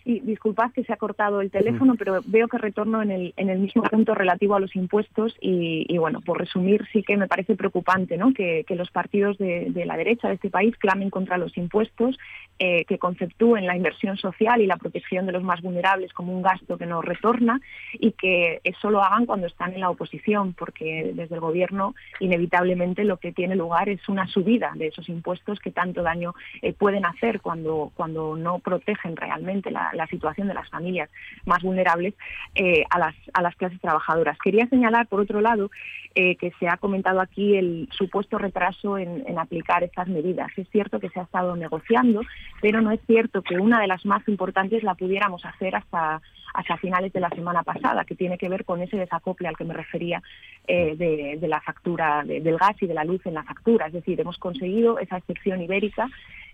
Sí, 0.07 0.21
disculpad 0.23 0.71
que 0.71 0.85
se 0.85 0.93
ha 0.93 0.95
cortado 0.95 1.41
el 1.41 1.51
teléfono, 1.51 1.95
pero 1.99 2.21
veo 2.25 2.47
que 2.47 2.57
retorno 2.57 3.01
en 3.01 3.11
el, 3.11 3.33
en 3.35 3.49
el 3.49 3.59
mismo 3.59 3.83
punto 3.83 4.15
relativo 4.15 4.55
a 4.55 4.59
los 4.61 4.73
impuestos 4.73 5.35
y, 5.41 5.97
bueno, 5.97 6.21
por 6.21 6.39
resumir, 6.39 6.87
sí 6.93 7.03
que 7.03 7.17
me 7.17 7.27
parece 7.27 7.57
preocupante 7.57 8.15
¿no? 8.15 8.33
que, 8.33 8.63
los 8.69 8.89
partidos 8.89 9.37
de, 9.37 9.69
la 9.85 9.97
derecha 9.97 10.29
de 10.29 10.35
este 10.35 10.49
país 10.49 10.77
clamen 10.77 11.09
contra 11.09 11.37
los 11.37 11.57
impuestos, 11.57 12.17
eh, 12.59 12.85
que 12.85 12.97
conceptúen 12.97 13.67
la 13.67 13.75
inversión 13.75 14.15
social 14.17 14.61
y 14.61 14.65
la 14.65 14.77
protección 14.77 15.25
de 15.25 15.33
los 15.33 15.43
más 15.43 15.61
vulnerables 15.61 16.13
como 16.13 16.33
un 16.33 16.41
gasto 16.41 16.77
que 16.77 16.87
no 16.87 17.01
retorna 17.01 17.59
y 17.93 18.13
que 18.13 18.61
eso 18.63 18.89
lo 18.89 19.03
hagan 19.03 19.25
cuando 19.25 19.45
están 19.45 19.73
en 19.73 19.81
la 19.81 19.89
oposición, 19.89 20.53
porque 20.53 21.11
desde 21.13 21.35
el 21.35 21.41
gobierno 21.41 21.93
inevitablemente 22.19 23.03
lo 23.03 23.17
que 23.17 23.33
tiene 23.33 23.55
lugar 23.55 23.89
es 23.89 24.07
una 24.07 24.25
subida 24.25 24.71
de 24.75 24.87
esos 24.87 25.07
impuestos 25.09 25.59
que 25.59 25.69
tanto 25.69 26.01
daño 26.01 26.33
eh, 26.61 26.73
pueden 26.73 27.05
hacer 27.05 27.41
cuando, 27.41 27.91
cuando 27.93 28.35
no 28.35 28.57
protegen 28.57 29.15
realmente 29.15 29.69
la, 29.69 29.91
la 29.97 30.07
situación 30.07 30.47
de 30.47 30.53
las 30.53 30.69
familias 30.69 31.09
más 31.45 31.61
vulnerables 31.61 32.13
eh, 32.55 32.83
a, 32.89 32.99
las, 32.99 33.15
a 33.33 33.41
las 33.41 33.55
clases 33.55 33.79
trabajadoras. 33.81 34.37
Quería 34.39 34.67
señalar, 34.67 35.07
por 35.07 35.19
otro 35.19 35.41
lado, 35.41 35.69
eh, 36.15 36.35
que 36.35 36.51
se 36.59 36.67
ha 36.67 36.77
comentado 36.77 37.21
aquí 37.21 37.55
el 37.55 37.87
supuesto 37.91 38.37
retraso 38.37 38.97
en, 38.97 39.37
aplicar 39.37 39.83
estas 39.83 40.07
medidas. 40.07 40.49
Es 40.57 40.67
cierto 40.69 40.99
que 40.99 41.09
se 41.09 41.19
ha 41.19 41.23
estado 41.23 41.55
negociando, 41.55 42.21
pero 42.59 42.81
no 42.81 42.89
es 42.89 42.99
cierto 43.05 43.43
que 43.43 43.59
una 43.59 43.79
de 43.79 43.85
las 43.87 44.03
más 44.03 44.27
importantes 44.27 44.81
la 44.81 44.95
pudiéramos 44.95 45.45
hacer 45.45 45.75
hasta, 45.75 46.21
hasta 46.55 46.77
finales 46.77 47.13
de 47.13 47.19
la 47.19 47.29
semana 47.29 47.61
pasada, 47.61 48.03
que 48.03 48.15
tiene 48.15 48.39
que 48.39 48.49
ver 48.49 48.65
con 48.65 48.81
ese 48.81 48.97
desacople 48.97 49.47
al 49.47 49.55
que 49.55 49.63
me 49.63 49.75
refería 49.75 50.23
eh, 50.67 50.95
de, 50.95 51.47
la 51.47 51.61
factura 51.61 52.23
del 52.25 52.57
gas 52.57 52.81
y 52.81 52.87
de 52.87 52.95
la 52.95 53.03
luz 53.03 53.23
en 53.25 53.35
la 53.35 53.43
factura. 53.43 53.85
Es 53.85 53.93
decir, 53.93 54.19
hemos 54.19 54.39
conseguido 54.39 54.97
esa 54.97 55.17
excepción 55.17 55.61
ibérica 55.61 56.09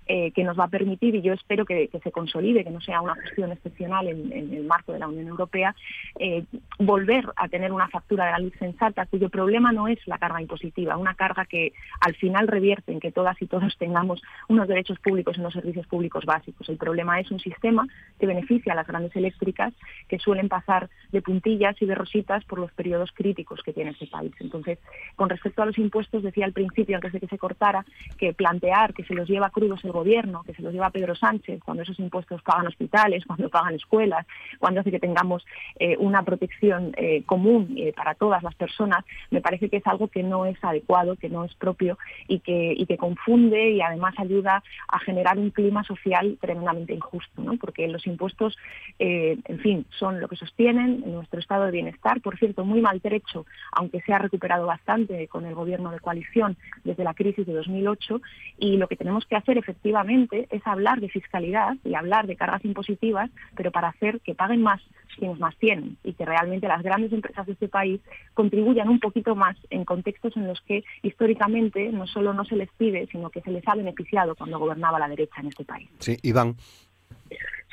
eh, 0.05 0.31
que 0.31 0.43
nos 0.43 0.59
va 0.59 0.65
a 0.65 0.69
permitir, 0.69 1.15
y 1.15 1.21
yo 1.21 1.33
espero 1.33 1.65
que, 1.65 1.89
se 2.03 2.11
consolide, 2.11 2.63
que 2.63 2.69
no 2.69 2.81
sea 2.81 3.01
una 3.01 3.15
cuestión 3.15 3.51
excepcional 3.51 4.07
en, 4.07 4.31
el 4.33 4.65
marco 4.65 4.91
de 4.91 4.99
la 4.99 5.07
Unión 5.07 5.27
Europea, 5.27 5.75
eh, 6.19 6.43
volver 6.77 7.25
a 7.35 7.47
tener 7.47 7.71
una 7.71 7.87
factura 7.87 8.25
de 8.25 8.31
la 8.31 8.39
luz 8.39 8.53
sensata 8.59 9.05
cuyo 9.05 9.29
problema 9.29 9.71
no 9.71 9.87
es 9.87 9.99
la 10.05 10.17
carga 10.17 10.41
impositiva, 10.41 10.97
una 10.97 11.15
carga 11.15 11.45
que 11.45 11.73
al 12.01 12.15
final 12.15 12.47
revierte 12.47 12.91
en 12.91 12.99
que 12.99 13.11
todas 13.11 13.41
y 13.41 13.47
todos 13.47 13.77
tengamos 13.77 14.21
unos 14.49 14.67
derechos 14.67 14.99
públicos 14.99 15.37
y 15.37 15.39
unos 15.39 15.53
servicios 15.53 15.87
públicos 15.87 16.25
básicos. 16.25 16.67
El 16.67 16.77
problema 16.77 17.19
es 17.19 17.31
un 17.31 17.39
sistema 17.39 17.87
que 18.19 18.25
beneficia 18.25 18.73
a 18.73 18.75
las 18.75 18.87
grandes 18.87 19.15
eléctricas 19.15 19.73
que 20.07 20.19
suelen 20.19 20.49
pasar 20.49 20.89
de 21.11 21.21
puntillas 21.21 21.81
y 21.81 21.85
de 21.85 21.95
rositas 21.95 22.43
por 22.45 22.59
los 22.59 22.71
periodos 22.73 23.11
críticos 23.13 23.61
que 23.63 23.71
tiene 23.71 23.91
este 23.91 24.07
país. 24.07 24.33
Entonces, 24.39 24.79
con 25.15 25.29
respecto 25.29 25.61
a 25.61 25.65
los 25.65 25.77
impuestos, 25.77 26.23
decía 26.23 26.45
al 26.45 26.53
principio, 26.53 26.97
antes 26.97 27.13
de 27.13 27.19
que 27.19 27.27
se 27.27 27.37
cortara, 27.37 27.85
que 28.17 28.33
plantear 28.33 28.93
que 28.93 29.05
se 29.05 29.13
los 29.13 29.29
lleva 29.29 29.49
crudos 29.49 29.83
el 29.85 29.92
gobierno, 29.93 30.43
que 30.43 30.53
se 30.53 30.61
los 30.61 30.73
lleva 30.73 30.89
Pedro 30.89 31.15
Sánchez, 31.15 31.61
cuando 31.63 31.83
esos 31.83 31.97
impuestos 31.99 32.41
pagan 32.41 32.67
hospitales, 32.67 33.23
cuando 33.25 33.49
pagan 33.49 33.75
escuelas, 33.75 34.25
cuando 34.59 34.81
hace 34.81 34.91
que 34.91 34.99
tengamos 34.99 35.45
eh, 35.79 35.95
una 35.97 36.23
protección 36.23 36.93
eh, 36.97 37.23
común 37.25 37.75
eh, 37.77 37.93
para 37.95 38.15
todas 38.15 38.43
las 38.43 38.55
personas, 38.55 39.05
me 39.31 39.39
parece 39.39 39.69
que 39.69 39.77
es 39.77 39.87
algo 39.87 40.09
que 40.09 40.23
no 40.23 40.45
es 40.45 40.61
adecuado, 40.61 41.15
que 41.15 41.29
no 41.29 41.45
es 41.45 41.53
propio 41.55 41.97
y 42.27 42.39
que, 42.39 42.73
confunde 42.99 43.71
y 43.71 43.81
además 43.81 44.13
ayuda 44.17 44.63
a 44.87 44.99
generar 44.99 45.37
un 45.37 45.49
clima 45.49 45.83
social 45.83 46.37
tremendamente 46.39 46.93
injusto, 46.93 47.43
porque 47.59 47.87
los 47.87 48.05
impuestos, 48.05 48.55
en 48.99 49.59
fin, 49.59 49.85
son 49.97 50.21
lo 50.21 50.27
que 50.27 50.35
sostienen 50.35 51.03
nuestro 51.11 51.39
estado 51.39 51.65
de 51.65 51.71
bienestar, 51.71 52.21
por 52.21 52.37
cierto, 52.37 52.63
muy 52.63 52.81
maltrecho, 52.81 53.45
aunque 53.71 54.01
se 54.01 54.13
ha 54.13 54.19
recuperado 54.19 54.67
bastante 54.67 55.27
con 55.27 55.45
el 55.45 55.55
gobierno 55.55 55.91
de 55.91 55.99
coalición 55.99 56.55
desde 56.83 57.03
la 57.03 57.13
crisis 57.13 57.45
de 57.45 57.53
2008, 57.53 58.21
y 58.59 58.77
lo 58.77 58.87
que 58.87 58.95
tenemos 58.95 59.25
que 59.25 59.35
hacer 59.35 59.57
efectivamente 59.57 59.82
es 59.83 60.67
hablar 60.67 60.99
de 61.01 61.09
fiscalidad 61.09 61.75
y 61.83 61.95
hablar 61.95 62.27
de 62.27 62.35
cargas 62.35 62.63
impositivas, 62.65 63.29
pero 63.55 63.71
para 63.71 63.89
hacer 63.89 64.21
que 64.21 64.35
paguen 64.35 64.61
más 64.61 64.81
quienes 65.17 65.39
más 65.39 65.55
tienen 65.57 65.97
y 66.03 66.13
que 66.13 66.25
realmente 66.25 66.67
las 66.67 66.81
grandes 66.81 67.11
empresas 67.13 67.45
de 67.45 67.53
este 67.53 67.67
país 67.67 68.01
contribuyan 68.33 68.89
un 68.89 68.99
poquito 68.99 69.35
más 69.35 69.55
en 69.69 69.85
contextos 69.85 70.35
en 70.37 70.47
los 70.47 70.59
que 70.61 70.83
históricamente 71.03 71.91
no 71.91 72.07
solo 72.07 72.33
no 72.33 72.45
se 72.45 72.55
les 72.55 72.69
pide, 72.77 73.07
sino 73.11 73.29
que 73.29 73.41
se 73.41 73.51
les 73.51 73.67
ha 73.67 73.75
beneficiado 73.75 74.35
cuando 74.35 74.59
gobernaba 74.59 74.99
la 74.99 75.07
derecha 75.07 75.41
en 75.41 75.47
este 75.47 75.65
país. 75.65 75.89
Sí, 75.99 76.17
Iván. 76.23 76.55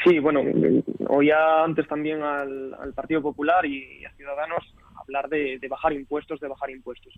Sí, 0.04 0.18
bueno, 0.18 0.42
oía 1.08 1.64
antes 1.64 1.86
también 1.86 2.22
al, 2.22 2.92
Partido 2.94 3.22
Popular 3.22 3.64
y 3.66 4.04
a 4.04 4.10
Ciudadanos 4.12 4.64
hablar 5.10 5.28
de, 5.28 5.58
bajar 5.68 5.92
impuestos, 5.92 6.40
de 6.40 6.48
bajar 6.48 6.70
impuestos. 6.70 7.12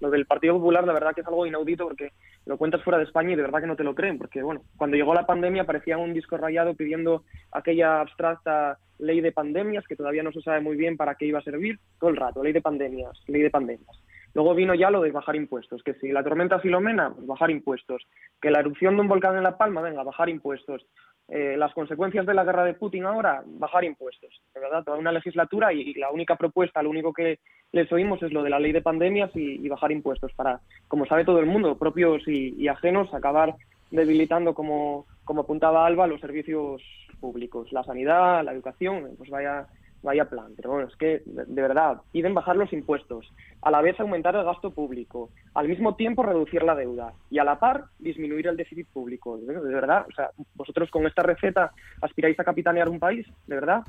Lo 0.00 0.10
del 0.10 0.26
Partido 0.26 0.54
Popular, 0.54 0.86
la 0.86 0.92
verdad 0.92 1.14
que 1.14 1.22
es 1.22 1.26
algo 1.26 1.46
inaudito 1.46 1.86
porque 1.86 2.12
lo 2.46 2.56
cuentas 2.56 2.82
fuera 2.82 2.98
de 2.98 3.04
España 3.04 3.32
y 3.32 3.36
de 3.36 3.42
verdad 3.42 3.60
que 3.60 3.66
no 3.66 3.76
te 3.76 3.84
lo 3.84 3.94
creen, 3.94 4.18
porque 4.18 4.42
bueno, 4.42 4.62
cuando 4.76 4.96
llegó 4.96 5.14
la 5.14 5.26
pandemia 5.26 5.64
parecía 5.64 5.98
un 5.98 6.12
disco 6.12 6.36
rayado 6.36 6.74
pidiendo 6.74 7.24
aquella 7.52 8.00
abstracta 8.00 8.78
ley 8.98 9.20
de 9.20 9.32
pandemias 9.32 9.86
que 9.86 9.96
todavía 9.96 10.22
no 10.22 10.32
se 10.32 10.42
sabe 10.42 10.60
muy 10.60 10.76
bien 10.76 10.96
para 10.96 11.14
qué 11.14 11.26
iba 11.26 11.38
a 11.38 11.42
servir 11.42 11.78
todo 11.98 12.10
el 12.10 12.16
rato, 12.16 12.42
ley 12.42 12.52
de 12.52 12.62
pandemias, 12.62 13.18
ley 13.26 13.42
de 13.42 13.50
pandemias. 13.50 13.98
Luego 14.32 14.54
vino 14.54 14.74
ya 14.74 14.90
lo 14.90 15.00
de 15.00 15.10
bajar 15.10 15.34
impuestos, 15.34 15.82
que 15.82 15.94
si 15.94 16.12
la 16.12 16.22
tormenta 16.22 16.60
Filomena, 16.60 17.12
pues 17.12 17.26
bajar 17.26 17.50
impuestos, 17.50 18.06
que 18.40 18.50
la 18.50 18.60
erupción 18.60 18.94
de 18.94 19.02
un 19.02 19.08
volcán 19.08 19.36
en 19.36 19.42
La 19.42 19.58
Palma, 19.58 19.80
venga, 19.80 20.04
bajar 20.04 20.28
impuestos, 20.28 20.86
eh, 21.32 21.56
las 21.56 21.72
consecuencias 21.74 22.26
de 22.26 22.34
la 22.34 22.42
guerra 22.42 22.64
de 22.64 22.74
Putin 22.74 23.04
ahora, 23.04 23.44
bajar 23.46 23.84
impuestos. 23.84 24.42
De 24.52 24.60
verdad, 24.60 24.82
toda 24.82 24.98
una 24.98 25.12
legislatura 25.12 25.72
y, 25.72 25.94
la 25.94 26.10
única 26.10 26.34
propuesta, 26.34 26.82
lo 26.82 26.90
único 26.90 27.12
que 27.12 27.38
les 27.70 27.90
oímos 27.92 28.20
es 28.24 28.32
lo 28.32 28.42
de 28.42 28.50
la 28.50 28.58
ley 28.58 28.72
de 28.72 28.82
pandemias 28.82 29.30
y, 29.34 29.68
bajar 29.68 29.92
impuestos 29.92 30.32
para, 30.34 30.58
como 30.88 31.06
sabe 31.06 31.24
todo 31.24 31.38
el 31.38 31.46
mundo, 31.46 31.78
propios 31.78 32.26
y, 32.26 32.66
ajenos, 32.66 33.14
acabar 33.14 33.54
debilitando, 33.92 34.54
como, 34.54 35.06
como 35.24 35.42
apuntaba 35.42 35.86
Alba, 35.86 36.08
los 36.08 36.20
servicios 36.20 36.82
públicos, 37.20 37.72
la 37.72 37.84
sanidad, 37.84 38.44
la 38.44 38.52
educación, 38.52 39.10
pues 39.16 39.30
vaya 39.30 39.66
vaya 40.02 40.24
plan. 40.24 40.52
Pero 40.56 40.70
bueno, 40.70 40.88
es 40.88 40.96
que 40.96 41.22
de, 41.24 41.62
verdad 41.62 42.00
piden 42.12 42.34
bajar 42.34 42.56
los 42.56 42.72
impuestos, 42.72 43.26
a 43.62 43.70
la 43.70 43.80
vez 43.80 43.98
aumentar 44.00 44.34
el 44.36 44.44
gasto 44.44 44.70
público, 44.70 45.30
al 45.54 45.68
mismo 45.68 45.96
tiempo 45.96 46.22
reducir 46.22 46.62
la 46.62 46.74
deuda 46.74 47.12
y 47.30 47.38
a 47.38 47.44
la 47.44 47.58
par 47.58 47.84
disminuir 47.98 48.46
el 48.46 48.56
déficit 48.56 48.88
público. 48.88 49.36
De, 49.38 49.54
verdad, 49.54 50.06
o 50.08 50.12
sea, 50.12 50.30
vosotros 50.54 50.90
con 50.90 51.06
esta 51.06 51.22
receta 51.22 51.72
aspiráis 52.00 52.38
a 52.40 52.44
capitanear 52.44 52.88
un 52.88 52.98
país, 52.98 53.26
de 53.46 53.54
verdad. 53.54 53.84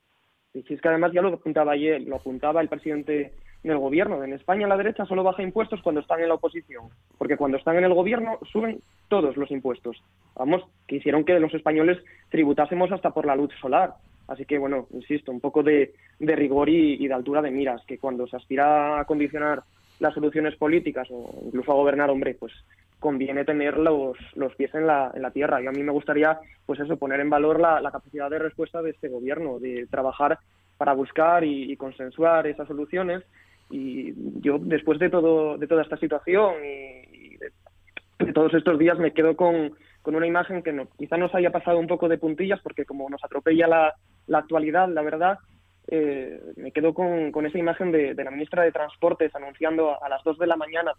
Y 0.53 0.59
es 0.73 0.81
que 0.81 0.87
además 0.87 1.13
ya 1.13 1.21
lo 1.21 1.29
apuntaba 1.29 1.71
ayer, 1.71 2.01
lo 2.01 2.17
apuntaba 2.17 2.61
el 2.61 2.67
presidente 2.67 3.33
del 3.63 3.77
gobierno. 3.77 4.23
En 4.23 4.33
España 4.33 4.67
la 4.67 4.77
derecha 4.77 5.05
solo 5.05 5.23
baja 5.23 5.43
impuestos 5.43 5.81
cuando 5.81 6.01
están 6.01 6.19
en 6.21 6.27
la 6.27 6.35
oposición, 6.35 6.89
porque 7.17 7.37
cuando 7.37 7.57
están 7.57 7.77
en 7.77 7.85
el 7.85 7.93
gobierno 7.93 8.39
suben 8.51 8.81
todos 9.07 9.37
los 9.37 9.51
impuestos. 9.51 10.01
Vamos, 10.35 10.63
que 10.87 10.97
hicieron 10.97 11.23
que 11.23 11.39
los 11.39 11.53
españoles 11.53 11.97
tributásemos 12.29 12.91
hasta 12.91 13.11
por 13.11 13.25
la 13.25 13.35
luz 13.35 13.51
solar. 13.61 13.93
Así 14.31 14.45
que, 14.45 14.57
bueno, 14.57 14.87
insisto, 14.91 15.29
un 15.29 15.41
poco 15.41 15.61
de, 15.61 15.93
rigor 16.19 16.69
y, 16.69 17.05
de 17.05 17.13
altura 17.13 17.41
de 17.41 17.51
miras, 17.51 17.83
que 17.85 17.97
cuando 17.97 18.25
se 18.27 18.37
aspira 18.37 19.01
a 19.01 19.03
condicionar 19.03 19.61
las 19.99 20.13
soluciones 20.13 20.55
políticas 20.55 21.05
o 21.11 21.41
incluso 21.45 21.69
a 21.69 21.75
gobernar, 21.75 22.09
hombre, 22.09 22.35
pues 22.39 22.53
conviene 22.97 23.43
tener 23.43 23.77
los, 23.77 24.17
los 24.35 24.55
pies 24.55 24.73
en 24.73 24.87
la, 24.87 25.11
en 25.13 25.21
la 25.21 25.31
tierra. 25.31 25.61
Y 25.61 25.67
a 25.67 25.71
mí 25.71 25.83
me 25.83 25.91
gustaría, 25.91 26.39
pues 26.65 26.79
eso, 26.79 26.95
poner 26.95 27.19
en 27.19 27.29
valor 27.29 27.59
la, 27.59 27.81
capacidad 27.91 28.29
de 28.29 28.39
respuesta 28.39 28.81
de 28.81 28.91
este 28.91 29.09
gobierno, 29.09 29.59
de 29.59 29.85
trabajar 29.91 30.39
para 30.77 30.93
buscar 30.93 31.43
y, 31.43 31.75
consensuar 31.75 32.47
esas 32.47 32.69
soluciones. 32.69 33.23
Y 33.69 34.13
yo, 34.39 34.59
después 34.59 34.97
de, 34.99 35.09
todo, 35.09 35.57
de 35.57 35.67
toda 35.67 35.81
esta 35.81 35.97
situación 35.97 36.53
y, 36.63 37.35
de 37.35 38.33
todos 38.33 38.53
estos 38.53 38.79
días, 38.79 38.97
me 38.97 39.11
quedo 39.11 39.35
con, 39.35 39.73
con 40.01 40.15
una 40.15 40.27
imagen 40.27 40.63
que 40.63 40.71
no, 40.71 40.87
quizá 40.97 41.17
nos 41.17 41.35
haya 41.35 41.51
pasado 41.51 41.79
un 41.79 41.87
poco 41.87 42.07
de 42.07 42.17
puntillas 42.17 42.61
porque 42.61 42.85
como 42.85 43.09
nos 43.09 43.23
atropella 43.25 43.67
la, 43.67 43.93
la 44.27 44.39
actualidad, 44.39 44.87
la 44.89 45.01
verdad, 45.01 45.39
eh, 45.87 46.39
me 46.57 46.71
quedo 46.71 46.93
con, 46.93 47.31
con 47.31 47.45
esa 47.45 47.57
imagen 47.57 47.91
de, 47.91 48.13
la 48.13 48.31
ministra 48.31 48.63
de 48.63 48.71
Transportes 48.71 49.33
anunciando 49.35 50.01
a 50.01 50.09
las 50.09 50.23
2 50.23 50.37
de 50.37 50.47
la 50.47 50.55
mañana 50.55 50.91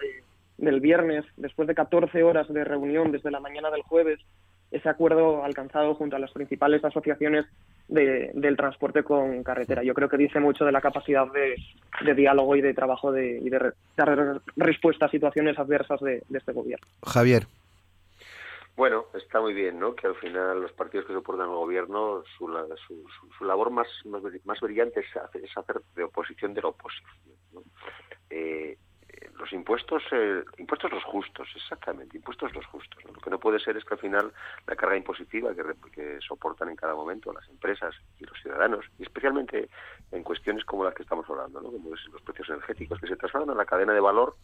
del 0.58 0.80
viernes, 0.80 1.24
después 1.36 1.68
de 1.68 1.74
14 1.74 2.22
horas 2.22 2.48
de 2.52 2.64
reunión 2.64 3.10
desde 3.10 3.30
la 3.30 3.40
mañana 3.40 3.70
del 3.70 3.82
jueves, 3.82 4.20
ese 4.70 4.88
acuerdo 4.88 5.44
alcanzado 5.44 5.94
junto 5.94 6.16
a 6.16 6.18
las 6.18 6.32
principales 6.32 6.84
asociaciones 6.84 7.46
del 7.88 8.56
transporte 8.56 9.02
con 9.02 9.42
carretera. 9.42 9.82
Yo 9.82 9.92
creo 9.92 10.08
que 10.08 10.16
dice 10.16 10.40
mucho 10.40 10.64
de 10.64 10.72
la 10.72 10.80
capacidad 10.80 11.26
de, 11.30 12.14
diálogo 12.14 12.56
y 12.56 12.62
de 12.62 12.72
trabajo 12.72 13.12
de, 13.12 13.38
y 13.38 13.50
de 13.50 13.72
dar 13.96 14.40
respuesta 14.56 15.06
a 15.06 15.10
situaciones 15.10 15.58
adversas 15.58 16.00
de 16.00 16.22
este 16.32 16.52
gobierno. 16.52 16.86
Javier. 17.02 17.46
Bueno, 18.74 19.06
está 19.14 19.40
muy 19.40 19.52
bien, 19.52 19.78
¿no? 19.78 19.94
Que 19.94 20.06
al 20.06 20.14
final 20.16 20.62
los 20.62 20.72
partidos 20.72 21.06
que 21.06 21.12
soportan 21.12 21.48
el 21.48 21.54
gobierno, 21.54 22.22
su, 22.38 22.48
su, 22.86 23.04
su, 23.36 23.44
labor 23.44 23.70
más, 23.70 23.86
más, 24.06 24.60
brillante 24.60 25.00
es 25.00 25.56
hacer, 25.56 25.82
de 25.94 26.04
oposición 26.04 26.54
de 26.54 26.62
la 26.62 26.68
oposición. 26.68 27.12
¿no? 27.52 27.62
Eh, 28.30 28.78
los 29.38 29.52
impuestos, 29.52 30.02
eh, 30.12 30.42
impuestos 30.58 30.90
los 30.90 31.04
justos, 31.04 31.48
exactamente, 31.54 32.16
impuestos 32.16 32.54
los 32.54 32.64
justos. 32.66 33.04
Lo 33.04 33.20
que 33.20 33.30
no 33.30 33.38
puede 33.38 33.60
ser 33.60 33.76
es 33.76 33.84
que 33.84 33.94
al 33.94 34.00
final 34.00 34.32
la 34.66 34.76
carga 34.76 34.96
impositiva 34.96 35.54
que, 35.54 35.62
que, 35.92 36.18
soportan 36.26 36.68
en 36.68 36.76
cada 36.76 36.94
momento 36.94 37.32
las 37.32 37.48
empresas 37.48 37.94
y 38.18 38.24
los 38.24 38.40
ciudadanos, 38.40 38.86
y 38.98 39.02
especialmente 39.02 39.68
en 40.12 40.22
cuestiones 40.22 40.64
como 40.64 40.84
las 40.84 40.94
que 40.94 41.02
estamos 41.02 41.28
hablando, 41.28 41.60
¿no? 41.60 41.70
como 41.70 41.90
los 41.90 42.22
precios 42.22 42.48
energéticos, 42.50 43.00
que 43.00 43.08
se 43.08 43.16
trasladan 43.16 43.50
a 43.50 43.54
la 43.54 43.66
cadena 43.66 43.92
de 43.92 44.00
valor 44.00 44.36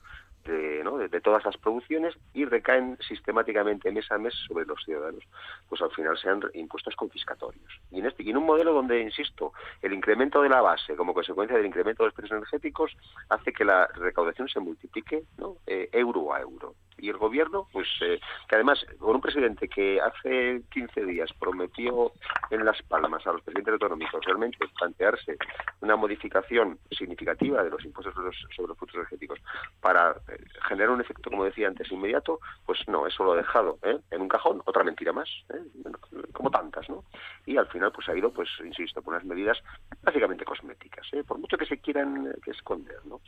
de, 0.45 0.83
¿no? 0.85 0.99
de, 0.99 1.21
todas 1.21 1.45
las 1.45 1.57
producciones 1.57 2.15
y 2.35 2.45
recaen 2.45 2.99
sistemáticamente 3.07 3.91
mes 3.93 4.11
a 4.11 4.19
mes 4.19 4.35
sobre 4.47 4.65
los 4.67 4.83
ciudadanos, 4.85 5.25
pues 5.69 5.81
al 5.83 5.91
final 5.91 6.17
sean 6.19 6.43
impuestos 6.55 6.97
confiscatorios. 6.97 7.81
Y 7.91 8.01
en, 8.01 8.07
este, 8.07 8.23
y 8.23 8.31
en 8.31 8.37
un 8.37 8.47
modelo 8.47 8.73
donde, 8.73 9.01
insisto, 9.01 9.53
el 9.83 9.93
incremento 9.93 10.43
de 10.43 10.49
la 10.49 10.61
base 10.61 10.97
como 10.97 11.15
consecuencia 11.15 11.57
del 11.57 11.67
incremento 11.67 12.03
de 12.03 12.09
los 12.09 12.15
precios 12.15 12.37
energéticos 12.37 12.97
hace 13.29 13.53
que 13.53 13.65
la 13.65 13.87
recaudación 13.89 14.49
se 14.49 14.61
multiplique 14.61 15.25
¿no? 15.37 15.57
Eh, 15.67 15.89
euro 15.93 16.33
a 16.33 16.41
euro 16.41 16.75
y 16.99 17.09
el 17.09 17.17
gobierno, 17.17 17.69
pues 17.73 17.89
eh, 18.01 18.21
que 18.49 18.55
además 18.55 18.85
con 18.99 19.17
un 19.17 19.21
presidente 19.21 19.69
que 19.69 20.01
hace 20.01 20.63
15 20.71 21.05
días 21.05 21.31
prometió 21.39 22.13
en 22.51 22.65
Las 22.65 22.83
Palmas 22.83 23.27
a 23.27 23.33
los 23.33 23.43
presidentes 23.43 23.73
autonómicos 23.75 24.25
realmente 24.25 24.59
plantearse 24.77 25.37
una 25.81 25.97
modificación 25.97 26.79
significativa 26.91 27.63
de 27.63 27.71
los 27.71 27.85
impuestos 27.85 28.15
sobre 28.15 28.29
los, 28.29 28.37
sobre 28.55 28.69
los 28.69 28.79
frutos 28.79 28.97
energéticos 28.97 29.39
para 29.81 30.13
eh, 30.29 30.39
generar 30.69 30.91
un 30.91 31.01
efecto, 31.01 31.31
como 31.31 31.45
decía 31.45 31.69
antes, 31.69 31.91
inmediato, 31.93 32.41
pues 32.67 32.81
no, 32.89 33.07
eso 33.07 33.25
lo 33.25 33.33
ha 33.33 33.37
dejado 33.37 33.79
¿eh? 33.83 33.99
en 34.11 34.23
un 34.23 34.29
cajón, 34.29 34.63
otra 34.65 34.85
mentira 34.85 35.13
más, 35.13 35.29
como 36.33 36.51
tantas, 36.51 36.89
¿no? 36.89 37.05
Y 37.47 37.57
al 37.57 37.67
final 37.69 37.93
pues 37.93 38.09
ha 38.09 38.17
ido, 38.17 38.33
pues 38.33 38.49
insisto, 38.65 39.03
por 39.03 39.15
unas 39.15 39.25
medidas 39.25 39.59
básicamente 40.03 40.45
cosméticas, 40.45 41.07
por 41.27 41.39
mucho 41.39 41.57
que 41.57 41.67
se 41.67 41.81
quieran 41.81 42.35
que 42.43 42.51
esconder, 42.51 42.99
¿no? 43.07 43.21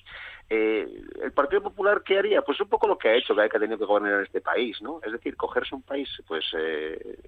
el 0.48 1.32
Partido 1.32 1.62
Popular, 1.62 2.02
¿qué 2.04 2.18
haría? 2.18 2.42
Pues 2.42 2.60
un 2.60 2.68
poco 2.68 2.88
lo 2.88 2.98
que 2.98 3.08
ha 3.08 3.14
hecho, 3.14 3.36
que 3.36 3.58
tenido 3.60 3.78
que 3.78 3.84
gobernar 3.84 4.22
este 4.22 4.40
país, 4.40 4.80
¿no? 4.82 5.00
Es 5.04 5.12
decir, 5.12 5.36
cogerse 5.36 5.74
un 5.74 5.82
país, 5.82 6.08
pues, 6.26 6.44
eh, 6.56 7.18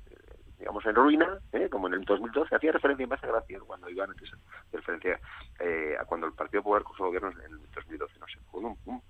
digamos, 0.59 0.85
en 0.87 0.95
ruina, 0.95 1.39
¿eh? 1.53 1.69
como 1.69 1.89
en 1.89 1.95
el 1.95 2.05
2012, 2.05 2.55
hacía 2.55 2.73
referencia, 2.73 3.07
me 3.07 3.15
hace 3.15 3.27
gracia 3.27 3.61
cuando 3.61 3.89
Iván 3.89 4.11
antes 4.11 4.31
referencia 4.73 5.21
eh, 5.59 5.97
a 6.01 6.05
cuando 6.05 6.27
el 6.27 6.33
Partido 6.33 6.63
Popular 6.63 6.85
su 6.97 7.03
gobierno 7.05 7.31
en 7.31 7.53
el 7.53 7.71
2012, 7.75 8.19
no 8.19 8.27
sé, 8.27 8.39
un, 8.53 9.03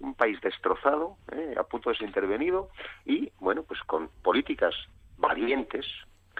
un, 0.00 0.14
país 0.14 0.40
destrozado, 0.40 1.16
a 1.56 1.62
punto 1.62 1.90
de 1.90 1.96
ser 1.96 2.08
intervenido 2.08 2.70
y, 3.04 3.30
bueno, 3.38 3.62
pues 3.62 3.80
con 3.84 4.08
políticas 4.22 4.74
valientes, 5.16 5.86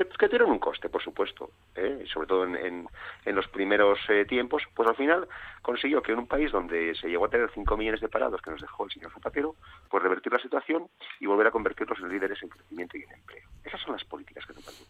que, 0.05 0.29
tienen 0.29 0.49
un 0.49 0.59
coste, 0.59 0.89
por 0.89 1.03
supuesto, 1.03 1.51
¿eh? 1.75 2.05
sobre 2.13 2.29
todo 2.29 2.45
en, 2.45 2.87
en, 3.25 3.35
los 3.35 3.49
primeros 3.49 3.99
eh, 4.09 4.25
tiempos, 4.25 4.63
pues 4.75 4.89
al 4.89 4.97
final 4.97 5.29
consiguió 5.63 6.03
que 6.03 6.13
en 6.13 6.19
un 6.19 6.27
país 6.27 6.53
donde 6.53 6.95
se 6.95 7.09
llegó 7.09 7.25
a 7.25 7.29
tener 7.29 7.51
5 7.53 7.77
millones 7.77 8.01
de 8.01 8.09
parados 8.09 8.41
que 8.41 8.51
nos 8.51 8.61
dejó 8.61 8.85
el 8.85 8.91
señor 8.91 9.13
Zapatero, 9.13 9.57
pues 9.91 10.03
revertir 10.03 10.33
la 10.33 10.39
situación 10.39 10.89
y 11.19 11.27
volver 11.27 11.49
a 11.49 11.51
convertirlos 11.51 11.99
en 12.01 12.11
líderes 12.11 12.43
en 12.43 12.49
crecimiento 12.49 12.97
y 12.97 13.03
en 13.03 13.13
empleo. 13.13 13.49
Esas 13.65 13.81
son 13.81 13.93
las 13.93 14.05
políticas 14.05 14.47
que 14.47 14.55
se 14.55 14.85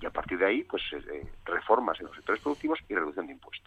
Y 0.00 0.06
a 0.06 0.10
partir 0.10 0.38
de 0.38 0.46
ahí, 0.46 0.64
pues 0.64 0.82
eh, 0.92 1.26
reformas 1.44 1.98
en 2.00 2.06
los 2.06 2.16
sectores 2.16 2.40
productivos 2.42 2.78
y 2.88 2.94
reducción 2.94 3.26
de 3.26 3.32
impuestos. 3.32 3.63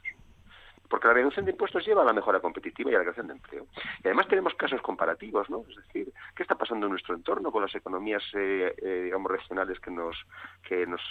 Porque 0.98 1.10
la 1.10 1.14
reducción 1.14 1.46
de 1.46 1.52
impuestos 1.52 1.86
lleva 1.86 2.02
a 2.02 2.06
la 2.06 2.12
mejora 2.12 2.40
competitiva 2.40 2.90
y 2.90 2.96
a 2.96 2.98
la 2.98 3.04
creación 3.04 3.28
de 3.28 3.34
empleo. 3.34 3.68
Y 4.04 4.08
además 4.08 4.28
tenemos 4.28 4.56
casos 4.56 4.82
comparativos, 4.82 5.48
¿no? 5.48 5.64
Es 5.70 5.76
decir, 5.76 6.12
¿qué 6.36 6.42
está 6.42 6.56
pasando 6.56 6.88
en 6.88 6.92
nuestro 6.94 7.14
entorno 7.14 7.52
con 7.52 7.62
las 7.62 7.76
economías, 7.76 8.24
eh, 8.34 8.74
eh, 8.82 9.02
digamos, 9.04 9.32
regionales 9.32 9.80
que 9.80 9.92
nos 9.92 10.18
que 10.68 10.88
nos 10.88 11.02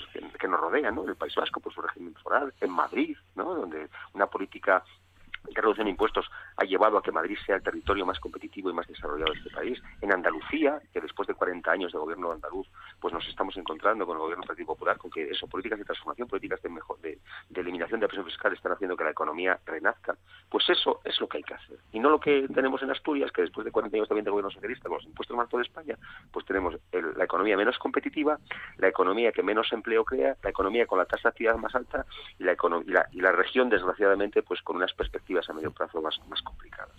que 0.40 0.48
nos 0.48 0.58
rodean, 0.58 0.96
¿no? 0.96 1.04
En 1.04 1.10
el 1.10 1.14
País 1.14 1.36
Vasco, 1.36 1.60
por 1.60 1.72
su 1.72 1.82
régimen 1.82 2.14
foral, 2.16 2.52
en 2.60 2.70
Madrid, 2.70 3.16
¿no? 3.36 3.54
Donde 3.54 3.88
una 4.14 4.26
política 4.26 4.82
que 5.54 5.60
reducción 5.60 5.86
de 5.86 5.90
impuestos 5.90 6.26
ha 6.56 6.64
llevado 6.64 6.98
a 6.98 7.02
que 7.02 7.12
Madrid 7.12 7.36
sea 7.44 7.56
el 7.56 7.62
territorio 7.62 8.06
más 8.06 8.20
competitivo 8.20 8.70
y 8.70 8.74
más 8.74 8.86
desarrollado 8.86 9.32
de 9.32 9.38
este 9.38 9.50
país. 9.50 9.82
En 10.00 10.12
Andalucía, 10.12 10.80
que 10.92 11.00
después 11.00 11.28
de 11.28 11.34
40 11.34 11.70
años 11.70 11.92
de 11.92 11.98
gobierno 11.98 12.32
andaluz, 12.32 12.68
pues 13.00 13.12
nos 13.12 13.26
estamos 13.28 13.56
encontrando 13.56 14.06
con 14.06 14.16
el 14.16 14.22
gobierno 14.22 14.42
del 14.42 14.48
Partido 14.48 14.66
Popular, 14.66 14.98
con 14.98 15.10
que 15.10 15.30
eso, 15.30 15.46
políticas 15.46 15.78
de 15.78 15.84
transformación, 15.84 16.28
políticas 16.28 16.62
de, 16.62 16.68
mejor, 16.68 16.98
de, 17.00 17.18
eliminación 17.54 18.00
de 18.00 18.04
la 18.04 18.08
presión 18.08 18.26
fiscal 18.26 18.52
están 18.52 18.72
haciendo 18.72 18.96
que 18.96 19.04
la 19.04 19.10
economía 19.10 19.58
renazca. 19.64 20.16
Pues 20.48 20.68
eso 20.70 21.00
es 21.04 21.20
lo 21.20 21.28
que 21.28 21.38
hay 21.38 21.42
que 21.42 21.54
hacer. 21.54 21.78
Y 21.92 22.00
no 22.00 22.10
lo 22.10 22.20
que 22.20 22.46
tenemos 22.54 22.82
en 22.82 22.90
Asturias, 22.90 23.32
que 23.32 23.42
después 23.42 23.64
de 23.64 23.70
40 23.70 23.96
años 23.96 24.08
también 24.08 24.24
de 24.24 24.30
gobierno 24.30 24.50
socialista, 24.50 24.88
con 24.88 24.98
los 24.98 25.06
impuestos 25.06 25.36
más 25.36 25.48
de 25.48 25.62
España, 25.62 25.96
pues 26.32 26.44
tenemos 26.44 26.76
la 26.92 27.24
economía 27.24 27.56
menos 27.56 27.78
competitiva, 27.78 28.38
la 28.78 28.88
economía 28.88 29.32
que 29.32 29.42
menos 29.42 29.72
empleo 29.72 30.04
crea, 30.04 30.36
la 30.42 30.50
economía 30.50 30.86
con 30.86 30.98
la 30.98 31.06
tasa 31.06 31.24
de 31.24 31.28
actividad 31.30 31.56
más 31.56 31.74
alta 31.74 32.06
y 32.38 32.44
la, 32.44 32.52
y 32.52 32.90
la, 32.90 33.08
y 33.12 33.20
la 33.20 33.32
región, 33.32 33.68
desgraciadamente, 33.68 34.42
pues 34.42 34.62
con 34.62 34.76
unas 34.76 34.92
perspectivas 34.92 35.35
a 35.48 35.52
medio 35.52 35.70
plazo 35.70 36.00
más, 36.00 36.18
más 36.28 36.42
complicadas. 36.42 36.96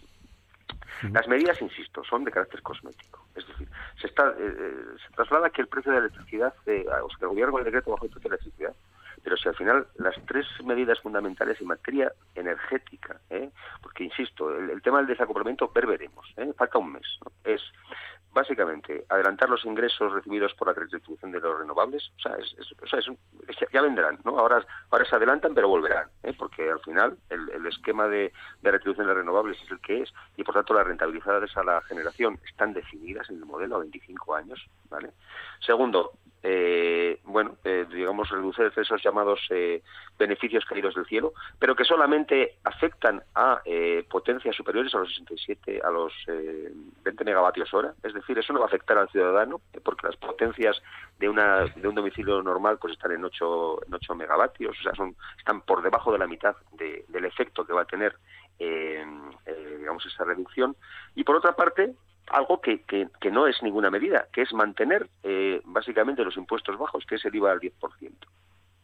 Las 1.11 1.27
medidas, 1.27 1.61
insisto, 1.61 2.03
son 2.03 2.23
de 2.23 2.31
carácter 2.31 2.61
cosmético. 2.61 3.25
Es 3.35 3.47
decir, 3.47 3.69
se, 4.01 4.07
está, 4.07 4.29
eh, 4.29 4.35
eh, 4.39 4.85
se 5.05 5.13
traslada 5.13 5.49
que 5.49 5.61
el 5.61 5.67
precio 5.67 5.91
de 5.91 5.99
la 5.99 6.05
electricidad, 6.05 6.53
eh, 6.65 6.85
o 6.87 7.09
sea, 7.09 7.17
que 7.19 7.25
el 7.25 7.29
gobierno 7.29 7.51
con 7.51 7.61
el 7.61 7.65
decreto 7.65 7.91
bajo 7.91 8.05
el 8.05 8.11
precio 8.11 8.29
de 8.29 8.35
la 8.35 8.41
electricidad, 8.41 8.75
pero 9.23 9.37
si 9.37 9.49
al 9.49 9.55
final 9.55 9.87
las 9.95 10.15
tres 10.25 10.45
medidas 10.63 10.99
fundamentales 10.99 11.59
en 11.61 11.67
materia 11.67 12.11
energética, 12.33 13.19
porque 13.81 14.05
insisto, 14.05 14.55
el, 14.55 14.81
tema 14.81 14.99
del 14.99 15.07
desacoplamiento, 15.07 15.69
ver 15.73 15.85
veremos, 15.85 16.33
falta 16.55 16.77
un 16.77 16.93
mes, 16.93 17.19
es 17.43 17.61
básicamente 18.37 19.03
adelantar 19.09 19.49
los 19.49 19.65
ingresos 19.65 20.13
recibidos 20.13 20.53
por 20.53 20.67
la 20.67 20.73
redistribución 20.75 21.31
de 21.31 21.39
los 21.39 21.57
renovables, 21.57 22.11
o 22.17 22.19
sea, 22.19 22.35
es, 22.37 22.55
ya 23.73 23.81
vendrán, 23.81 24.19
¿no? 24.23 24.37
Ahora, 24.37 24.63
ahora 24.91 25.05
se 25.05 25.15
adelantan, 25.15 25.55
pero 25.55 25.67
volverán, 25.67 26.07
¿eh? 26.21 26.33
porque 26.37 26.69
al 26.69 26.79
final 26.81 27.17
el, 27.29 27.65
esquema 27.65 28.07
de, 28.07 28.31
de, 28.61 28.71
retribución 28.71 29.07
de 29.07 29.13
los 29.13 29.21
renovables 29.21 29.57
es 29.63 29.71
el 29.71 29.79
que 29.81 30.03
es 30.03 30.13
y 30.35 30.43
por 30.43 30.53
tanto 30.53 30.75
las 30.75 30.85
rentabilidades 30.85 31.57
a 31.57 31.63
la 31.63 31.81
generación 31.81 32.39
están 32.47 32.73
definidas 32.73 33.27
en 33.31 33.37
el 33.37 33.45
modelo 33.45 33.77
a 33.77 33.79
25 33.79 34.35
años, 34.35 34.63
¿vale? 34.89 35.09
Segundo, 35.59 36.11
eh, 36.49 37.19
bueno, 37.25 37.57
eh, 37.65 37.85
digamos, 37.91 38.29
reducir 38.29 38.71
esos 38.73 39.03
llamados 39.03 39.41
eh, 39.49 39.83
beneficios 40.17 40.63
caídos 40.63 40.95
del 40.95 41.05
cielo, 41.05 41.33
pero 41.59 41.75
que 41.75 41.83
solamente 41.83 42.55
afectan 42.63 43.21
a 43.35 43.61
eh, 43.65 44.05
potencias 44.09 44.55
superiores 44.55 44.95
a 44.95 44.99
los 44.99 45.09
67, 45.09 45.81
a 45.83 45.91
los 45.91 46.13
20 47.03 47.25
megavatios 47.25 47.73
hora. 47.73 47.93
Es 48.01 48.13
decir, 48.13 48.39
eso 48.39 48.53
no 48.53 48.59
va 48.59 48.65
a 48.65 48.69
afectar 48.69 48.97
al 48.97 49.09
ciudadano, 49.09 49.59
porque 49.83 50.07
las 50.07 50.15
potencias 50.15 50.81
de, 51.19 51.27
una, 51.27 51.65
de 51.65 51.85
un 51.85 51.95
domicilio 51.95 52.41
normal 52.41 52.77
pues 52.79 52.93
están 52.93 53.11
en 53.11 53.25
8, 53.25 53.85
en 53.85 53.93
8 53.93 54.15
megavatios, 54.15 54.79
o 54.79 54.83
sea, 54.83 54.95
son, 54.95 55.17
están 55.37 55.59
por 55.61 55.81
debajo 55.81 56.13
de 56.13 56.19
la 56.19 56.27
mitad 56.27 56.55
del 56.77 57.25
efecto 57.25 57.65
que 57.65 57.73
va 57.73 57.81
a 57.81 57.85
tener, 57.85 58.15
digamos, 58.57 60.05
esa 60.05 60.23
reducción. 60.23 60.77
Y 61.13 61.25
por 61.25 61.35
otra 61.35 61.57
parte, 61.57 61.93
algo 62.29 62.61
que, 62.61 62.81
que, 62.83 63.31
no 63.31 63.47
es 63.47 63.61
ninguna 63.61 63.89
medida, 63.89 64.27
que 64.31 64.41
es 64.41 64.53
mantener 64.53 65.07
eh, 65.23 65.61
básicamente 65.65 66.23
los 66.23 66.37
impuestos 66.37 66.77
bajos, 66.77 67.05
que 67.05 67.15
es 67.15 67.25
el 67.25 67.35
IVA 67.35 67.51
al 67.51 67.59
10%. 67.59 67.71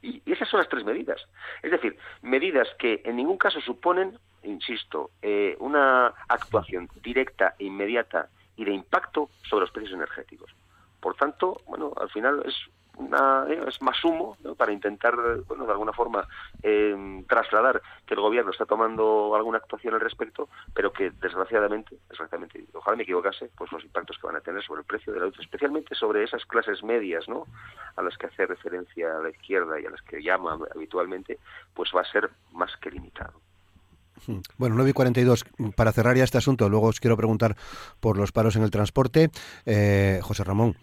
Y, 0.01 0.21
y 0.25 0.31
esas 0.31 0.49
son 0.49 0.59
las 0.59 0.69
tres 0.69 0.83
medidas. 0.83 1.21
Es 1.61 1.71
decir, 1.71 1.97
medidas 2.21 2.67
que 2.77 3.01
en 3.05 3.15
ningún 3.15 3.37
caso 3.37 3.61
suponen, 3.61 4.17
insisto, 4.43 5.11
eh, 5.21 5.55
una 5.59 6.07
actuación 6.27 6.89
directa 7.01 7.55
e 7.59 7.65
inmediata 7.65 8.29
y 8.55 8.65
de 8.65 8.73
impacto 8.73 9.29
sobre 9.49 9.61
los 9.61 9.71
precios 9.71 9.93
energéticos. 9.93 10.51
Por 10.99 11.15
tanto, 11.15 11.61
bueno, 11.67 11.93
al 11.99 12.09
final 12.09 12.43
es 12.45 12.55
una, 12.97 13.45
eh, 13.49 13.59
es 13.67 13.81
más 13.81 14.03
humo 14.03 14.37
para 14.57 14.71
intentar, 14.71 15.15
bueno, 15.47 15.65
de 15.65 15.71
alguna 15.71 15.93
forma 15.93 16.27
eh, 16.61 17.23
trasladar 17.27 17.81
que 18.05 18.13
el 18.13 18.19
gobierno 18.19 18.51
está 18.51 18.65
tomando 18.65 19.35
alguna 19.35 19.57
actuación 19.57 19.93
al 19.93 20.01
respecto, 20.01 20.49
pero 20.73 20.93
que 20.93 21.11
desgraciadamente, 21.11 21.97
desgraciadamente, 22.09 22.65
ojalá 22.73 22.97
me 22.97 23.03
equivocase, 23.03 23.49
pues 23.57 23.71
los 23.71 23.83
impactos 23.83 24.17
que 24.17 24.27
van 24.27 24.35
a 24.35 24.41
tener 24.41 24.63
sobre 24.63 24.81
el 24.81 24.85
precio 24.85 25.13
de 25.13 25.19
la 25.19 25.25
luz, 25.25 25.39
especialmente 25.39 25.95
sobre 25.95 26.23
esas 26.23 26.45
clases 26.45 26.83
medias, 26.83 27.27
¿no? 27.27 27.45
A 27.95 28.01
las 28.01 28.17
que 28.17 28.27
hace 28.27 28.45
referencia 28.45 29.09
la 29.19 29.29
izquierda 29.29 29.79
y 29.79 29.85
a 29.85 29.89
las 29.89 30.01
que 30.01 30.21
llama 30.21 30.57
habitualmente, 30.73 31.39
pues 31.73 31.91
va 31.95 32.01
a 32.01 32.11
ser 32.11 32.29
más 32.51 32.75
que 32.77 32.91
limitado. 32.91 33.33
Hmm. 34.27 34.39
Bueno, 34.57 34.75
9 34.75 34.91
y 34.91 34.93
42, 34.93 35.45
para 35.75 35.91
cerrar 35.91 36.15
ya 36.15 36.23
este 36.23 36.37
asunto, 36.37 36.69
luego 36.69 36.87
os 36.87 36.99
quiero 36.99 37.17
preguntar 37.17 37.55
por 37.99 38.17
los 38.17 38.31
paros 38.31 38.55
en 38.55 38.63
el 38.63 38.71
transporte. 38.71 39.31
Eh, 39.65 40.19
José 40.21 40.43
Ramón, 40.43 40.77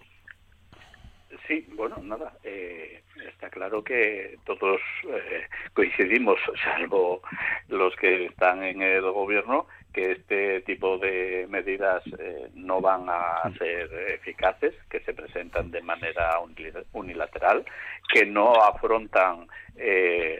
Sí, 1.50 1.66
bueno, 1.74 1.96
nada. 2.00 2.32
Eh, 2.44 3.02
está 3.50 3.58
claro 3.58 3.82
que 3.82 4.38
todos 4.44 4.80
eh, 5.08 5.46
coincidimos, 5.74 6.38
salvo 6.62 7.20
los 7.68 7.94
que 7.96 8.26
están 8.26 8.62
en 8.62 8.80
el 8.80 9.02
gobierno, 9.02 9.66
que 9.92 10.12
este 10.12 10.60
tipo 10.62 10.98
de 10.98 11.46
medidas 11.50 12.02
eh, 12.18 12.48
no 12.54 12.80
van 12.80 13.06
a 13.08 13.42
ser 13.58 13.90
eficaces, 14.14 14.74
que 14.88 15.00
se 15.00 15.14
presentan 15.14 15.70
de 15.70 15.82
manera 15.82 16.38
unilateral, 16.92 17.64
que 18.12 18.24
no 18.24 18.52
afrontan 18.54 19.48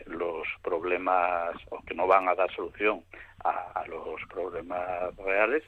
los 0.05 0.47
problemas 0.61 1.55
o 1.69 1.81
que 1.81 1.95
no 1.95 2.05
van 2.05 2.29
a 2.29 2.35
dar 2.35 2.53
solución 2.53 3.01
a 3.43 3.83
los 3.87 4.21
problemas 4.29 5.15
reales 5.17 5.63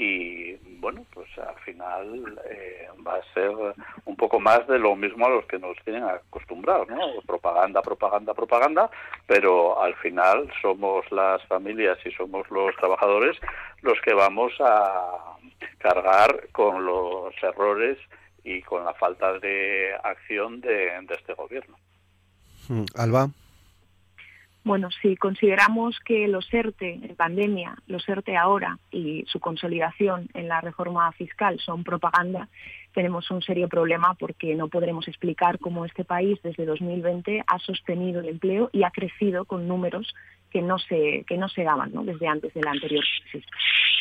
y 0.00 0.56
bueno, 0.78 1.04
pues 1.12 1.28
al 1.36 1.56
final 1.56 2.40
eh, 2.48 2.88
va 3.06 3.16
a 3.16 3.34
ser 3.34 3.50
un 4.06 4.16
poco 4.16 4.40
más 4.40 4.66
de 4.66 4.78
lo 4.78 4.96
mismo 4.96 5.26
a 5.26 5.28
los 5.28 5.44
que 5.44 5.58
nos 5.58 5.76
tienen 5.84 6.04
acostumbrados, 6.04 6.88
¿no? 6.88 7.20
Propaganda, 7.26 7.82
propaganda, 7.82 8.32
propaganda, 8.32 8.90
pero 9.26 9.78
al 9.82 9.94
final 9.96 10.50
somos 10.62 11.04
las 11.12 11.44
familias 11.48 11.98
y 12.06 12.10
somos 12.12 12.50
los 12.50 12.74
trabajadores 12.76 13.36
los 13.82 14.00
que 14.00 14.14
vamos 14.14 14.54
a 14.60 15.36
cargar 15.76 16.48
con 16.52 16.86
los 16.86 17.34
errores 17.42 17.98
y 18.42 18.62
con 18.62 18.86
la 18.86 18.94
falta 18.94 19.38
de 19.38 19.94
acción 20.02 20.62
de, 20.62 20.98
de 21.02 21.14
este 21.14 21.34
gobierno. 21.34 21.76
Mm, 22.70 22.84
Alba. 22.96 23.28
Bueno, 24.62 24.90
si 25.00 25.16
consideramos 25.16 25.98
que 26.00 26.28
los 26.28 26.52
ERTE 26.52 27.00
en 27.02 27.16
pandemia, 27.16 27.76
los 27.86 28.06
ERTE 28.06 28.36
ahora 28.36 28.78
y 28.90 29.24
su 29.26 29.40
consolidación 29.40 30.28
en 30.34 30.48
la 30.48 30.60
reforma 30.60 31.10
fiscal 31.12 31.58
son 31.60 31.82
propaganda, 31.82 32.48
tenemos 32.92 33.30
un 33.30 33.40
serio 33.40 33.68
problema 33.68 34.14
porque 34.14 34.54
no 34.54 34.68
podremos 34.68 35.08
explicar 35.08 35.58
cómo 35.58 35.86
este 35.86 36.04
país 36.04 36.38
desde 36.42 36.66
2020 36.66 37.42
ha 37.46 37.58
sostenido 37.58 38.20
el 38.20 38.28
empleo 38.28 38.68
y 38.72 38.82
ha 38.82 38.90
crecido 38.90 39.46
con 39.46 39.66
números 39.66 40.14
que 40.50 40.60
no 40.60 40.78
se, 40.78 41.24
que 41.26 41.38
no 41.38 41.48
se 41.48 41.62
daban 41.62 41.92
desde 42.04 42.26
antes 42.26 42.52
de 42.52 42.60
la 42.60 42.72
anterior 42.72 43.04
crisis. 43.30 43.48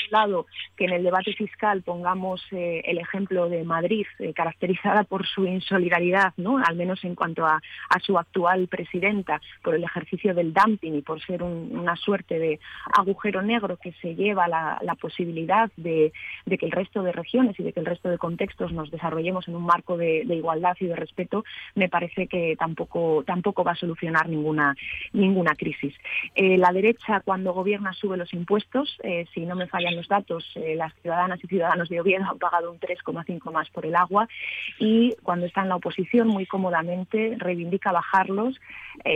Por 0.10 0.18
un 0.18 0.22
lado, 0.22 0.46
que 0.76 0.86
en 0.86 0.94
el 0.94 1.04
debate 1.04 1.34
fiscal 1.34 1.82
pongamos 1.84 2.42
eh, 2.52 2.82
el 2.86 2.98
ejemplo 2.98 3.50
de 3.50 3.64
Madrid, 3.64 4.06
eh, 4.20 4.34
caracterizada 4.34 5.04
por 5.04 5.28
su 5.28 5.46
insolidaridad, 5.46 6.34
¿no? 6.38 6.58
al 6.58 6.76
menos 6.76 7.04
en 7.04 7.16
cuanto 7.16 7.46
a, 7.46 7.62
su 8.02 8.18
actual 8.18 8.68
presidenta, 8.68 9.42
por 9.62 9.76
el 9.76 9.84
ejercicio 9.84 10.34
del 10.34 10.54
dumping 10.54 10.96
y 10.96 11.02
por 11.02 11.22
ser 11.22 11.44
una 11.44 11.96
suerte 11.98 12.40
de 12.40 12.60
agujero 12.98 13.42
negro 13.42 13.78
que 13.78 13.92
se 14.02 14.16
lleva 14.16 14.48
la, 14.48 14.96
posibilidad 15.00 15.70
de, 15.76 16.12
que 16.48 16.66
el 16.66 16.72
resto 16.72 17.04
de 17.04 17.12
regiones 17.12 17.60
y 17.60 17.64
de 17.64 17.74
que 17.74 17.80
el 17.82 17.86
resto 17.86 18.10
de 18.10 18.18
contextos 18.18 18.72
nos 18.72 18.90
desarrollemos 18.90 19.48
en 19.48 19.56
un 19.56 19.66
marco 19.66 19.98
de, 19.98 20.24
igualdad 20.24 20.78
y 20.80 20.86
de 20.86 20.96
respeto, 20.96 21.44
me 21.76 21.90
parece 21.90 22.28
que 22.28 22.56
tampoco, 22.58 23.24
tampoco 23.26 23.64
va 23.64 23.74
a 23.74 23.76
solucionar 23.76 24.30
ninguna, 24.30 24.76
ninguna 25.14 25.56
crisis. 25.56 25.94
Eh, 26.36 26.58
la 26.58 26.72
derecha 26.72 27.20
cuando 27.20 27.54
gobierna 27.54 27.94
sube 27.94 28.18
los 28.18 28.34
impuestos. 28.34 28.98
Si 29.34 29.42
no 29.42 29.56
me 29.56 29.68
fallan 29.68 29.96
los 30.00 30.08
datos, 30.08 30.46
eh, 30.56 30.76
las 30.76 30.94
ciudadanas 31.02 31.40
y 31.44 31.48
ciudadanos 31.48 31.90
de 31.90 32.02
Oviedo 32.02 32.26
han 32.28 32.40
pagado 32.40 32.72
un 32.72 32.80
3,5 32.80 33.52
más 33.52 33.70
por 33.70 33.86
el 33.86 33.96
agua 33.96 34.28
y 34.80 35.16
cuando 35.24 35.46
está 35.46 35.62
en 35.62 35.70
la 35.70 35.76
oposición 35.76 36.28
muy 36.28 36.46
cómodamente 36.46 37.36
reivindica 37.38 37.92
bajarlos 37.92 38.60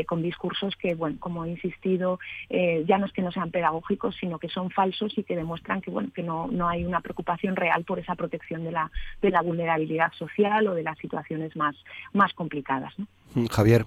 con 0.07 0.21
discursos 0.21 0.75
que, 0.77 0.95
bueno, 0.95 1.17
como 1.19 1.43
he 1.43 1.49
insistido, 1.49 2.19
ya 2.49 2.97
no 2.97 3.05
es 3.05 3.11
que 3.11 3.21
no 3.21 3.31
sean 3.31 3.51
pedagógicos, 3.51 4.15
sino 4.15 4.39
que 4.39 4.47
son 4.47 4.69
falsos 4.69 5.17
y 5.17 5.23
que 5.23 5.35
demuestran 5.35 5.81
que, 5.81 5.91
bueno, 5.91 6.09
que 6.13 6.23
no, 6.23 6.47
no 6.47 6.69
hay 6.69 6.85
una 6.85 7.01
preocupación 7.01 7.55
real 7.55 7.83
por 7.83 7.99
esa 7.99 8.15
protección 8.15 8.63
de 8.63 8.71
la, 8.71 8.91
de 9.21 9.29
la 9.29 9.41
vulnerabilidad 9.41 10.11
social 10.13 10.67
o 10.67 10.73
de 10.73 10.83
las 10.83 10.97
situaciones 10.99 11.55
más, 11.55 11.75
más 12.13 12.33
complicadas. 12.33 12.93
Javier. 13.51 13.85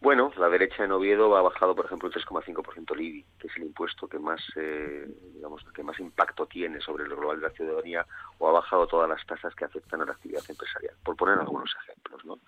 Bueno, 0.00 0.30
la 0.36 0.48
derecha 0.48 0.84
en 0.84 0.92
Oviedo 0.92 1.34
ha 1.36 1.42
bajado, 1.42 1.74
por 1.74 1.86
ejemplo, 1.86 2.08
el 2.08 2.14
3,5% 2.14 2.94
el 2.94 3.00
IBI, 3.00 3.24
que 3.38 3.46
es 3.46 3.56
el 3.56 3.64
impuesto 3.64 4.06
que 4.06 4.18
más, 4.18 4.40
eh, 4.56 5.06
digamos, 5.34 5.64
que 5.74 5.82
más 5.82 5.98
impacto 5.98 6.46
tiene 6.46 6.80
sobre 6.80 7.04
el 7.04 7.14
global 7.14 7.40
de 7.40 7.48
la 7.48 7.54
ciudadanía, 7.54 8.06
o 8.38 8.48
ha 8.48 8.52
bajado 8.52 8.86
todas 8.86 9.08
las 9.08 9.24
tasas 9.26 9.54
que 9.54 9.64
afectan 9.64 10.02
a 10.02 10.04
la 10.04 10.12
actividad 10.12 10.42
empresarial, 10.48 10.94
por 11.02 11.16
poner 11.16 11.38
algunos 11.38 11.74
ejemplos. 11.82 12.24
¿no? 12.26 12.38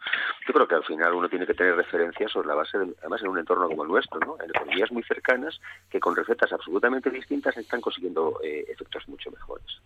Yo 0.47 0.53
creo 0.53 0.69
que 0.69 0.75
al 0.75 0.85
final 0.85 1.15
uno 1.15 1.29
tiene 1.29 1.47
que 1.47 1.55
tener 1.55 1.75
referencias 1.75 2.31
sobre 2.31 2.49
la 2.49 2.55
base, 2.55 2.79
de, 2.79 2.95
además 3.01 3.23
en 3.23 3.29
un 3.29 3.39
entorno 3.39 3.67
como 3.69 3.83
el 3.83 3.89
nuestro, 3.89 4.21
¿no? 4.21 4.37
en 4.43 4.51
economías 4.51 4.93
muy 4.93 5.03
cercanas 5.05 5.59
que 5.89 6.01
con 6.01 6.15
recetas 6.15 6.53
absolutamente 6.53 7.11
distintas 7.11 7.57
están 7.57 7.81
consiguiendo 7.81 8.41
eh, 8.43 8.67
efectos 8.69 9.09
mucho 9.09 9.31
mejores 9.31 9.81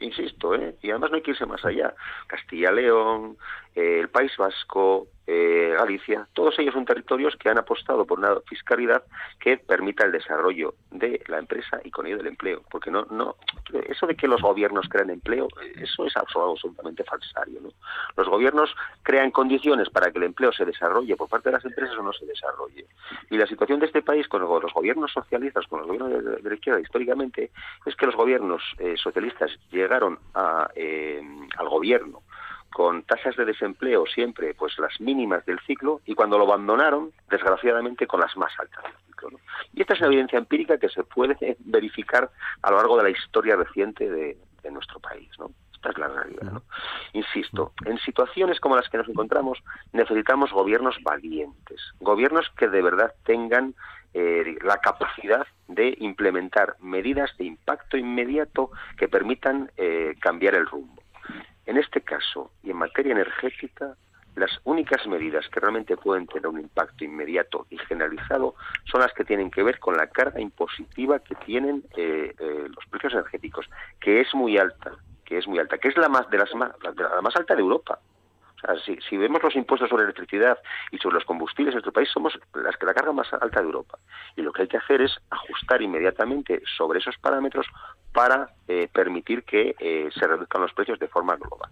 insisto, 0.00 0.54
¿eh? 0.54 0.76
y 0.82 0.90
además 0.90 1.10
no 1.10 1.16
hay 1.16 1.22
que 1.22 1.32
irse 1.32 1.46
más 1.46 1.64
allá. 1.64 1.94
Castilla-León, 2.26 3.36
eh, 3.74 4.00
el 4.00 4.08
País 4.10 4.36
Vasco, 4.36 5.08
eh, 5.30 5.74
Galicia, 5.76 6.26
todos 6.32 6.58
ellos 6.58 6.72
son 6.72 6.86
territorios 6.86 7.36
que 7.36 7.50
han 7.50 7.58
apostado 7.58 8.06
por 8.06 8.18
una 8.18 8.40
fiscalidad 8.48 9.02
que 9.38 9.58
permita 9.58 10.06
el 10.06 10.12
desarrollo 10.12 10.74
de 10.90 11.22
la 11.26 11.38
empresa 11.38 11.78
y 11.84 11.90
con 11.90 12.06
ello 12.06 12.16
del 12.16 12.28
empleo. 12.28 12.62
Porque 12.70 12.90
no, 12.90 13.06
no, 13.10 13.36
eso 13.90 14.06
de 14.06 14.16
que 14.16 14.26
los 14.26 14.40
gobiernos 14.40 14.88
crean 14.88 15.10
empleo, 15.10 15.48
eso 15.76 16.06
es 16.06 16.16
absolutamente 16.16 17.04
falsario. 17.04 17.60
¿no? 17.60 17.68
Los 18.16 18.26
gobiernos 18.26 18.74
crean 19.02 19.30
condiciones 19.30 19.90
para 19.90 20.10
que 20.10 20.16
el 20.16 20.24
empleo 20.24 20.50
se 20.50 20.64
desarrolle 20.64 21.14
por 21.14 21.28
parte 21.28 21.50
de 21.50 21.56
las 21.56 21.64
empresas 21.66 21.98
o 21.98 22.02
no 22.02 22.14
se 22.14 22.24
desarrolle. 22.24 22.86
Y 23.28 23.36
la 23.36 23.46
situación 23.46 23.80
de 23.80 23.86
este 23.86 24.00
país 24.00 24.26
con 24.28 24.40
los 24.40 24.72
gobiernos 24.72 25.12
socialistas, 25.12 25.66
con 25.66 25.80
los 25.80 25.88
gobiernos 25.88 26.42
de, 26.42 26.48
la 26.48 26.54
izquierda 26.54 26.80
históricamente, 26.80 27.50
es 27.84 27.94
que 27.96 28.06
los 28.06 28.16
gobiernos 28.16 28.62
eh, 28.78 28.94
socialistas 28.96 29.50
llegaron 29.70 30.18
a, 30.34 30.70
eh, 30.74 31.20
al 31.58 31.68
gobierno 31.68 32.22
con 32.70 33.02
tasas 33.02 33.36
de 33.36 33.44
desempleo 33.44 34.04
siempre 34.06 34.54
pues 34.54 34.78
las 34.78 35.00
mínimas 35.00 35.44
del 35.46 35.58
ciclo 35.60 36.00
y 36.04 36.14
cuando 36.14 36.38
lo 36.38 36.44
abandonaron, 36.44 37.12
desgraciadamente, 37.30 38.06
con 38.06 38.20
las 38.20 38.36
más 38.36 38.52
altas 38.58 38.84
del 38.84 38.92
ciclo. 39.06 39.40
Y 39.72 39.80
esta 39.80 39.94
es 39.94 40.00
una 40.00 40.08
evidencia 40.08 40.38
empírica 40.38 40.78
que 40.78 40.88
se 40.88 41.04
puede 41.04 41.36
verificar 41.60 42.30
a 42.62 42.70
lo 42.70 42.76
largo 42.76 42.96
de 42.96 43.04
la 43.04 43.10
historia 43.10 43.56
reciente 43.56 44.08
de, 44.08 44.36
nuestro 44.70 45.00
país. 45.00 45.30
¿no? 45.38 45.50
Esta 45.72 45.88
es 45.88 45.96
la 45.96 46.08
realidad. 46.08 46.60
Insisto, 47.14 47.72
en 47.86 47.96
situaciones 48.00 48.60
como 48.60 48.76
las 48.76 48.86
que 48.90 48.98
nos 48.98 49.08
encontramos 49.08 49.58
necesitamos 49.94 50.52
gobiernos 50.52 50.96
valientes, 51.02 51.80
gobiernos 52.00 52.50
que 52.50 52.68
de 52.68 52.82
verdad 52.82 53.14
tengan 53.24 53.74
eh, 54.12 54.58
la 54.62 54.78
capacidad 54.78 55.46
de 55.68 55.96
implementar 56.00 56.76
medidas 56.80 57.30
de 57.38 57.44
impacto 57.44 57.96
inmediato 57.96 58.70
que 58.96 59.08
permitan 59.08 59.70
eh, 59.76 60.16
cambiar 60.20 60.54
el 60.54 60.66
rumbo. 60.66 61.02
En 61.68 61.76
este 61.76 62.00
caso, 62.00 62.50
y 62.62 62.70
en 62.70 62.78
materia 62.78 63.12
energética, 63.12 63.94
las 64.36 64.50
únicas 64.64 65.06
medidas 65.06 65.46
que 65.48 65.60
realmente 65.60 65.98
pueden 65.98 66.26
tener 66.26 66.46
un 66.46 66.60
impacto 66.60 67.04
inmediato 67.04 67.66
y 67.68 67.76
generalizado 67.76 68.54
son 68.90 69.02
las 69.02 69.12
que 69.12 69.22
tienen 69.22 69.50
que 69.50 69.62
ver 69.62 69.78
con 69.78 69.94
la 69.94 70.06
carga 70.06 70.40
impositiva 70.40 71.18
que 71.18 71.34
tienen 71.34 71.84
eh, 71.94 72.34
eh, 72.38 72.68
los 72.74 72.86
precios 72.88 73.12
energéticos, 73.12 73.68
que 74.00 74.22
es 74.22 74.34
muy 74.34 74.56
alta, 74.56 74.92
que 75.26 75.36
es 75.36 75.46
muy 75.46 75.58
alta, 75.58 75.76
que 75.76 75.88
es 75.88 75.96
la 75.98 76.08
más 76.08 76.30
de 76.30 76.38
las 76.38 76.54
más, 76.54 76.70
la 76.82 77.20
más 77.20 77.36
alta 77.36 77.54
de 77.54 77.60
Europa. 77.60 77.98
Si, 79.08 79.16
vemos 79.16 79.42
los 79.42 79.54
impuestos 79.54 79.88
sobre 79.88 80.04
electricidad 80.04 80.58
y 80.90 80.98
sobre 80.98 81.14
los 81.14 81.24
combustibles 81.24 81.72
en 81.72 81.76
nuestro 81.76 81.92
país, 81.92 82.08
somos 82.12 82.38
las 82.54 82.76
que 82.76 82.86
la 82.86 82.94
carga 82.94 83.12
más 83.12 83.32
alta 83.32 83.60
de 83.60 83.66
Europa. 83.66 83.98
Y 84.36 84.42
lo 84.42 84.52
que 84.52 84.62
hay 84.62 84.68
que 84.68 84.78
hacer 84.78 85.00
es 85.00 85.16
ajustar 85.30 85.80
inmediatamente 85.80 86.60
sobre 86.76 86.98
esos 86.98 87.16
parámetros 87.18 87.66
para 88.12 88.48
eh, 88.66 88.88
permitir 88.92 89.44
que 89.44 89.76
eh, 89.78 90.08
se 90.12 90.26
reduzcan 90.26 90.62
los 90.62 90.72
precios 90.72 90.98
de 90.98 91.06
forma 91.08 91.36
global. 91.36 91.70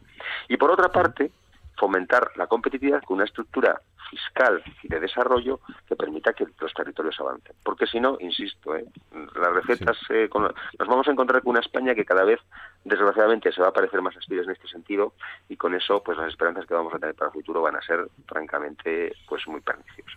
Y 0.49 0.57
por 0.57 0.70
otra 0.70 0.89
parte, 0.91 1.32
fomentar 1.77 2.31
la 2.37 2.47
competitividad 2.47 3.03
con 3.03 3.16
una 3.16 3.24
estructura 3.24 3.81
fiscal 4.11 4.62
y 4.83 4.89
de 4.89 5.01
desarrollo 5.01 5.61
que 5.89 5.97
permita 5.97 6.33
que 6.33 6.47
los 6.61 6.72
territorios 6.72 7.18
avancen. 7.20 7.55
Porque 7.64 7.87
si 7.87 8.01
no, 8.01 8.16
insisto, 8.20 8.77
¿eh? 8.77 8.85
las 9.12 9.53
recetas, 9.53 9.97
nos 10.33 10.89
vamos 10.89 11.09
a 11.09 11.11
encontrar 11.11 11.43
con 11.43 11.51
una 11.51 11.61
España 11.61 11.95
que 11.95 12.05
cada 12.05 12.24
vez, 12.24 12.41
desgraciadamente, 12.85 13.53
se 13.53 13.61
va 13.61 13.68
a 13.68 13.72
parecer 13.72 14.01
más 14.03 14.14
a 14.16 14.20
en 14.29 14.51
este 14.51 14.68
sentido 14.68 15.12
y 15.49 15.57
con 15.57 15.74
eso, 15.74 16.03
pues 16.03 16.18
las 16.18 16.29
esperanzas 16.29 16.66
que 16.66 16.74
vamos 16.74 16.95
a 16.95 16.99
tener 16.99 17.14
para 17.14 17.29
el 17.29 17.35
futuro 17.35 17.62
van 17.62 17.77
a 17.77 17.83
ser, 17.83 18.07
francamente, 18.27 19.12
pues 19.29 19.47
muy 19.49 19.61
perniciosas. 19.61 20.14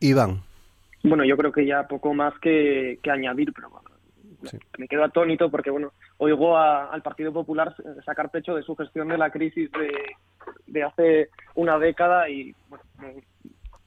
Iván. 0.00 0.42
Bueno, 1.02 1.24
yo 1.24 1.36
creo 1.36 1.52
que 1.52 1.66
ya 1.66 1.86
poco 1.86 2.12
más 2.14 2.38
que, 2.40 2.98
que 3.02 3.10
añadir, 3.10 3.52
pero 3.52 3.70
bueno, 3.70 3.90
me 4.78 4.88
quedo 4.88 5.04
atónito 5.04 5.50
porque, 5.50 5.70
bueno, 5.70 5.92
oigo 6.20 6.56
al 6.56 7.02
Partido 7.02 7.32
Popular 7.32 7.74
sacar 8.04 8.30
pecho 8.30 8.54
de 8.54 8.62
su 8.62 8.76
gestión 8.76 9.08
de 9.08 9.16
la 9.16 9.30
crisis 9.30 9.70
de, 10.66 10.82
hace 10.82 11.30
una 11.54 11.78
década 11.78 12.28
y, 12.28 12.54
bueno, 12.68 12.84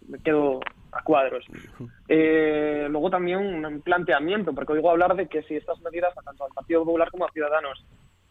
me, 0.07 0.19
quedo 0.19 0.59
a 0.91 1.03
cuadros. 1.03 1.45
Eh, 2.07 2.87
luego 2.89 3.11
también 3.11 3.37
un 3.39 3.81
planteamiento, 3.81 4.53
porque 4.53 4.73
oigo 4.73 4.89
hablar 4.89 5.15
de 5.15 5.27
que 5.27 5.43
si 5.43 5.55
estas 5.55 5.79
medidas, 5.81 6.13
tanto 6.25 6.45
al 6.45 6.51
Partido 6.53 6.83
Popular 6.83 7.11
como 7.11 7.25
a 7.25 7.31
Ciudadanos, 7.31 7.85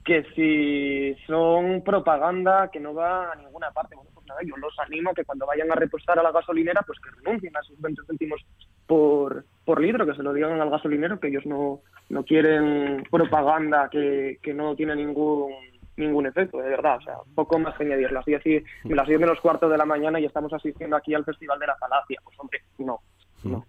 que 0.05 0.25
si 0.35 1.15
son 1.27 1.83
propaganda 1.83 2.71
que 2.73 2.81
no 2.81 2.95
va 2.95 3.33
a 3.33 3.37
ninguna 3.37 3.71
parte, 3.71 3.95
bueno, 3.95 4.11
pues 4.15 4.27
nada, 4.27 4.41
yo 4.45 4.57
los 4.57 4.77
animo 4.81 5.11
a 5.11 5.15
que 5.15 5.25
cuando 5.25 5.47
vayan 5.47 5.71
a 5.71 5.77
repostar 5.77 6.19
a 6.19 6.23
la 6.23 6.33
gasolinera, 6.33 6.83
pues 6.83 6.99
que 7.01 7.11
renuncien 7.11 7.57
a 7.57 7.63
sus 7.63 7.81
20 7.81 8.03
céntimos 8.07 8.41
por, 8.87 9.45
por 9.65 9.81
litro, 9.81 10.05
que 10.07 10.15
se 10.15 10.23
lo 10.23 10.33
digan 10.33 10.61
al 10.61 10.71
gasolinero, 10.71 11.21
que 11.21 11.29
ellos 11.29 11.47
no, 11.47 11.81
no 12.09 12.25
quieren 12.25 13.05
propaganda 13.11 13.89
que, 13.91 14.39
que 14.43 14.53
no 14.53 14.75
tiene 14.75 14.97
ningún 14.97 15.53
ningún 15.97 16.27
efecto, 16.27 16.59
de 16.59 16.71
verdad, 16.71 16.97
o 16.97 17.03
sea, 17.03 17.15
poco 17.35 17.59
más 17.59 17.77
que 17.77 17.85
añadirlo. 17.85 18.21
Así 18.21 18.33
decir, 18.33 18.65
me 18.85 18.95
las 18.95 19.07
10 19.07 19.21
menos 19.21 19.41
cuarto 19.41 19.69
de 19.69 19.77
la 19.77 19.85
mañana 19.85 20.19
y 20.19 20.25
estamos 20.25 20.53
asistiendo 20.53 20.97
aquí 20.97 21.15
al 21.15 21.25
Festival 21.25 21.59
de 21.59 21.67
la 21.67 21.77
Falacia. 21.77 22.19
Pues 22.25 22.39
hombre, 22.41 22.61
no, 22.79 23.01
no. 23.45 23.67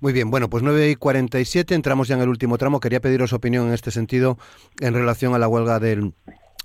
Muy 0.00 0.12
bien, 0.12 0.30
bueno, 0.30 0.48
pues 0.50 0.62
9 0.62 0.90
y 0.90 0.94
47, 0.96 1.74
entramos 1.74 2.08
ya 2.08 2.16
en 2.16 2.22
el 2.22 2.28
último 2.28 2.58
tramo. 2.58 2.80
Quería 2.80 3.00
pediros 3.00 3.32
opinión 3.32 3.68
en 3.68 3.74
este 3.74 3.90
sentido 3.90 4.38
en 4.80 4.94
relación 4.94 5.34
a 5.34 5.38
la 5.38 5.48
huelga 5.48 5.80
del, 5.80 6.14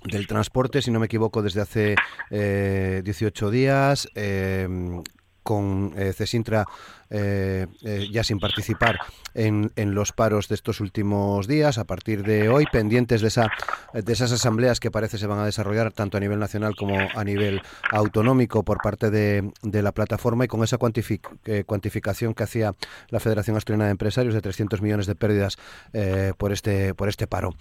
del 0.04 0.26
transporte, 0.26 0.82
si 0.82 0.90
no 0.90 1.00
me 1.00 1.06
equivoco, 1.06 1.42
desde 1.42 1.60
hace 1.60 1.94
eh, 2.30 3.02
18 3.04 3.50
días. 3.50 4.08
Eh, 4.14 4.68
con 5.42 5.92
eh, 5.96 6.12
Cesintra 6.12 6.66
eh, 7.12 7.66
eh, 7.82 8.08
ya 8.12 8.22
sin 8.22 8.38
participar 8.38 8.98
en, 9.34 9.72
en, 9.74 9.94
los 9.94 10.12
paros 10.12 10.48
de 10.48 10.54
estos 10.54 10.80
últimos 10.80 11.48
días, 11.48 11.76
a 11.78 11.84
partir 11.84 12.22
de 12.22 12.48
hoy, 12.48 12.66
pendientes 12.70 13.20
de, 13.20 13.28
esa, 13.28 13.48
de 13.92 14.12
esas 14.12 14.30
asambleas 14.30 14.78
que 14.78 14.92
parece 14.92 15.18
se 15.18 15.26
van 15.26 15.40
a 15.40 15.44
desarrollar 15.44 15.92
tanto 15.92 16.18
a 16.18 16.20
nivel 16.20 16.38
nacional 16.38 16.76
como 16.76 16.96
a 16.96 17.24
nivel 17.24 17.62
autonómico 17.90 18.62
por 18.62 18.78
parte 18.78 19.10
de, 19.10 19.50
de 19.62 19.82
la 19.82 19.90
plataforma 19.90 20.44
y 20.44 20.48
con 20.48 20.62
esa 20.62 20.78
cuantificación 20.78 22.34
que 22.34 22.42
hacía 22.44 22.74
la 23.08 23.18
Federación 23.18 23.56
Asturiana 23.56 23.86
de 23.86 23.90
Empresarios 23.90 24.34
de 24.34 24.40
300 24.40 24.80
millones 24.80 25.06
de 25.06 25.16
pérdidas 25.16 25.58
por, 26.38 26.52
este, 26.52 26.94
por 26.94 27.08
este 27.08 27.26
paro. 27.26 27.56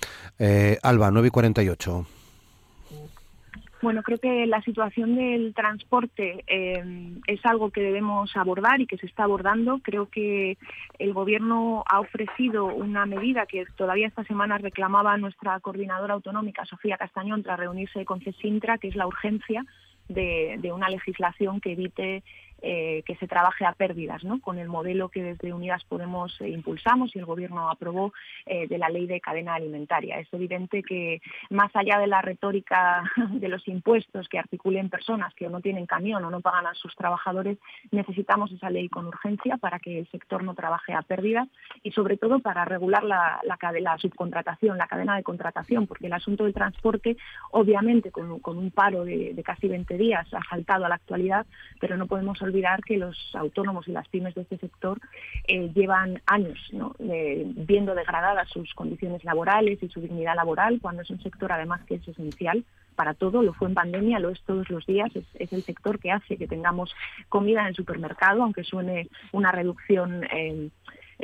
Alba, 0.83 1.09
9 1.09 1.27
y 1.27 1.31
48. 1.31 2.18
Bueno, 3.81 4.03
creo 4.03 4.17
que 4.17 4.45
la 4.45 4.61
situación 4.61 5.15
del 5.15 5.53
transporte 5.53 6.43
eh, 6.47 6.83
es 7.27 7.45
algo 7.45 7.71
que 7.71 7.81
debemos 7.81 8.35
abordar 8.35 8.81
y 8.81 8.87
que 8.87 8.97
se 8.97 9.05
está 9.05 9.23
abordando. 9.23 9.79
Creo 9.81 10.09
que 10.09 10.57
el 10.97 11.13
Gobierno 11.13 11.85
ha 11.87 12.01
ofrecido 12.01 12.65
una 12.65 13.05
medida 13.05 13.45
que 13.45 13.65
todavía 13.77 14.07
esta 14.07 14.25
semana 14.25 14.57
reclamaba 14.57 15.15
nuestra 15.17 15.57
coordinadora 15.61 16.15
autonómica, 16.15 16.65
Sofía 16.65 16.97
Castañón, 16.97 17.41
tras 17.41 17.57
reunirse 17.57 18.03
con 18.03 18.19
CESINTRA, 18.19 18.79
que 18.79 18.89
es 18.89 18.95
la 18.97 19.07
urgencia 19.07 19.65
de, 20.09 20.57
de 20.59 20.73
una 20.73 20.89
legislación 20.89 21.61
que 21.61 21.71
evite 21.71 22.23
eh, 22.61 23.03
que 23.05 23.15
se 23.15 23.27
trabaje 23.27 23.65
a 23.65 23.71
pérdidas, 23.71 24.23
¿no? 24.23 24.41
con 24.41 24.59
el 24.59 24.67
modelo 24.67 25.09
que 25.09 25.23
desde 25.23 25.53
Unidas 25.53 25.83
Podemos 25.85 26.39
eh, 26.41 26.49
impulsamos 26.49 27.15
y 27.15 27.19
el 27.19 27.25
Gobierno 27.25 27.69
aprobó 27.69 28.13
eh, 28.45 28.67
de 28.67 28.77
la 28.77 28.89
ley 28.89 29.07
de 29.07 29.21
cadena 29.21 29.55
alimentaria. 29.55 30.19
Es 30.19 30.27
evidente 30.33 30.83
que 30.83 31.21
más 31.49 31.73
allá 31.73 31.99
de 31.99 32.07
la 32.07 32.21
retórica 32.21 33.03
de 33.31 33.47
los 33.47 33.67
impuestos 33.67 34.27
que 34.27 34.39
articulen 34.39 34.89
personas 34.89 35.33
que 35.35 35.47
no 35.47 35.61
tienen 35.61 35.85
camión 35.85 36.23
o 36.25 36.29
no 36.29 36.41
pagan 36.41 36.67
a 36.67 36.73
sus 36.73 36.95
trabajadores, 36.95 37.57
necesitamos 37.91 38.51
esa 38.51 38.69
ley 38.69 38.89
con 38.89 39.05
urgencia 39.07 39.57
para 39.57 39.79
que 39.79 39.99
el 39.99 40.07
sector 40.09 40.43
no 40.43 40.53
trabaje 40.53 40.93
a 40.93 41.01
pérdidas 41.01 41.47
y 41.81 41.91
sobre 41.91 42.17
todo 42.17 42.39
para 42.39 42.65
regular 42.65 43.03
la, 43.03 43.39
la, 43.43 43.97
subcontratación, 43.97 44.77
la 44.77 44.87
cadena 44.87 45.15
de 45.15 45.23
contratación, 45.23 45.87
porque 45.87 46.07
el 46.07 46.13
asunto 46.13 46.43
del 46.43 46.53
transporte, 46.53 47.17
obviamente 47.51 48.11
con, 48.11 48.29
un 48.29 48.71
paro 48.71 49.05
de, 49.05 49.33
de 49.33 49.43
casi 49.43 49.67
20 49.67 49.97
días, 49.97 50.27
ha 50.33 50.43
saltado 50.49 50.85
a 50.85 50.89
la 50.89 50.95
actualidad, 50.95 51.45
pero 51.79 51.97
no 51.97 52.07
podemos 52.07 52.41
que 52.85 52.97
los 52.97 53.17
autónomos 53.33 53.87
y 53.87 53.91
las 53.91 54.07
pymes 54.07 54.35
de 54.35 54.41
este 54.41 54.57
sector 54.57 54.99
eh, 55.47 55.71
llevan 55.73 56.21
años 56.25 56.59
viendo 56.99 57.95
degradadas 57.95 58.49
sus 58.49 58.73
condiciones 58.73 59.23
laborales 59.23 59.81
y 59.81 59.89
su 59.89 60.01
dignidad 60.01 60.35
laboral, 60.35 60.79
cuando 60.81 61.01
es 61.01 61.09
un 61.09 61.21
sector 61.21 61.51
además 61.51 61.81
que 61.85 61.95
es 61.95 62.07
esencial 62.07 62.63
para 62.99 63.13
todo, 63.13 63.41
lo 63.43 63.53
fue 63.53 63.69
en 63.69 63.75
pandemia, 63.75 64.19
lo 64.19 64.29
es 64.29 64.41
todos 64.41 64.69
los 64.69 64.85
días, 64.85 65.09
es, 65.15 65.53
el 65.53 65.63
sector 65.63 65.99
que 65.99 66.11
hace 66.11 66.35
que 66.35 66.47
tengamos 66.47 66.93
comida 67.29 67.61
en 67.61 67.67
el 67.67 67.75
supermercado, 67.75 68.43
aunque 68.43 68.65
suene 68.65 69.07
una 69.31 69.53
reducción 69.53 70.25
eh, 70.25 70.69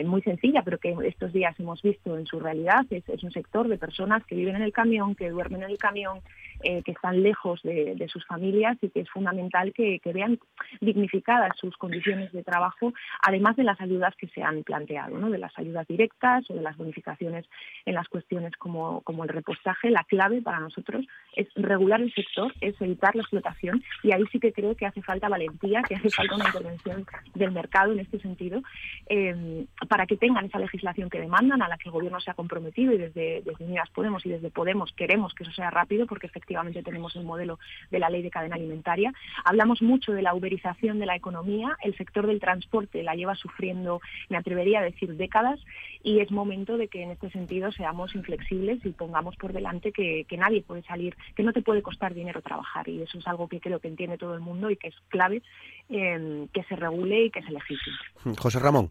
muy 0.06 0.22
sencilla, 0.22 0.62
pero 0.64 0.78
que 0.78 0.96
estos 1.04 1.34
días 1.34 1.54
hemos 1.60 1.82
visto 1.82 2.18
en 2.18 2.26
su 2.28 2.40
realidad. 2.40 2.86
Es, 2.90 3.24
un 3.24 3.32
sector 3.32 3.68
de 3.68 3.78
personas 3.78 4.26
que 4.26 4.36
viven 4.36 4.56
en 4.56 4.62
el 4.62 4.74
camión, 4.74 5.16
que 5.16 5.30
duermen 5.30 5.64
en 5.64 5.70
el 5.70 5.78
camión, 5.78 6.20
eh, 6.64 6.82
que 6.84 6.92
están 6.92 7.22
lejos 7.22 7.62
de, 7.64 8.08
sus 8.12 8.26
familias 8.26 8.78
y 8.82 8.90
que 8.90 9.02
es 9.02 9.10
fundamental 9.10 9.74
que, 9.74 10.00
vean 10.14 10.40
dignificadas 10.80 11.52
sus 11.60 11.76
condiciones 11.76 12.32
de 12.32 12.44
trabajo, 12.44 12.94
además 13.22 13.58
de 13.58 13.64
las 13.64 13.80
ayudas 13.82 14.16
que 14.16 14.28
se 14.28 14.42
han 14.42 14.64
planteado, 14.64 15.18
¿no? 15.18 15.30
de 15.30 15.38
las 15.38 15.58
ayudas 15.58 15.86
directas 15.88 16.50
o 16.50 16.54
de 16.54 16.62
las 16.62 16.78
bonificaciones 16.78 17.46
en 17.86 17.96
las 17.96 18.08
cuestiones 18.08 18.56
como, 18.58 19.02
como 19.02 19.24
el 19.24 19.30
repostaje. 19.30 19.90
La 19.90 20.06
clave 20.06 20.42
para 20.42 20.60
nosotros 20.60 21.06
es 21.36 21.48
regular 21.56 22.02
el 22.02 22.14
sector, 22.14 22.54
es 22.62 22.80
evitar 22.80 23.16
la 23.16 23.24
explotación 23.24 23.84
y 24.04 24.14
ahí 24.14 24.24
sí 24.32 24.40
que 24.40 24.54
creo 24.54 24.76
que 24.76 24.86
hace 24.86 25.02
falta 25.02 25.28
valentía, 25.28 25.82
que 25.82 25.96
hace 25.96 26.10
falta 26.10 26.36
una 26.36 26.46
intervención 26.46 27.06
del 27.34 27.52
mercado 27.52 27.92
en 27.92 28.00
este 28.00 28.20
sentido, 28.20 28.62
eh, 29.10 29.66
para 29.90 30.06
que 30.06 30.16
tengan 30.18 30.46
esa 30.46 30.60
legislación 30.60 31.10
que 31.10 31.20
demandan, 31.20 31.62
a 31.62 31.68
la 31.68 31.78
que 31.78 31.90
el 31.90 31.94
Gobierno 31.94 32.22
se 32.22 32.32
ha 32.32 32.36
comprometido 32.36 32.94
y 32.94 32.98
desde, 32.98 33.42
desde 33.44 33.66
Unidas 33.66 33.90
Podemos 33.90 34.26
y 34.26 34.30
desde 34.30 34.50
Podemos 34.50 34.94
queremos 34.94 35.34
que 35.34 35.44
eso 35.44 35.52
sea 35.52 35.70
rápido 35.70 36.06
porque 36.06 36.28
efectivamente 36.28 36.45
tenemos 36.46 37.16
el 37.16 37.24
modelo 37.24 37.60
de 37.92 38.00
la 38.00 38.10
ley 38.10 38.22
de 38.22 38.32
cadena 38.32 38.56
alimentaria. 38.56 39.14
Hablamos 39.44 39.82
mucho 39.82 40.14
de 40.14 40.22
la 40.22 40.34
uberización 40.34 41.00
de 41.00 41.06
la 41.06 41.16
economía, 41.16 41.78
el 41.82 41.96
sector 41.98 42.28
del 42.28 42.40
transporte 42.40 43.04
la 43.04 43.16
lleva 43.16 43.36
sufriendo, 43.36 44.02
me 44.30 44.38
atrevería 44.38 44.80
a 44.80 44.84
decir, 44.84 45.16
décadas 45.16 45.60
y 46.04 46.20
es 46.20 46.32
momento 46.32 46.78
de 46.78 46.88
que 46.88 47.04
en 47.04 47.12
este 47.12 47.30
sentido 47.32 47.72
seamos 47.72 48.16
inflexibles 48.16 48.86
y 48.86 48.92
pongamos 48.92 49.36
por 49.38 49.54
delante 49.54 49.92
que, 49.92 50.26
nadie 50.38 50.62
puede 50.62 50.84
salir, 50.84 51.16
que 51.36 51.44
no 51.44 51.54
te 51.54 51.62
puede 51.62 51.82
costar 51.82 52.14
dinero 52.14 52.42
trabajar 52.42 52.88
y 52.90 53.02
eso 53.02 53.18
es 53.18 53.28
algo 53.28 53.48
que 53.48 53.60
creo 53.60 53.80
que 53.80 53.88
entiende 53.88 54.18
todo 54.18 54.36
el 54.36 54.42
mundo 54.42 54.70
y 54.70 54.76
que 54.76 54.90
es 54.90 54.96
clave 55.08 55.42
eh, 55.90 56.48
que 56.54 56.64
se 56.64 56.76
regule 56.76 57.26
y 57.26 57.32
que 57.32 57.42
se 57.42 57.52
legisle. 57.52 57.94
José 58.38 58.60
Ramón. 58.60 58.90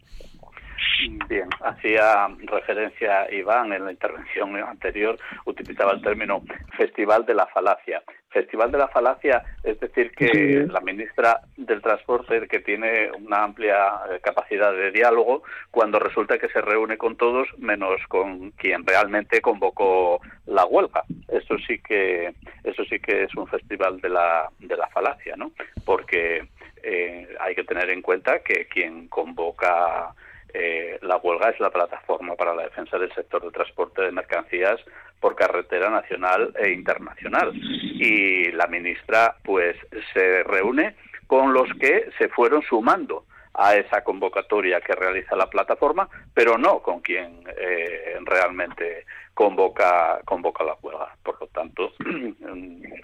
Bien, 1.28 1.48
hacía 1.62 2.28
referencia 2.44 3.32
Iván 3.32 3.72
en 3.72 3.84
la 3.84 3.92
intervención 3.92 4.56
anterior, 4.56 5.18
utilizaba 5.44 5.92
el 5.92 6.02
término 6.02 6.42
Festival 6.76 7.24
de 7.26 7.34
la 7.34 7.46
Falacia. 7.46 8.02
Festival 8.30 8.72
de 8.72 8.78
la 8.78 8.88
Falacia 8.88 9.42
es 9.62 9.78
decir 9.78 10.10
que 10.10 10.66
la 10.68 10.80
ministra 10.80 11.40
del 11.56 11.80
Transporte, 11.80 12.48
que 12.48 12.58
tiene 12.58 13.10
una 13.12 13.44
amplia 13.44 13.92
eh, 14.10 14.20
capacidad 14.20 14.72
de 14.72 14.90
diálogo, 14.90 15.44
cuando 15.70 16.00
resulta 16.00 16.38
que 16.38 16.48
se 16.48 16.60
reúne 16.60 16.98
con 16.98 17.16
todos 17.16 17.46
menos 17.58 18.00
con 18.08 18.50
quien 18.52 18.84
realmente 18.84 19.40
convocó 19.40 20.20
la 20.46 20.64
huelga. 20.64 21.04
Eso 21.28 21.56
sí 21.66 21.78
que, 21.78 22.34
eso 22.64 22.84
sí 22.84 22.98
que 22.98 23.24
es 23.24 23.34
un 23.36 23.46
festival 23.46 24.00
de 24.00 24.08
la, 24.08 24.48
de 24.58 24.76
la 24.76 24.88
falacia, 24.88 25.36
¿no? 25.36 25.52
Porque 25.84 26.48
eh, 26.82 27.28
hay 27.40 27.54
que 27.54 27.64
tener 27.64 27.88
en 27.90 28.02
cuenta 28.02 28.40
que 28.40 28.66
quien 28.66 29.08
convoca 29.08 30.12
eh, 30.54 30.98
la 31.02 31.16
huelga 31.16 31.50
es 31.50 31.58
la 31.58 31.70
plataforma 31.70 32.36
para 32.36 32.54
la 32.54 32.62
defensa 32.62 32.96
del 32.96 33.12
sector 33.12 33.42
de 33.42 33.50
transporte 33.50 34.02
de 34.02 34.12
mercancías 34.12 34.80
por 35.18 35.34
carretera 35.34 35.90
nacional 35.90 36.54
e 36.56 36.70
internacional. 36.70 37.52
Y 37.54 38.52
la 38.52 38.68
ministra, 38.68 39.36
pues, 39.42 39.76
se 40.12 40.44
reúne 40.44 40.94
con 41.26 41.52
los 41.52 41.68
que 41.80 42.08
se 42.18 42.28
fueron 42.28 42.62
sumando 42.62 43.24
a 43.54 43.74
esa 43.74 44.04
convocatoria 44.04 44.80
que 44.80 44.94
realiza 44.94 45.34
la 45.34 45.50
plataforma, 45.50 46.08
pero 46.32 46.56
no 46.56 46.80
con 46.80 47.00
quien 47.00 47.42
eh, 47.56 48.18
realmente 48.24 49.06
convoca, 49.32 50.20
convoca 50.24 50.62
la 50.62 50.76
huelga. 50.80 51.16
Por 51.22 51.40
lo 51.40 51.48
tanto, 51.48 51.92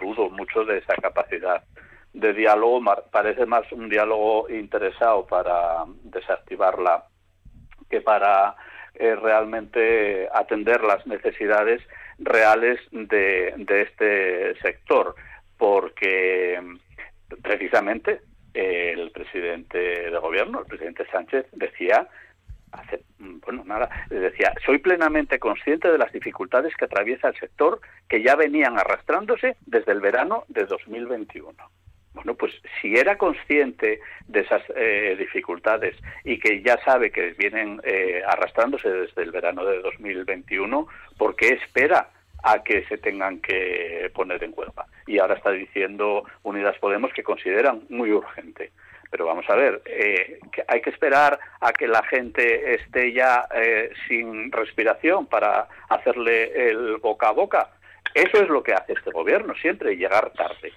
dudo 0.00 0.30
mucho 0.30 0.64
de 0.64 0.78
esa 0.78 0.94
capacidad 0.96 1.64
de 2.12 2.32
diálogo. 2.32 2.80
Parece 3.10 3.44
más 3.46 3.70
un 3.72 3.88
diálogo 3.88 4.48
interesado 4.48 5.26
para 5.26 5.84
desactivarla 6.04 7.06
que 7.90 8.00
para 8.00 8.54
eh, 8.94 9.14
realmente 9.16 10.28
atender 10.32 10.82
las 10.82 11.06
necesidades 11.06 11.82
reales 12.18 12.80
de, 12.90 13.54
este 13.68 14.54
sector, 14.60 15.14
porque 15.58 16.60
precisamente 17.42 18.20
el 18.54 19.10
presidente 19.10 19.78
de 19.78 20.18
gobierno, 20.18 20.60
el 20.60 20.66
presidente 20.66 21.06
Sánchez, 21.10 21.46
decía 21.52 22.08
hace 22.72 23.02
bueno 23.18 23.64
nada 23.64 23.88
decía 24.08 24.54
soy 24.64 24.78
plenamente 24.78 25.40
consciente 25.40 25.90
de 25.90 25.98
las 25.98 26.12
dificultades 26.12 26.72
que 26.76 26.84
atraviesa 26.84 27.26
el 27.26 27.36
sector 27.36 27.80
que 28.08 28.22
ya 28.22 28.36
venían 28.36 28.78
arrastrándose 28.78 29.56
desde 29.66 29.90
el 29.90 30.00
verano 30.00 30.44
de 30.46 30.66
2021 30.66 31.52
bueno, 32.20 32.34
pues 32.34 32.52
si 32.80 32.94
era 32.96 33.16
consciente 33.16 34.00
de 34.28 34.40
esas 34.40 34.62
eh, 34.76 35.16
dificultades 35.18 35.96
y 36.22 36.38
que 36.38 36.60
ya 36.60 36.78
sabe 36.84 37.10
que 37.10 37.30
vienen 37.30 37.80
eh, 37.82 38.22
arrastrándose 38.26 38.90
desde 38.90 39.22
el 39.22 39.30
verano 39.30 39.64
de 39.64 39.80
2021, 39.80 40.86
¿por 41.16 41.34
qué 41.34 41.48
espera 41.48 42.10
a 42.42 42.62
que 42.62 42.84
se 42.88 42.98
tengan 42.98 43.40
que 43.40 44.10
poner 44.14 44.44
en 44.44 44.52
huelga? 44.54 44.84
Y 45.06 45.18
ahora 45.18 45.36
está 45.36 45.50
diciendo 45.50 46.24
Unidas 46.42 46.76
Podemos 46.78 47.10
que 47.14 47.22
consideran 47.22 47.84
muy 47.88 48.12
urgente. 48.12 48.70
Pero 49.10 49.24
vamos 49.24 49.48
a 49.48 49.56
ver, 49.56 49.80
eh, 49.86 50.38
hay 50.68 50.82
que 50.82 50.90
esperar 50.90 51.38
a 51.60 51.72
que 51.72 51.88
la 51.88 52.02
gente 52.04 52.74
esté 52.74 53.14
ya 53.14 53.48
sin 54.06 54.52
respiración 54.52 55.26
para 55.26 55.66
hacerle 55.88 56.68
el 56.68 56.98
boca 56.98 57.28
a 57.28 57.32
boca. 57.32 57.70
Eso 58.14 58.42
es 58.42 58.48
lo 58.48 58.62
que 58.62 58.74
hace 58.74 58.92
este 58.92 59.10
gobierno 59.10 59.54
siempre, 59.54 59.96
llegar 59.96 60.30
tarde 60.34 60.70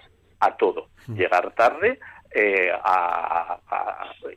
a 0.43 0.55
todo, 0.57 0.89
llegar 1.07 1.51
tarde 1.55 1.99
eh, 2.35 2.71
a, 2.73 3.59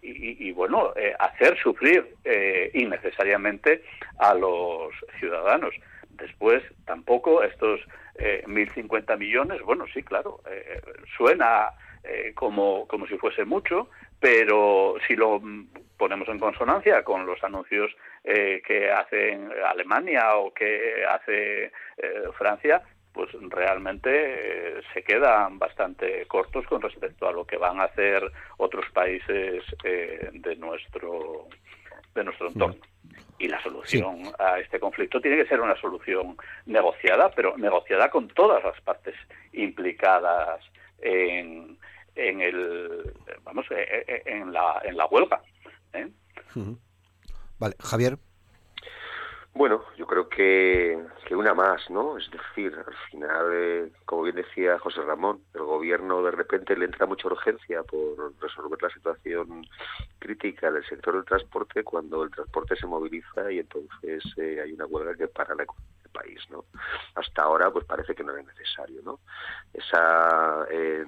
y, 0.03 0.53
bueno, 0.53 0.93
eh, 0.97 1.15
hacer 1.19 1.59
sufrir 1.59 2.15
eh, 2.25 2.71
innecesariamente 2.75 3.83
a 4.19 4.35
los 4.35 4.93
ciudadanos. 5.19 5.75
Después, 6.11 6.63
tampoco 6.85 7.43
estos 7.43 7.81
1.050 8.19 9.19
millones, 9.19 9.63
bueno, 9.63 9.85
sí, 9.93 10.03
claro, 10.03 10.41
suena 11.17 11.71
como, 12.35 12.87
como 12.87 13.07
si 13.07 13.19
fuese 13.19 13.45
mucho, 13.45 13.89
pero 14.19 14.95
si 15.07 15.15
lo 15.15 15.43
ponemos 15.99 16.29
en 16.29 16.39
consonancia 16.39 17.03
con 17.03 17.27
los 17.27 17.43
anuncios 17.45 17.95
que 18.25 18.91
hace 18.91 19.39
Alemania 19.67 20.37
o 20.37 20.55
que 20.55 21.05
hace 21.05 21.73
Francia, 22.39 22.83
pues 23.17 23.31
realmente 23.49 24.11
eh, 24.13 24.83
se 24.93 25.03
quedan 25.03 25.59
bastante 25.59 26.27
cortos 26.27 26.67
con 26.67 26.83
respecto 26.83 27.27
a 27.27 27.33
lo 27.33 27.47
que 27.47 27.57
van 27.57 27.81
a 27.81 27.85
hacer 27.85 28.31
otros 28.59 28.85
países 28.93 29.65
eh, 29.83 30.29
de 30.35 30.57
nuestro 30.57 31.49
de 32.15 32.25
nuestro 32.25 32.49
entorno. 32.49 32.77
Y 33.39 33.49
la 33.49 33.63
solución 33.63 34.23
a 34.39 34.59
este 34.59 34.79
conflicto 34.79 35.21
tiene 35.21 35.39
que 35.39 35.49
ser 35.49 35.61
una 35.61 35.79
solución 35.81 36.37
negociada, 36.67 37.31
pero 37.31 37.57
negociada 37.57 38.11
con 38.11 38.29
todas 38.29 38.63
las 38.63 38.81
partes 38.83 39.15
implicadas 39.53 40.61
en, 40.99 41.79
en 42.15 42.41
el 42.43 43.15
vamos 43.45 43.67
eh, 43.71 44.23
en 44.27 44.53
la 44.53 44.83
en 44.85 44.97
la 44.97 45.07
huelga. 45.07 45.41
Vale, 47.59 47.75
Javier. 47.81 48.19
Bueno, 49.57 49.83
yo 49.97 50.07
creo 50.07 50.29
que, 50.29 51.03
que 51.25 51.35
una 51.35 51.55
más, 51.55 51.89
¿no? 51.89 52.19
Es 52.19 52.31
decir, 52.31 52.75
al 52.77 52.95
final, 53.11 53.47
eh, 53.55 53.91
como 54.05 54.25
bien 54.25 54.37
decía 54.37 54.79
José 54.79 55.01
Ramón, 55.01 55.41
el 55.55 55.63
gobierno 55.63 56.23
de 56.23 56.31
repente 56.31 56.77
le 56.77 56.85
entra 56.85 57.07
mucha 57.07 57.29
urgencia 57.29 57.83
por 57.83 58.35
resolver 58.39 58.83
la 58.83 58.91
situación 58.91 59.67
crítica 60.19 60.71
del 60.71 60.85
sector 60.85 61.15
del 61.15 61.25
transporte 61.25 61.83
cuando 61.85 62.23
el 62.23 62.31
transporte 62.31 62.77
se 62.77 62.87
moviliza 62.87 63.51
y 63.51 63.61
entonces 63.61 64.23
eh, 64.37 64.61
hay 64.63 64.75
una 64.75 64.85
huelga 64.85 65.15
que 65.15 65.29
para 65.29 65.55
la 65.55 65.63
economía 65.63 66.03
del 66.03 66.13
país, 66.13 66.41
¿no? 66.51 66.67
Hasta 67.15 67.43
ahora, 67.43 67.71
pues 67.71 67.87
parece 67.87 68.15
que 68.15 68.25
no 68.25 68.33
era 68.33 68.43
necesario, 68.43 69.01
¿no? 69.03 69.21
Esa... 69.73 70.67
Eh, 70.71 71.07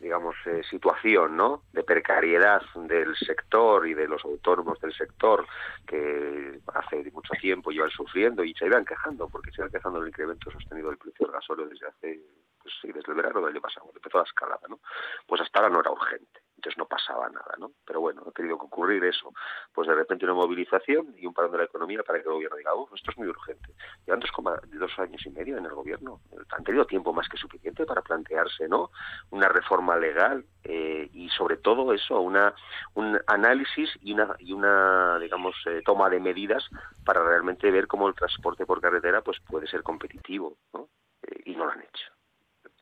digamos, 0.00 0.36
eh, 0.46 0.62
situación 0.68 1.36
¿no? 1.36 1.62
de 1.72 1.82
precariedad 1.82 2.62
del 2.74 3.16
sector 3.16 3.86
y 3.86 3.94
de 3.94 4.08
los 4.08 4.24
autónomos 4.24 4.80
del 4.80 4.92
sector 4.92 5.46
que 5.86 6.60
hace 6.74 7.10
mucho 7.10 7.32
tiempo 7.40 7.70
llevan 7.70 7.90
sufriendo 7.90 8.44
y 8.44 8.54
se 8.54 8.66
iban 8.66 8.84
quejando, 8.84 9.28
porque 9.28 9.50
se 9.50 9.60
iban 9.60 9.72
quejando 9.72 10.00
del 10.00 10.08
incremento 10.08 10.50
sostenido 10.50 10.88
del 10.88 10.98
precio 10.98 11.26
del 11.26 11.34
gasóleo 11.34 11.68
desde 11.68 11.86
hace, 11.86 12.20
pues 12.62 12.74
sí, 12.80 12.92
desde 12.92 13.12
el 13.12 13.16
verano 13.16 13.40
del 13.40 13.50
año 13.50 13.60
pasado, 13.60 13.90
empezó 13.94 14.18
la 14.18 14.24
escalada, 14.24 14.66
¿no? 14.68 14.80
Pues 15.26 15.40
hasta 15.40 15.58
ahora 15.58 15.70
no 15.72 15.80
era 15.80 15.90
urgente 15.90 16.40
entonces 16.58 16.76
no 16.76 16.86
pasaba 16.86 17.28
nada, 17.28 17.54
¿no? 17.58 17.70
Pero 17.86 18.00
bueno, 18.00 18.24
ha 18.26 18.32
tenido 18.32 18.58
que 18.58 18.66
ocurrir 18.66 19.04
eso, 19.04 19.32
pues 19.72 19.86
de 19.86 19.94
repente 19.94 20.24
una 20.24 20.34
movilización 20.34 21.14
y 21.16 21.24
un 21.24 21.32
parón 21.32 21.52
de 21.52 21.58
la 21.58 21.64
economía 21.64 22.02
para 22.02 22.18
que 22.18 22.26
el 22.26 22.34
gobierno 22.34 22.56
diga, 22.56 22.74
oh, 22.74 22.88
esto 22.92 23.12
es 23.12 23.16
muy 23.16 23.28
urgente. 23.28 23.74
Llevan 24.04 24.20
dos, 24.20 24.30
dos 24.72 24.98
años 24.98 25.24
y 25.24 25.30
medio 25.30 25.56
en 25.56 25.64
el 25.64 25.72
gobierno, 25.72 26.20
han 26.50 26.64
tenido 26.64 26.84
tiempo 26.84 27.12
más 27.12 27.28
que 27.28 27.36
suficiente 27.36 27.86
para 27.86 28.02
plantearse, 28.02 28.68
¿no? 28.68 28.90
Una 29.30 29.48
reforma 29.48 29.96
legal 29.96 30.44
eh, 30.64 31.08
y 31.12 31.28
sobre 31.30 31.58
todo 31.58 31.92
eso, 31.92 32.20
una 32.20 32.52
un 32.94 33.20
análisis 33.28 33.90
y 34.00 34.14
una 34.14 34.34
y 34.40 34.52
una 34.52 35.18
digamos 35.20 35.54
eh, 35.66 35.82
toma 35.84 36.10
de 36.10 36.18
medidas 36.18 36.64
para 37.04 37.22
realmente 37.22 37.70
ver 37.70 37.86
cómo 37.86 38.08
el 38.08 38.14
transporte 38.14 38.66
por 38.66 38.80
carretera 38.80 39.22
pues 39.22 39.38
puede 39.48 39.68
ser 39.68 39.84
competitivo, 39.84 40.56
¿no? 40.72 40.88
Eh, 41.22 41.42
y 41.46 41.54
no 41.54 41.66
lo 41.66 41.72
han 41.72 41.82
hecho. 41.82 42.17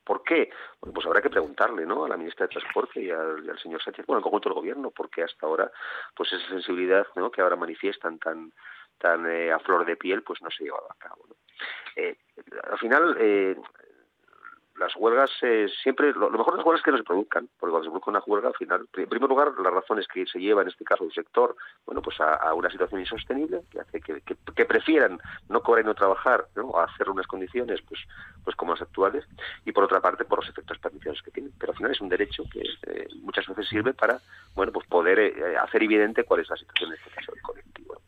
¿Por 0.06 0.22
qué? 0.22 0.50
Pues 0.78 1.04
habrá 1.04 1.20
que 1.20 1.30
preguntarle 1.30 1.84
¿no? 1.84 2.04
a 2.04 2.08
la 2.08 2.16
ministra 2.16 2.46
de 2.46 2.52
Transporte 2.52 3.02
y 3.02 3.10
al, 3.10 3.58
señor 3.58 3.82
Sánchez, 3.82 4.06
bueno, 4.06 4.20
en 4.20 4.22
conjunto 4.22 4.48
del 4.48 4.54
gobierno, 4.54 4.92
porque 4.92 5.24
hasta 5.24 5.46
ahora 5.46 5.70
pues 6.14 6.32
esa 6.32 6.46
sensibilidad 6.48 7.04
¿no? 7.16 7.28
que 7.28 7.40
ahora 7.40 7.56
manifiestan 7.56 8.18
tan 8.20 8.52
tan 8.98 9.26
eh, 9.28 9.52
a 9.52 9.58
flor 9.58 9.84
de 9.84 9.96
piel, 9.96 10.22
pues 10.22 10.40
no 10.40 10.50
se 10.50 10.62
ha 10.62 10.66
llevado 10.66 10.86
a 10.90 10.94
cabo. 10.94 11.26
Eh, 11.96 12.16
al 12.70 12.78
final, 12.78 13.16
eh, 13.18 13.56
las 14.78 14.94
huelgas 14.96 15.30
eh, 15.42 15.66
siempre, 15.82 16.12
lo, 16.12 16.30
mejor 16.30 16.52
de 16.52 16.58
las 16.58 16.66
huelgas 16.66 16.80
es 16.80 16.84
que 16.84 16.90
no 16.90 16.98
se 16.98 17.04
produzcan, 17.04 17.48
porque 17.58 17.70
cuando 17.70 17.84
se 17.84 17.90
produzca 17.90 18.10
una 18.10 18.22
huelga, 18.26 18.48
al 18.48 18.54
final, 18.54 18.88
en 18.96 19.08
primer 19.08 19.28
lugar, 19.28 19.52
las 19.58 19.72
razones 19.72 20.06
que 20.08 20.26
se 20.26 20.38
lleva 20.38 20.62
en 20.62 20.68
este 20.68 20.84
caso 20.84 21.04
el 21.04 21.12
sector, 21.12 21.56
bueno, 21.84 22.02
pues 22.02 22.20
a, 22.20 22.52
una 22.54 22.70
situación 22.70 23.00
insostenible, 23.00 23.62
que 23.70 23.80
hace 23.80 24.00
que, 24.00 24.20
que, 24.20 24.64
prefieran 24.64 25.18
no 25.48 25.62
cobrar 25.62 25.84
y 25.84 25.86
no 25.86 25.94
trabajar, 25.94 26.46
¿no? 26.56 26.76
a 26.78 26.84
hacer 26.84 27.08
unas 27.08 27.26
condiciones, 27.26 27.80
pues, 27.82 28.00
pues 28.44 28.56
como 28.56 28.72
las 28.72 28.82
actuales, 28.82 29.24
y 29.64 29.72
por 29.72 29.84
otra 29.84 30.00
parte, 30.00 30.24
por 30.24 30.40
los 30.40 30.48
efectos 30.48 30.78
pernicios 30.78 31.22
que 31.22 31.30
tienen. 31.30 31.52
Pero 31.58 31.72
al 31.72 31.76
final 31.76 31.92
es 31.92 32.00
un 32.00 32.08
derecho 32.08 32.44
que 32.50 32.60
eh, 32.60 33.08
muchas 33.22 33.46
veces 33.46 33.68
sirve 33.68 33.94
para, 33.94 34.20
bueno, 34.54 34.72
pues 34.72 34.86
poder 34.86 35.18
eh, 35.18 35.56
hacer 35.56 35.82
evidente 35.82 36.24
cuál 36.24 36.40
es 36.40 36.50
la 36.50 36.56
situación 36.56 36.90
en 36.90 36.98
este 36.98 37.10
caso 37.10 37.32
del 37.32 37.42
colectivo. 37.42 38.00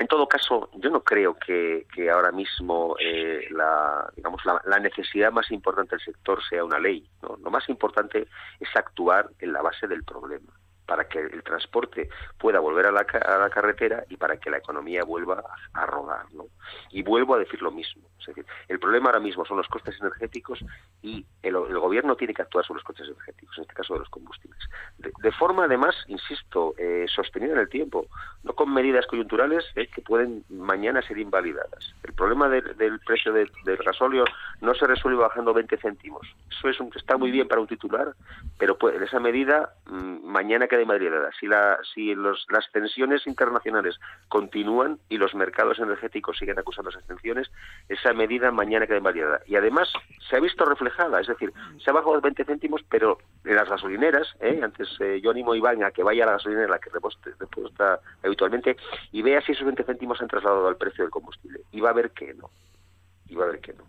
En 0.00 0.06
todo 0.06 0.26
caso, 0.26 0.70
yo 0.76 0.88
no 0.88 1.04
creo 1.04 1.36
que, 1.38 1.84
ahora 2.10 2.32
mismo 2.32 2.96
eh, 2.98 3.46
la, 3.50 4.10
digamos, 4.16 4.42
la, 4.46 4.78
necesidad 4.78 5.30
más 5.30 5.50
importante 5.50 5.96
del 5.96 6.04
sector 6.06 6.42
sea 6.48 6.64
una 6.64 6.78
ley. 6.78 7.06
Lo 7.20 7.50
más 7.50 7.68
importante 7.68 8.26
es 8.58 8.68
actuar 8.74 9.28
en 9.40 9.52
la 9.52 9.60
base 9.60 9.86
del 9.86 10.02
problema 10.02 10.59
para 10.90 11.04
que 11.04 11.20
el 11.20 11.44
transporte 11.44 12.08
pueda 12.36 12.58
volver 12.58 12.86
a 12.86 12.90
la, 12.90 13.06
a 13.24 13.38
la 13.38 13.48
carretera 13.48 14.02
y 14.08 14.16
para 14.16 14.38
que 14.38 14.50
la 14.50 14.58
economía 14.58 15.04
vuelva 15.04 15.40
a, 15.72 15.86
rodar. 15.86 16.26
¿no? 16.34 16.46
Y 16.90 17.04
vuelvo 17.04 17.36
a 17.36 17.38
decir 17.38 17.62
lo 17.62 17.70
mismo. 17.70 18.02
Es 18.18 18.26
decir, 18.26 18.44
el 18.66 18.80
problema 18.80 19.06
ahora 19.06 19.20
mismo 19.20 19.44
son 19.44 19.58
los 19.58 19.68
costes 19.68 19.94
energéticos 20.00 20.58
y 21.00 21.24
el, 21.44 21.54
gobierno 21.54 22.16
tiene 22.16 22.34
que 22.34 22.42
actuar 22.42 22.64
sobre 22.64 22.78
los 22.78 22.84
costes 22.84 23.06
energéticos, 23.06 23.56
en 23.56 23.62
este 23.62 23.74
caso 23.74 23.92
de 23.94 24.00
los 24.00 24.08
combustibles. 24.08 24.58
De, 24.98 25.30
forma, 25.30 25.66
además, 25.66 25.94
insisto, 26.08 26.74
eh, 26.76 27.06
sostenida 27.14 27.52
en 27.52 27.60
el 27.60 27.68
tiempo, 27.68 28.08
no 28.42 28.54
con 28.54 28.74
medidas 28.74 29.06
coyunturales 29.06 29.64
eh, 29.76 29.86
que 29.86 30.02
pueden 30.02 30.44
mañana 30.48 31.02
ser 31.02 31.18
invalidadas. 31.18 31.94
El 32.02 32.14
problema 32.14 32.48
del 32.48 32.98
precio 33.06 33.32
del 33.32 33.76
gasóleo 33.84 34.24
no 34.60 34.74
se 34.74 34.88
resuelve 34.88 35.22
bajando 35.22 35.54
20 35.54 35.76
céntimos. 35.76 36.26
Eso 36.50 36.68
es 36.68 36.96
está 36.96 37.16
muy 37.16 37.30
bien 37.30 37.48
para 37.48 37.60
un 37.60 37.66
titular, 37.66 38.14
pero 38.58 38.76
en 38.90 39.02
esa 39.02 39.20
medida 39.20 39.74
mm, 39.86 40.26
mañana 40.26 40.68
queda 40.68 40.79
invalidada. 40.82 41.30
Si, 41.38 41.46
la, 41.46 41.78
si 41.94 42.14
los, 42.14 42.46
las 42.50 42.70
tensiones 42.72 43.26
internacionales 43.26 43.98
continúan 44.28 44.98
y 45.08 45.18
los 45.18 45.34
mercados 45.34 45.78
energéticos 45.78 46.38
siguen 46.38 46.58
acusando 46.58 46.90
esas 46.90 47.06
tensiones, 47.06 47.50
esa 47.88 48.12
medida 48.12 48.50
mañana 48.50 48.86
queda 48.86 48.98
invalidada. 48.98 49.40
Y 49.46 49.56
además 49.56 49.92
se 50.28 50.36
ha 50.36 50.40
visto 50.40 50.64
reflejada, 50.64 51.20
es 51.20 51.26
decir, 51.26 51.52
se 51.82 51.90
ha 51.90 51.94
bajado 51.94 52.20
20 52.20 52.44
céntimos, 52.44 52.82
pero 52.88 53.18
en 53.44 53.56
las 53.56 53.68
gasolineras, 53.68 54.34
¿eh? 54.40 54.60
antes 54.62 54.88
eh, 55.00 55.20
yo 55.22 55.30
animo 55.30 55.52
a 55.52 55.56
Iván 55.56 55.82
a 55.82 55.90
que 55.90 56.02
vaya 56.02 56.24
a 56.24 56.26
la 56.26 56.32
gasolinera 56.32 56.66
en 56.66 56.70
la 56.70 56.78
que 56.78 56.90
reposta 56.90 58.00
habitualmente 58.22 58.76
y 59.12 59.22
vea 59.22 59.40
si 59.42 59.52
esos 59.52 59.64
20 59.64 59.84
céntimos 59.84 60.18
se 60.18 60.24
han 60.24 60.30
trasladado 60.30 60.68
al 60.68 60.76
precio 60.76 61.04
del 61.04 61.10
combustible. 61.10 61.60
Y 61.72 61.80
va 61.80 61.90
a 61.90 61.94
ver 61.94 62.10
que 62.10 62.34
no 62.34 62.50
y 63.30 63.36
va 63.36 63.44
a 63.44 63.48
ver 63.48 63.60
que 63.60 63.72
no. 63.72 63.84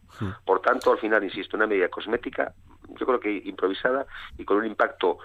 Por 0.46 0.62
tanto, 0.62 0.92
al 0.92 1.00
final, 1.00 1.24
insisto, 1.24 1.58
una 1.58 1.68
medida 1.68 1.90
cosmética, 1.90 2.54
yo 3.00 3.06
creo 3.06 3.20
que 3.20 3.42
improvisada 3.46 4.06
y 4.38 4.46
con 4.46 4.58
un 4.58 4.66
impacto 4.68 5.18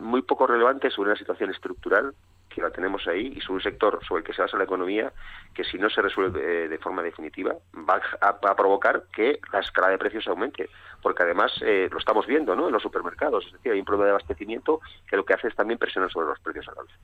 muy 0.00 0.22
poco 0.22 0.46
relevante 0.46 0.90
sobre 0.90 1.10
una 1.10 1.18
situación 1.18 1.50
estructural 1.50 2.14
que 2.48 2.62
la 2.62 2.70
tenemos 2.70 3.06
ahí 3.06 3.34
y 3.36 3.40
sobre 3.40 3.56
un 3.56 3.62
sector 3.62 3.98
sobre 4.06 4.20
el 4.20 4.26
que 4.26 4.32
se 4.32 4.42
basa 4.42 4.56
la 4.56 4.64
economía 4.64 5.12
que 5.54 5.64
si 5.64 5.78
no 5.78 5.90
se 5.90 6.00
resuelve 6.00 6.64
eh, 6.64 6.68
de 6.68 6.78
forma 6.78 7.02
definitiva 7.02 7.54
va 7.88 8.00
a, 8.20 8.56
provocar 8.56 9.04
que 9.12 9.38
la 9.52 9.60
escala 9.60 9.88
de 9.88 9.98
precios 9.98 10.26
aumente 10.26 10.68
porque 11.02 11.22
además 11.22 11.52
eh, 11.62 11.88
lo 11.90 11.98
estamos 11.98 12.26
viendo 12.26 12.56
¿no? 12.56 12.66
en 12.66 12.72
los 12.72 12.82
supermercados. 12.82 13.46
Es 13.46 13.52
decir 13.52 13.72
hay 13.72 13.78
un 13.78 13.84
problema 13.84 14.06
de 14.06 14.10
abastecimiento 14.12 14.80
que 15.08 15.16
lo 15.16 15.24
que 15.24 15.34
hace 15.34 15.48
es 15.48 15.54
también 15.54 15.78
presionar 15.78 16.10
sobre 16.10 16.28
los 16.28 16.40
precios 16.40 16.66
al 16.68 16.78
alza 16.78 16.94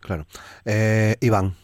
claro 0.00 0.26
Iván. 1.20 1.54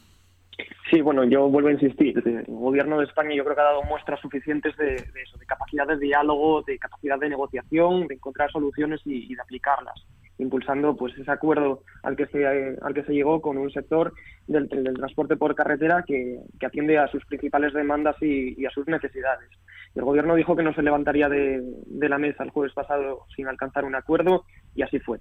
Sí, 0.90 1.00
bueno, 1.00 1.24
yo 1.24 1.48
vuelvo 1.48 1.68
a 1.68 1.72
insistir. 1.72 2.20
El 2.26 2.44
gobierno 2.48 2.98
de 2.98 3.04
España 3.04 3.34
yo 3.34 3.44
creo 3.44 3.54
que 3.54 3.62
ha 3.62 3.64
dado 3.64 3.82
muestras 3.84 4.20
suficientes 4.20 4.76
de, 4.76 4.96
eso, 4.96 5.38
de 5.38 5.46
capacidad 5.46 5.86
de 5.86 5.98
diálogo, 5.98 6.62
de 6.62 6.78
capacidad 6.78 7.18
de 7.18 7.28
negociación, 7.28 8.08
de 8.08 8.14
encontrar 8.14 8.50
soluciones 8.50 9.00
y, 9.04 9.34
de 9.34 9.40
aplicarlas, 9.40 10.04
impulsando 10.40 10.96
pues 10.96 11.16
ese 11.18 11.30
acuerdo 11.30 11.82
al 12.02 12.16
que 12.16 12.26
se 12.26 12.46
al 12.46 12.94
que 12.94 13.04
se 13.04 13.12
llegó 13.12 13.40
con 13.40 13.58
un 13.58 13.70
sector 13.70 14.12
del, 14.46 14.68
transporte 14.68 15.36
por 15.36 15.54
carretera 15.54 16.04
que, 16.06 16.40
atiende 16.64 16.98
a 16.98 17.08
sus 17.08 17.24
principales 17.26 17.72
demandas 17.72 18.16
y, 18.20 18.64
a 18.64 18.70
sus 18.70 18.86
necesidades. 18.86 19.48
El 19.94 20.04
gobierno 20.04 20.34
dijo 20.34 20.56
que 20.56 20.62
no 20.62 20.74
se 20.74 20.82
levantaría 20.82 21.28
de 21.28 22.08
la 22.08 22.18
mesa 22.18 22.44
el 22.44 22.50
jueves 22.50 22.72
pasado 22.72 23.26
sin 23.34 23.48
alcanzar 23.48 23.84
un 23.84 23.94
acuerdo 23.94 24.44
y 24.74 24.82
así 24.82 24.98
fue. 25.00 25.18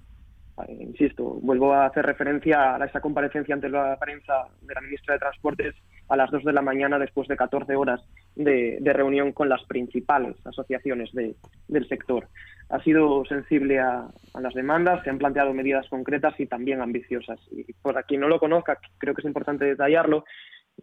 Eh, 0.68 0.76
insisto, 0.80 1.38
vuelvo 1.42 1.72
a 1.72 1.86
hacer 1.86 2.04
referencia 2.04 2.76
a 2.76 2.84
esa 2.84 3.00
comparecencia 3.00 3.54
ante 3.54 3.68
la 3.68 3.96
prensa 3.98 4.46
de 4.62 4.74
la 4.74 4.80
ministra 4.80 5.14
de 5.14 5.20
Transportes 5.20 5.74
a 6.08 6.16
las 6.16 6.30
2 6.30 6.44
de 6.44 6.52
la 6.52 6.62
mañana 6.62 6.98
después 6.98 7.28
de 7.28 7.36
14 7.36 7.76
horas 7.76 8.00
de, 8.34 8.80
reunión 8.92 9.32
con 9.32 9.48
las 9.48 9.62
principales 9.64 10.36
asociaciones 10.44 11.10
del 11.12 11.88
sector. 11.88 12.28
Ha 12.70 12.82
sido 12.82 13.24
sensible 13.24 13.80
a, 13.80 14.08
las 14.40 14.54
demandas, 14.54 15.02
se 15.02 15.10
han 15.10 15.18
planteado 15.18 15.52
medidas 15.52 15.88
concretas 15.88 16.38
y 16.38 16.46
también 16.46 16.80
ambiciosas. 16.80 17.38
Y 17.50 17.72
por 17.74 18.02
quien 18.04 18.20
no 18.20 18.28
lo 18.28 18.38
conozca, 18.38 18.78
creo 18.98 19.14
que 19.14 19.22
es 19.22 19.26
importante 19.26 19.64
detallarlo, 19.64 20.24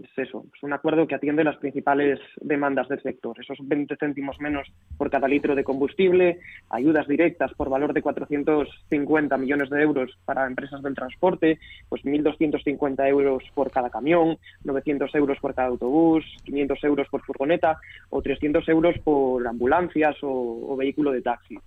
es 0.03 0.09
eso, 0.17 0.45
es 0.55 0.63
un 0.63 0.73
acuerdo 0.73 1.07
que 1.07 1.15
atiende 1.15 1.43
las 1.43 1.57
principales 1.57 2.19
demandas 2.41 2.87
del 2.87 3.01
sector. 3.01 3.39
Esos 3.39 3.57
20 3.61 3.95
céntimos 3.97 4.39
menos 4.39 4.67
por 4.97 5.09
cada 5.09 5.27
litro 5.27 5.55
de 5.55 5.63
combustible, 5.63 6.39
ayudas 6.69 7.07
directas 7.07 7.53
por 7.53 7.69
valor 7.69 7.93
de 7.93 8.01
450 8.01 9.37
millones 9.37 9.69
de 9.69 9.81
euros 9.81 10.17
para 10.25 10.45
empresas 10.45 10.81
del 10.83 10.95
transporte, 10.95 11.59
pues 11.89 12.03
1.250 12.03 13.07
euros 13.07 13.43
por 13.53 13.71
cada 13.71 13.89
camión, 13.89 14.37
900 14.63 15.13
euros 15.15 15.39
por 15.39 15.55
cada 15.55 15.69
autobús, 15.69 16.23
500 16.43 16.83
euros 16.83 17.07
por 17.09 17.23
furgoneta 17.23 17.79
o 18.09 18.21
300 18.21 18.67
euros 18.69 18.95
por 19.03 19.45
ambulancias 19.47 20.17
o, 20.21 20.75
vehículo 20.77 21.11
de 21.11 21.21
taxi. 21.21 21.57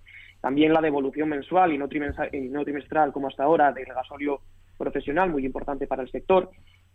También 0.41 0.73
la 0.73 0.81
devolución 0.81 1.29
mensual 1.29 1.71
y 1.73 1.77
no 1.77 1.87
trimestral, 1.87 3.13
como 3.13 3.27
hasta 3.27 3.43
ahora, 3.43 3.71
del 3.71 3.85
gasolio 3.85 4.41
profesional, 4.77 5.29
muy 5.29 5.45
importante 5.45 5.85
para 5.85 6.01
el 6.01 6.09
sector, 6.09 6.49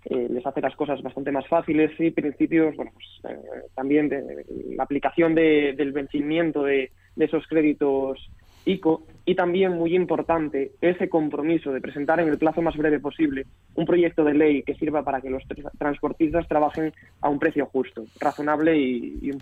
eh, 0.08 0.28
les 0.30 0.46
hace 0.46 0.60
las 0.60 0.76
cosas 0.76 1.02
bastante 1.02 1.32
más 1.32 1.48
fáciles 1.48 1.90
y 1.98 2.10
principios, 2.12 2.76
bueno, 2.76 2.92
pues 2.94 3.06
eh, 3.28 3.38
también 3.74 4.08
de, 4.08 4.44
la 4.76 4.84
aplicación 4.84 5.34
del 5.34 5.92
vencimiento 5.92 6.62
de, 6.62 6.92
esos 7.16 7.46
créditos 7.48 8.30
ICO 8.66 9.04
y 9.24 9.34
también 9.34 9.72
muy 9.72 9.96
importante 9.96 10.72
ese 10.80 11.08
compromiso 11.08 11.72
de 11.72 11.80
presentar 11.80 12.20
en 12.20 12.28
el 12.28 12.38
plazo 12.38 12.62
más 12.62 12.76
breve 12.76 13.00
posible 13.00 13.46
un 13.74 13.86
proyecto 13.86 14.22
de 14.22 14.34
ley 14.34 14.62
que 14.62 14.74
sirva 14.74 15.02
para 15.02 15.20
que 15.20 15.30
los 15.30 15.42
transportistas 15.78 16.46
trabajen 16.46 16.92
a 17.20 17.28
un 17.28 17.38
precio 17.38 17.66
justo, 17.66 18.04
razonable 18.20 18.76
y, 18.76 19.32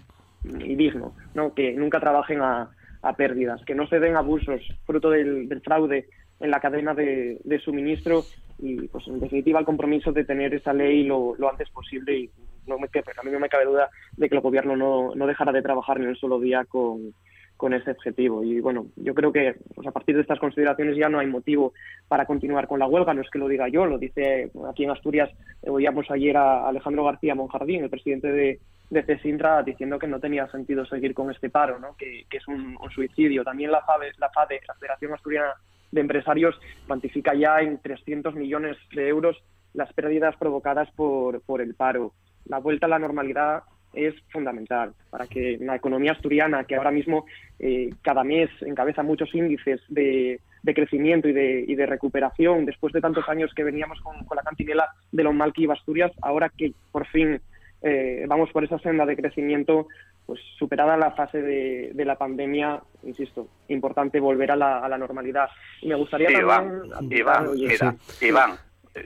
digno, 0.44 1.14
¿no? 1.34 1.52
que 1.52 1.72
nunca 1.72 2.00
trabajen 2.00 2.40
a, 2.42 2.70
pérdidas, 3.12 3.62
que 3.64 3.74
no 3.74 3.86
se 3.86 4.00
den 4.00 4.16
abusos 4.16 4.62
fruto 4.86 5.11
del, 5.11 5.61
fraude 5.62 6.09
en 6.40 6.50
la 6.50 6.61
cadena 6.61 6.94
de 6.94 7.61
suministro 7.62 8.24
y 8.59 8.88
pues 8.88 9.07
en 9.09 9.20
definitiva 9.20 9.59
el 9.61 9.66
compromiso 9.66 10.12
de 10.12 10.24
tener 10.24 10.55
esa 10.55 10.72
ley 10.72 11.05
lo, 11.05 11.36
antes 11.48 11.68
posible 11.70 12.18
y 12.18 12.30
no 12.66 12.78
me, 12.78 12.86
a 12.86 13.22
mí 13.22 13.30
no 13.30 13.40
me 13.40 13.48
cabe 13.48 13.66
duda 13.66 13.90
de 14.16 14.28
que 14.28 14.34
el 14.34 14.40
gobierno 14.40 14.76
no, 14.76 15.14
no 15.14 15.26
dejará 15.26 15.52
de 15.52 15.62
trabajar 15.62 15.98
en 15.98 16.09
el 16.09 16.16
solo 16.16 16.40
día 16.40 16.64
con, 16.64 17.14
con 17.57 17.72
ese 17.72 17.92
objetivo. 17.92 18.42
Y 18.42 18.61
bueno, 18.61 18.86
yo 18.96 19.14
creo 19.14 19.32
que 19.32 19.57
pues, 19.74 19.86
a 19.86 19.92
partir 19.92 20.14
de 20.16 20.22
estas 20.22 20.38
consideraciones 20.38 20.96
ya 20.96 21.09
no 21.09 21.18
hay 21.18 21.26
motivo 21.26 21.72
para 22.09 22.26
continuar 22.26 22.66
con 22.66 22.78
la 22.78 22.86
huelga. 22.86 23.14
No 23.14 23.22
es 23.22 23.30
que 23.30 23.38
lo 23.38 23.48
diga 23.48 23.68
yo, 23.68 23.86
lo 23.86 23.98
dice 23.98 24.50
aquí 24.68 24.84
en 24.84 24.90
Asturias. 24.90 25.30
Oíamos 25.62 26.11
ayer 26.11 26.36
a 26.36 26.68
Alejandro 26.68 27.05
García 27.05 27.34
Monjardín, 27.34 27.84
el 27.84 27.90
presidente 27.90 28.30
de, 28.32 28.61
de 28.90 29.02
CESINTRA, 29.05 29.62
diciendo 29.62 29.98
que 29.98 30.07
no 30.07 30.20
tenía 30.20 30.46
sentido 30.48 30.84
seguir 30.84 31.14
con 31.14 31.30
este 31.30 31.50
paro, 31.50 31.78
¿no? 31.78 31.96
que, 31.96 32.24
que 32.28 32.38
es 32.38 32.48
un, 32.48 32.76
un, 32.80 32.90
suicidio. 32.90 33.44
También 33.44 33.70
la 33.70 33.82
FADE, 33.82 34.12
la 34.18 34.30
FADE, 34.30 34.61
la 34.66 34.74
Federación 34.74 35.12
Asturiana 35.14 35.55
de 35.92 36.00
empresarios 36.00 36.59
cuantifica 36.86 37.34
ya 37.34 37.61
en 37.61 37.80
300 37.80 38.34
millones 38.34 38.76
de 38.94 39.09
euros 39.09 39.36
las 39.74 39.92
pérdidas 39.92 40.36
provocadas 40.36 40.90
por, 40.92 41.40
por 41.42 41.61
el 41.61 41.74
paro. 41.74 42.12
La 42.46 42.59
vuelta 42.59 42.86
a 42.86 42.88
la 42.88 42.98
normalidad 42.98 43.62
es 43.95 44.14
fundamental 44.30 44.92
para 45.11 45.26
que 45.26 45.59
la 45.61 45.76
economía 45.76 46.12
asturiana, 46.12 46.64
que 46.64 46.76
ahora 46.76 46.90
mismo 46.90 47.26
eh, 47.59 47.90
cada 48.03 48.24
mes 48.24 48.51
encabeza 48.62 49.03
muchos 49.03 49.34
índices 49.34 49.80
de, 49.88 50.40
de 50.62 50.74
crecimiento 50.74 51.28
y 51.28 51.32
de, 51.32 51.64
y 51.66 51.74
de, 51.74 51.86
recuperación, 51.86 52.64
después 52.64 52.92
de 52.92 53.01
tantos 53.01 53.28
años 53.28 53.53
que 53.55 53.64
veníamos 53.64 54.01
con, 54.01 54.14
la 54.34 54.42
cantinela 54.42 54.88
de 55.12 55.22
lo 55.22 55.32
mal 55.32 55.53
que 55.53 55.62
iba 55.62 55.74
Asturias, 55.74 56.12
ahora 56.22 56.51
que 56.57 56.72
por 56.90 57.07
fin 57.07 57.40
eh, 57.82 58.24
vamos 58.26 58.51
por 58.51 58.64
esa 58.64 58.78
senda 58.78 59.05
de 59.07 59.16
crecimiento, 59.16 59.88
pues 60.26 60.40
superada 60.59 60.97
la 60.97 61.11
fase 61.12 61.42
de, 61.42 61.90
de 61.95 62.05
la 62.05 62.16
pandemia, 62.16 62.80
insisto, 63.03 63.49
importante 63.68 64.20
volver 64.20 64.53
a 64.53 64.57
la, 64.57 64.78
a 64.78 64.88
la 64.88 64.97
normalidad. 64.97 65.49
Y 65.82 65.88
me 65.88 65.97
gustaría 65.97 66.30
Iván, 66.30 66.88
también... 66.88 67.20
Iván, 67.20 67.55
mira, 67.55 67.95
Iván, 68.22 68.51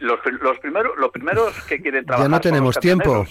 los, 0.01 0.20
los, 0.41 0.59
primeros, 0.61 0.97
los 0.99 1.11
primeros 1.11 1.61
que 1.64 1.80
quieren 1.80 2.05
trabajar... 2.05 2.30
Ya 2.30 2.36
no 2.36 2.41
tenemos 2.41 2.78
tiempo. 2.78 3.26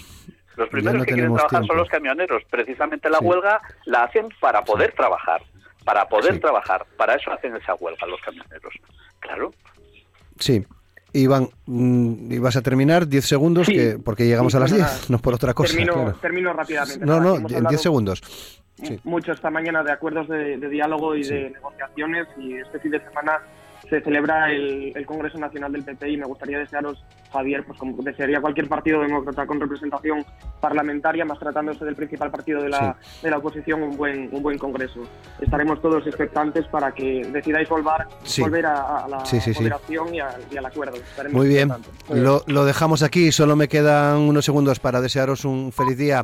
Los 0.58 0.70
primeros 0.70 1.06
que 1.06 1.14
quieren 1.14 1.34
trabajar 1.34 1.66
son 1.66 1.78
los 1.78 1.88
camioneros. 1.88 2.44
Precisamente 2.50 3.10
la 3.10 3.20
huelga 3.20 3.62
la 3.86 4.04
hacen 4.04 4.28
para 4.42 4.64
poder 4.64 4.92
trabajar. 4.94 5.42
Para 5.86 6.10
poder 6.10 6.40
trabajar. 6.40 6.86
Para 6.98 7.16
eso 7.16 7.32
hacen 7.32 7.56
esa 7.56 7.76
huelga 7.76 8.06
los 8.08 8.20
camioneros. 8.22 8.74
Claro. 9.20 9.54
Sí, 10.40 10.66
Iván, 11.14 11.50
mm, 11.66 12.32
¿y 12.32 12.40
vas 12.40 12.56
a 12.58 12.62
terminar? 12.62 13.08
¿10 13.08 13.22
segundos? 13.22 13.68
que, 13.68 13.98
porque 14.04 14.26
llegamos 14.26 14.54
a 14.56 14.60
las 14.60 14.74
10, 14.74 15.10
no 15.10 15.20
por 15.20 15.34
otra 15.34 15.54
cosa. 15.54 15.76
Termino, 15.76 16.14
termino 16.22 16.54
rápidamente. 16.54 17.06
No, 17.06 17.20
no, 17.20 17.36
en 17.36 17.66
10 17.66 17.82
segundos. 17.82 18.22
mucho 19.04 19.32
esta 19.32 19.50
mañana 19.50 19.84
de 19.84 19.92
acuerdos 19.92 20.28
de, 20.28 20.58
diálogo 20.70 21.16
y 21.16 21.24
de 21.24 21.52
negociaciones 21.52 22.28
y 22.38 22.56
este 22.56 22.80
fin 22.80 22.92
de 22.92 23.00
semana 23.00 23.42
se 23.90 24.02
celebra 24.02 24.52
el, 24.52 25.06
Congreso 25.06 25.38
Nacional 25.38 25.72
del 25.72 25.84
PP 25.84 26.10
y 26.12 26.18
me 26.18 26.26
gustaría 26.26 26.60
desearos, 26.60 27.04
Javier, 27.32 27.64
pues 27.66 27.80
como 27.80 28.02
desearía 28.04 28.42
cualquier 28.42 28.68
partido 28.68 29.02
demócrata 29.02 29.46
con 29.46 29.60
representación 29.60 30.26
parlamentaria, 30.60 31.24
más 31.24 31.40
tratándose 31.40 31.86
del 31.86 31.96
principal 31.96 32.30
partido 32.30 32.62
de 32.62 32.70
la, 32.70 32.98
de 33.22 33.30
la 33.30 33.38
oposición, 33.38 33.84
un 33.84 33.98
buen, 33.98 34.30
un 34.32 34.44
buen 34.44 34.58
Congreso. 34.58 35.02
Estaremos 35.40 35.82
todos 35.82 36.06
expectantes 36.08 36.66
para 36.68 36.92
que 36.92 37.26
decidáis 37.32 37.70
volver, 37.70 38.08
volver 38.40 38.66
a, 38.66 39.08
la 39.08 39.24
moderación 39.56 40.16
y, 40.16 40.18
y, 40.18 40.58
al 40.58 40.66
acuerdo. 40.66 40.98
Muy 41.32 41.48
bien, 41.48 41.72
lo, 42.10 42.44
lo 42.48 42.66
dejamos 42.66 43.04
aquí, 43.04 43.32
solo 43.32 43.56
me 43.56 43.68
quedan 43.68 44.18
unos 44.18 44.46
segundos 44.46 44.80
para 44.80 45.00
desearos 45.00 45.46
un 45.46 45.72
feliz 45.72 45.98
día. 45.98 46.16